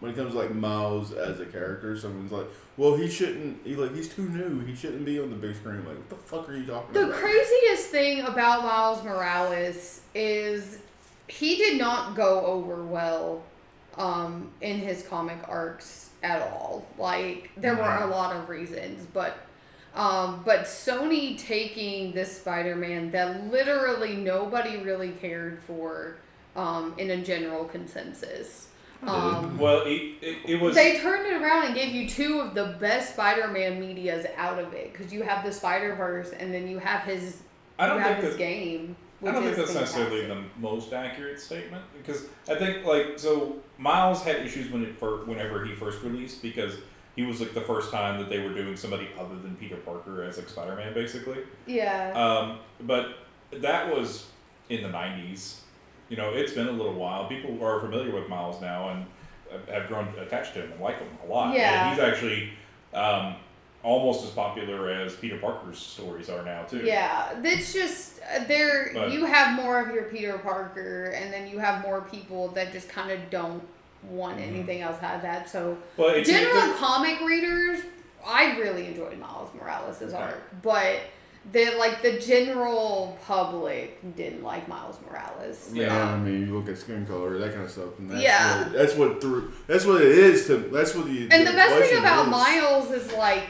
[0.00, 2.46] when it comes to like Miles as a character, someone's like,
[2.76, 3.58] well, he shouldn't.
[3.64, 4.60] He like he's too new.
[4.64, 5.84] He shouldn't be on the big screen.
[5.84, 7.14] Like, what the fuck are you talking The about?
[7.20, 10.78] craziest thing about Miles Morales is
[11.28, 13.42] he did not go over well
[13.96, 16.86] um, in his comic arcs at all.
[16.98, 19.36] Like there were a lot of reasons, but
[19.94, 26.16] um, but Sony taking this Spider-Man that literally nobody really cared for
[26.56, 28.68] um, in a general consensus.
[29.02, 30.74] Um, Well, it, it, it was.
[30.74, 34.72] they turned it around and gave you two of the best Spider-Man medias out of
[34.74, 37.38] it because you have the Spider Verse and then you have his
[37.78, 38.96] I don't think his that- game.
[39.22, 44.22] I don't think that's necessarily the most accurate statement because I think like so Miles
[44.24, 46.78] had issues when it fir- whenever he first released because
[47.16, 50.22] he was like the first time that they were doing somebody other than Peter Parker
[50.24, 51.36] as like Spider Man basically.
[51.66, 52.12] Yeah.
[52.14, 53.18] Um, but
[53.52, 54.28] that was
[54.70, 55.56] in the '90s.
[56.10, 57.26] You know, it's been a little while.
[57.28, 59.06] People are familiar with Miles now and
[59.68, 61.54] have grown attached to him and like him a lot.
[61.54, 61.88] Yeah.
[61.88, 62.50] And he's actually
[62.92, 63.36] um,
[63.84, 66.80] almost as popular as Peter Parker's stories are now too.
[66.84, 68.90] Yeah, it's just uh, there.
[68.92, 72.72] But- you have more of your Peter Parker, and then you have more people that
[72.72, 73.62] just kind of don't
[74.08, 74.48] want Mhm.
[74.48, 75.48] anything else out of that.
[75.48, 75.78] So
[76.24, 77.80] general comic readers,
[78.26, 80.16] I really enjoyed Miles Morales' Okay.
[80.16, 80.96] arc, but
[81.52, 85.70] the like the general public didn't like Miles Morales.
[85.72, 88.22] Yeah, I Um, mean, you look at skin color, that kind of stuff, and that's
[88.22, 88.62] Yeah.
[88.64, 91.74] what, that's what through that's what it is to that's what the And the best
[91.88, 92.30] thing about is.
[92.30, 93.44] Miles is like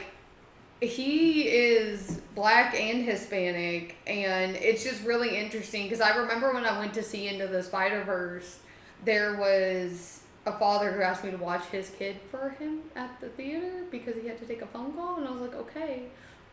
[0.81, 6.79] he is black and Hispanic, and it's just really interesting because I remember when I
[6.79, 8.57] went to see Into the Spider Verse,
[9.05, 13.29] there was a father who asked me to watch his kid for him at the
[13.29, 16.03] theater because he had to take a phone call, and I was like, okay.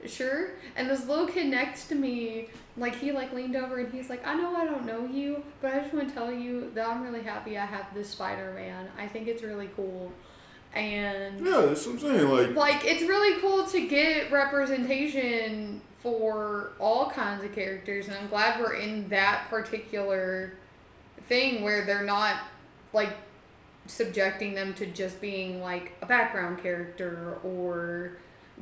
[0.07, 4.09] Sure, and this little kid next to me, like he like leaned over and he's
[4.09, 6.89] like, "I know I don't know you, but I just want to tell you that
[6.89, 8.89] I'm really happy I have this Spider Man.
[8.97, 10.13] I think it's really cool."
[10.75, 12.29] And Yeah, that's what I'm saying.
[12.29, 18.29] Like, like it's really cool to get representation for all kinds of characters and i'm
[18.29, 20.53] glad we're in that particular
[21.29, 22.37] thing where they're not
[22.93, 23.11] like
[23.87, 28.17] subjecting them to just being like a background character or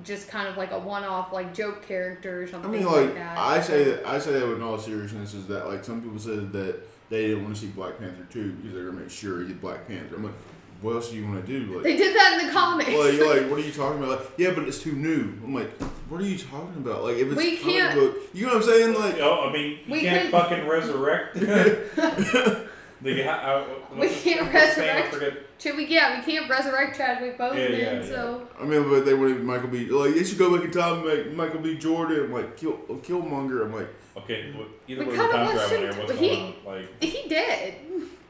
[0.04, 2.70] just kind of like a one-off like joke character or something.
[2.70, 5.34] I something mean, like, like that I say that I say that with all seriousness
[5.34, 8.52] is that like some people said that they didn't want to see Black Panther two
[8.52, 10.16] because they're gonna make sure he's Black Panther.
[10.16, 10.34] I'm like,
[10.82, 11.74] what else do you want to do?
[11.74, 14.20] Like, they did that in the comics Well, you're like, what are you talking about?
[14.20, 15.32] Like, yeah, but it's too new.
[15.42, 15.70] I'm like,
[16.10, 17.02] what are you talking about?
[17.02, 18.94] Like, if it's We can't- book, you know what I'm saying?
[18.94, 21.36] Like, Oh, I mean, you We can't can- fucking resurrect.
[23.02, 23.64] the, uh,
[23.98, 24.88] We can't what's his name?
[24.90, 25.32] I resurrect- forget.
[25.58, 28.04] Should we yeah we can't resurrect chadwick boseman Yeah, yeah, yeah.
[28.04, 29.86] so I mean, but they wanted Michael B.
[29.86, 31.76] Like, they should go back in time like Michael B.
[31.76, 32.24] Jordan.
[32.24, 33.64] I'm like, kill Killmonger.
[33.64, 35.92] I'm like, Okay, well, either We way, kinda time want travel him there.
[35.98, 36.74] What's to- going he- on?
[36.74, 37.74] Like, he did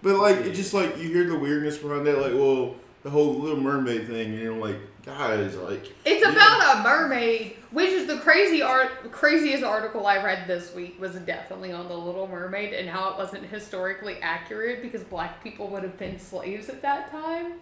[0.02, 2.18] but like, it's just like you hear the weirdness behind that.
[2.20, 4.76] Like, well, the whole Little Mermaid thing, and you're like,
[5.06, 10.22] guys, like It's you about a mermaid, which is the crazy art, craziest article I
[10.22, 14.82] read this week was definitely on the Little Mermaid and how it wasn't historically accurate
[14.82, 17.52] because black people would have been slaves at that time.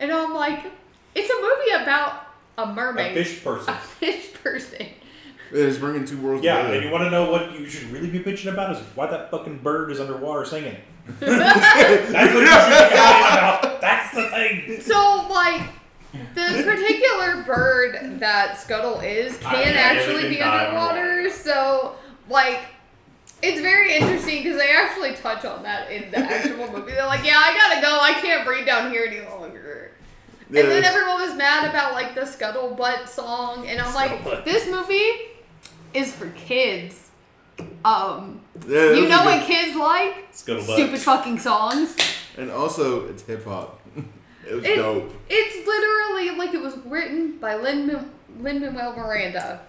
[0.00, 0.64] And I'm like,
[1.14, 2.26] it's a movie about
[2.58, 3.74] a mermaid, A mermaid, fish person.
[3.74, 4.86] a fish person.
[5.50, 6.74] It's bringing two worlds Yeah, together.
[6.76, 9.30] and you want to know what you should really be bitching about is why that
[9.30, 10.76] fucking bird is underwater singing.
[11.20, 12.48] That's what you should be
[12.94, 13.80] about.
[13.80, 14.80] That's the thing.
[14.80, 15.62] So like.
[16.34, 21.96] The particular bird that Scuttle is I- can actually be underwater, so
[22.28, 22.60] like
[23.42, 26.92] it's very interesting because they actually touch on that in the actual movie.
[26.92, 27.98] They're like, "Yeah, I gotta go.
[28.00, 29.90] I can't breathe down here any longer."
[30.50, 34.44] Yeah, and then it's- everyone was mad about like the Scuttlebutt song, and I'm like,
[34.44, 35.10] "This movie
[35.92, 37.00] is for kids."
[37.84, 40.32] Um, Yeah, you know what good- kids like?
[40.32, 40.74] Scuttlebutt.
[40.74, 41.96] Stupid fucking songs.
[42.36, 43.80] And also, it's hip hop.
[44.48, 45.12] It was It- dope.
[45.28, 49.60] It's literally like it was written by Lin Manuel Miranda,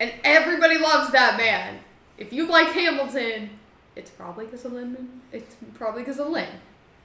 [0.00, 1.80] and everybody loves that man.
[2.16, 3.50] If you like Hamilton,
[3.96, 5.08] it's probably because of Lin.
[5.32, 6.48] It's probably because of Lin.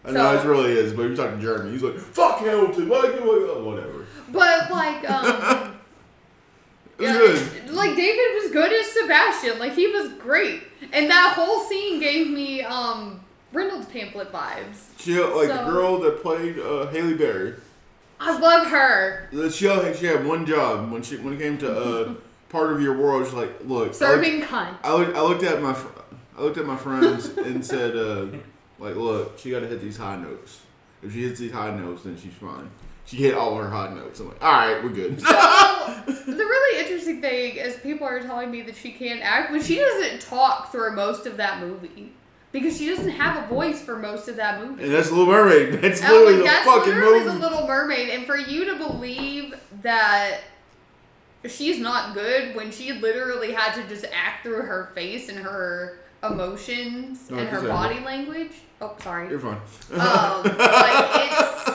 [0.05, 1.71] I know So- it really is, but you're talking Jeremy.
[1.71, 5.69] He's like, "Fuck Hamilton, oh, whatever." But like, um,
[6.99, 7.71] It yeah, good.
[7.71, 9.57] like Daveed was good as Sebastian.
[9.59, 10.61] Like he was great,
[10.91, 13.22] and that whole scene gave me um
[13.53, 14.87] Reynolds pamphlet vibes.
[14.99, 17.55] She like the girl that played uh, Haley Berry.
[18.19, 21.71] I love her She had, she had one job when she when it came to
[21.71, 22.13] uh,
[22.49, 23.25] part of your world.
[23.25, 24.75] She's like, "Look, I looked, serving cunt.
[24.83, 25.75] I looked, I looked at my
[26.37, 28.25] I looked at my friends and said, uh,
[28.79, 30.61] like, look, she got to hit these high notes.
[31.03, 32.71] If she hits these high notes, then she's fine.
[33.05, 34.19] She hit all her high notes.
[34.19, 35.21] I'm like, all right, we're good.
[35.21, 35.27] So
[36.07, 39.75] the really interesting thing is people are telling me that she can't act, but she
[39.75, 42.13] doesn't talk through most of that movie
[42.53, 44.83] because she doesn't have a voice for most of that movie.
[44.85, 45.73] and that's Little Mermaid.
[45.81, 47.29] That's And, literally like, the that's fucking literally movie.
[47.31, 50.39] the Little Mermaid, and for you to believe that
[51.45, 55.97] she's not good when she literally had to just act through her face and her
[56.23, 58.51] emotions No, and her body language.
[58.81, 59.29] Oh, sorry.
[59.29, 59.57] You're fine.
[59.91, 61.71] um, like it's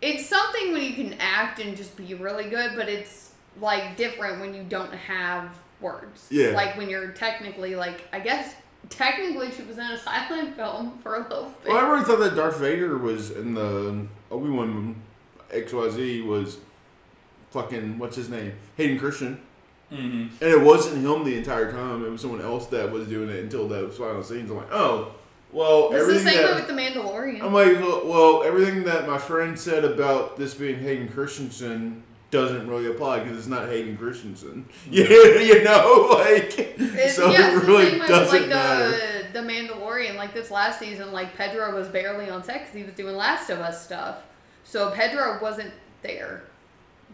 [0.00, 4.40] it's something when you can act and just be really good, but it's like different
[4.40, 6.26] when you don't have words.
[6.30, 6.48] Yeah.
[6.50, 8.54] Like when you're technically like I guess
[8.88, 11.72] technically she was in a silent film for a little bit.
[11.72, 14.96] well, I really thought that Darth Vader was in the Obi Wan
[15.50, 16.58] XYZ was
[17.50, 19.40] fucking what's his name Hayden Christian,
[19.92, 20.42] Mm-hmm.
[20.42, 22.02] and it wasn't him the entire time.
[22.02, 24.50] It was someone else that was doing it until those final scenes.
[24.50, 25.12] I'm like, oh,
[25.52, 27.42] well, It's the everything same way that with the Mandalorian.
[27.42, 32.02] I'm like, well, well, everything that my friend said about this being Hayden Christensen
[32.32, 34.66] doesn't really apply because it's not Hayden Christensen.
[34.90, 35.04] Yeah,
[35.38, 38.50] you know, like, It's, so yeah, it it's really the same way doesn't with like
[38.50, 38.90] matter.
[39.32, 40.16] the the Mandalorian.
[40.16, 43.48] Like this last season, like Pedro was barely on set because he was doing Last
[43.50, 44.22] of Us stuff.
[44.64, 45.72] So Pedro wasn't
[46.02, 46.42] there.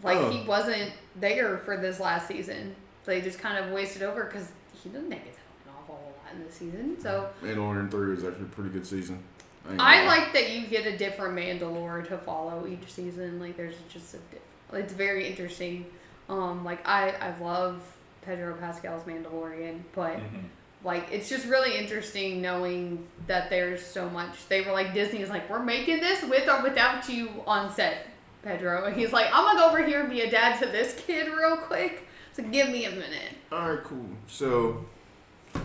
[0.03, 0.29] Like Oh.
[0.31, 2.75] he wasn't there for this last season.
[3.05, 4.51] They just kind of wasted over because
[4.83, 5.35] he didn't make his
[5.65, 6.97] an awful lot in this season.
[7.01, 9.21] So Mandalorian three was actually a pretty good season.
[9.67, 13.39] ain't gonna I like that you get a different Mandalore to follow each season.
[13.39, 14.43] Like there's just a different.
[14.73, 15.85] It's very interesting.
[16.29, 17.81] Um, like I I love
[18.21, 20.45] Pedro Pascal's Mandalorian, but Mm-hmm.
[20.83, 24.47] like it's just really interesting knowing that there's so much.
[24.47, 28.07] They were like Disney is like we're making this with or without you on set,
[28.43, 30.93] Pedro, and he's like I'm gonna go over here and be a dad to this
[31.05, 32.05] kid real quick.
[32.33, 33.33] So give me a minute.
[33.51, 34.05] All right, cool.
[34.27, 34.85] So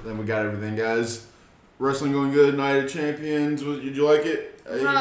[0.04, 1.26] then we got everything, guys.
[1.78, 2.56] Wrestling going good.
[2.56, 3.62] Night of Champions.
[3.62, 4.60] Was, did you like it?
[4.68, 5.00] Uh, you Um, know,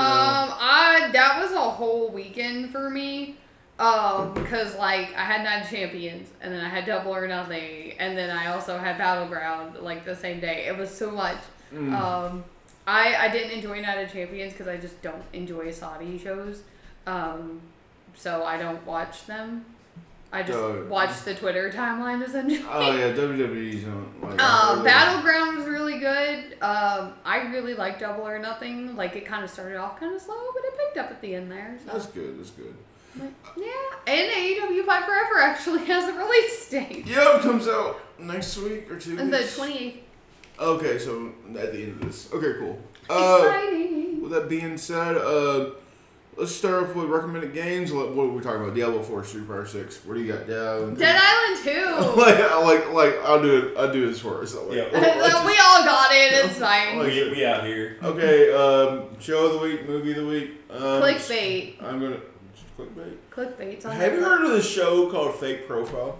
[0.60, 3.38] I that was a whole weekend for me.
[3.80, 7.94] Um, because like I had Night of Champions, and then I had Double or Nothing,
[8.00, 10.66] and then I also had Battleground like the same day.
[10.68, 11.38] It was so much.
[11.74, 11.92] mm.
[11.94, 12.44] Um,
[12.86, 16.62] I I didn't enjoy Night of Champions because I just don't enjoy Saudi shows.
[17.08, 17.62] Um,
[18.16, 19.66] so I don't watch them.
[20.32, 22.64] I just Uh, watch the Twitter timeline essentially.
[22.70, 24.14] oh yeah, WWE's on.
[24.22, 26.58] Like, Um, Battleground was really good.
[26.62, 28.96] Um, I really like Double or Nothing.
[28.96, 31.36] Like it kind of started off kind of slow, but it picked up at the
[31.36, 31.76] end there.
[31.86, 31.94] So.
[31.94, 32.40] That's good.
[32.40, 32.74] That's good.
[33.16, 33.68] But, yeah,
[34.08, 37.06] and AEW Fight Forever actually has a release date.
[37.06, 39.18] Yeah, it comes out next week or two.
[39.20, 39.56] And the weeks.
[39.56, 40.00] twenty eighth.
[40.60, 42.32] Okay, so at the end of this.
[42.34, 42.80] Okay, cool.
[43.10, 44.22] Uh, Exciting.
[44.22, 45.72] with that being said, uh,
[46.38, 47.92] let's start off with recommended games.
[47.92, 48.76] What what are we talking about?
[48.76, 50.04] Diablo Four, Street Fighter Six.
[50.06, 50.96] What do you got down?
[50.96, 52.20] Dead Island Two.
[52.22, 53.78] like, I like, like, I'll do it.
[53.78, 54.56] I'll do this first.
[54.56, 54.84] Like, Yeah.
[54.94, 56.34] let's just- we all got it.
[56.46, 56.98] It's fine.
[56.98, 57.98] Like- We, we out here.
[58.02, 60.52] okay, um, show of the week, movie of the week.
[60.70, 61.82] Um, Clickbait.
[61.84, 62.20] I'm gonna
[62.86, 63.16] clickbait.
[63.32, 66.18] Clickbait's on Have you heard of this show called Fake Profile?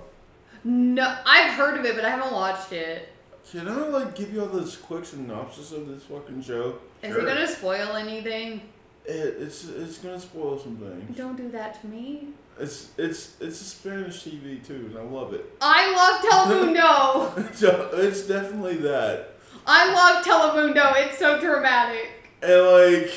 [0.64, 3.10] No, I've heard of it, but I haven't watched it.
[3.52, 6.76] Can I like give you all this quick synopsis of this fucking show?
[7.02, 7.22] Is Sure.
[7.22, 8.62] it gonna spoil anything?
[9.06, 11.18] it, it's it's gonna spoil some things.
[11.18, 12.30] Don't do that to me.
[12.58, 15.44] It's it's it's a Spanish TV too, and I love it.
[15.60, 17.54] I love Telemundo.
[17.56, 19.34] So it's definitely that,
[19.68, 20.94] I love Telemundo.
[21.06, 22.10] It's so dramatic.
[22.42, 23.12] and like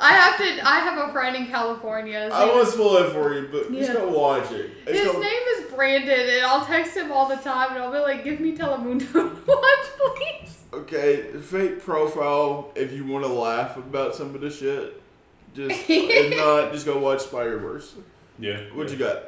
[0.00, 0.44] I have to.
[0.68, 2.20] I have a friend in California.
[2.24, 3.94] His, I name, won't spoil it for you, but just Yeah.
[3.94, 4.70] go watch it.
[4.86, 7.92] It's his go- name is Brandon, and I'll text him all the time, and I'll
[7.92, 9.86] be like, "Give me Telemundo to watch,
[10.16, 12.72] please." Okay, fake profile.
[12.74, 15.00] If you want to laugh about some of the shit,
[15.54, 17.94] just if not, just go watch Spider Verse.
[18.38, 18.58] Yeah.
[18.74, 19.24] What you got?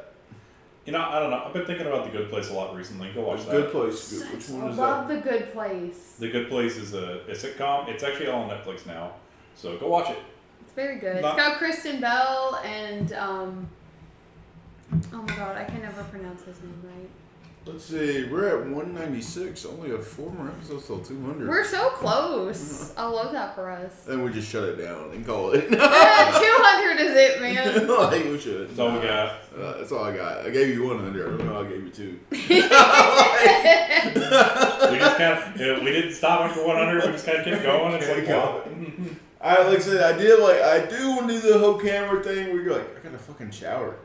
[0.85, 1.41] You know, I don't know.
[1.45, 3.11] I've been thinking about The Good Place a lot recently.
[3.11, 3.51] Go watch that.
[3.51, 4.11] Good place.
[4.21, 4.31] Good.
[4.33, 5.23] Which I one is love that?
[5.23, 6.15] the Good Place.
[6.19, 7.87] The Good Place is a, a sitcom.
[7.89, 9.13] It's actually all on Netflix now.
[9.55, 10.17] So go watch it.
[10.77, 11.21] It's very good.
[11.21, 13.69] Not- it's got Kristen Bell and um.
[15.13, 17.09] Oh my god, I can never pronounce his name right.
[17.65, 18.27] Let's see.
[18.29, 19.65] We're at 196.
[19.65, 21.47] Only have four more episodes till 200.
[21.47, 22.93] We're so close.
[22.95, 24.03] I love that for us.
[24.03, 25.63] then we just shut it down and call it.
[25.71, 27.87] Yeah, 200 is it, man.
[28.11, 28.69] like we should.
[28.69, 29.29] That's all we got.
[29.57, 30.45] Uh, that's all I got.
[30.45, 31.25] I gave you 100.
[31.25, 31.59] I don't know.
[31.61, 32.19] I gave you two.
[34.85, 37.05] We just kind of, you know, we didn't stop after 100.
[37.05, 37.93] We just kind of kept going.
[37.95, 38.61] It's like, wow.
[39.45, 42.23] I like I said, I did like I do want to do the whole camera
[42.23, 43.95] thing where you're like, I gotta fucking shower.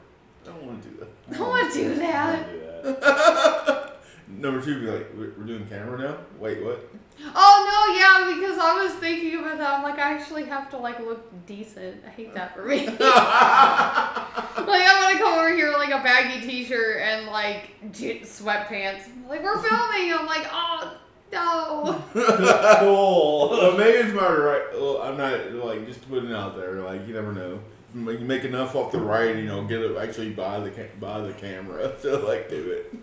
[0.42, 1.08] I don't want to do that.
[1.30, 2.52] I don't want to do that.
[2.52, 2.58] Do
[3.00, 3.96] that.
[4.28, 6.18] Number two, be like, we're, we're doing camera now.
[6.38, 6.86] Wait, what?
[7.34, 9.78] Oh no, yeah, because I was thinking about that.
[9.78, 12.04] I'm like, I actually have to like look decent.
[12.06, 12.86] I hate that for me.
[12.86, 19.04] like I'm gonna come over here with like a baggy t-shirt and like j- sweatpants.
[19.26, 20.12] Like we're filming.
[20.12, 20.98] I'm like, oh
[21.32, 22.02] no.
[22.12, 23.50] cool.
[23.50, 24.62] well, maybe it's my right.
[24.74, 26.80] Well, I'm not like just putting it out there.
[26.80, 27.60] Like you never know.
[27.94, 31.20] You make enough off the right, you know, get it actually buy the ca- buy
[31.20, 32.94] the camera to like do it.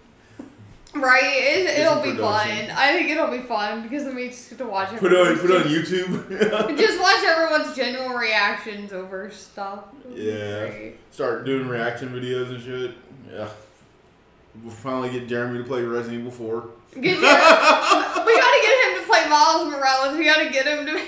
[0.95, 1.23] Right?
[1.23, 2.47] it, it'll be fun.
[2.71, 4.99] I think it'll be fun because then we just get to watch it.
[4.99, 6.29] Put on put on YouTube.
[6.77, 9.83] Just watch everyone's general reactions over stuff.
[10.05, 10.89] It'll Yeah.
[11.11, 12.91] Start doing reaction videos and shit.
[13.31, 13.49] Yeah.
[14.63, 16.69] We'll finally get Jeremy to play Resident Evil 4.
[17.01, 20.17] Get your, we gotta get him to play Miles Morales.
[20.17, 20.93] We gotta get him to.
[20.93, 21.01] Be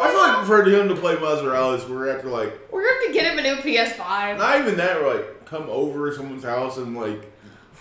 [0.00, 1.88] I feel like we've heard him to play Miles Morales.
[1.88, 4.38] We're after like We're gonna have to get him a new PS5.
[4.38, 5.00] not even that.
[5.00, 7.30] We're like come over to someone's house and like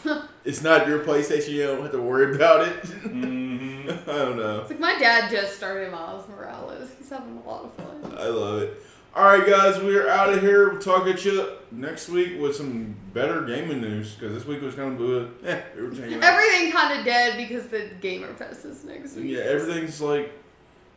[0.45, 1.49] it's not your PlayStation.
[1.49, 2.85] You don't have to worry about it.
[2.85, 4.61] hmm I don't know.
[4.61, 6.89] It's like my dad just started Miles Morales.
[6.97, 8.17] He's having a lot of fun.
[8.17, 8.81] I love it.
[9.17, 10.69] All right, guys, we're out of here.
[10.69, 14.75] We'll talk at you next week with some better gaming news because this week was
[14.75, 15.09] kind of
[15.43, 16.23] uh, eh, we were just hanging out.
[16.23, 19.25] Everything kind of dead because the Gamer Fest is next week.
[19.31, 20.31] Yeah, everything's like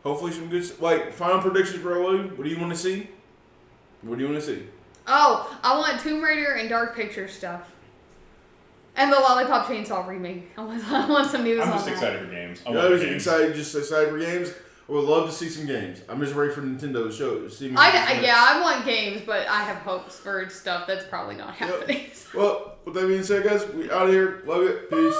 [0.03, 0.61] hopefully some good.
[0.61, 2.27] s- Like final predictions, bro.
[2.27, 3.09] What do you want to see?
[4.03, 4.67] What do you want to see?
[5.07, 7.71] Oh, I want Tomb Raider and Dark Picture stuff.
[8.97, 10.51] And the Lollipop Chainsaw remake.
[10.59, 11.93] I want, I want some news on I'm on just that.
[11.93, 12.61] excited for games.
[12.67, 14.53] I I love excited, just excited for games.
[14.91, 16.01] Would love to see some games.
[16.09, 17.75] I'm just ready for Nintendo to show see me.
[17.77, 21.53] I, I- yeah, I want games, but I have hopes for stuff that's probably not
[21.55, 22.07] happening.
[22.33, 24.41] Well, with that being said, guys, we out of here.
[24.45, 24.89] Love it.
[24.89, 25.13] Peace.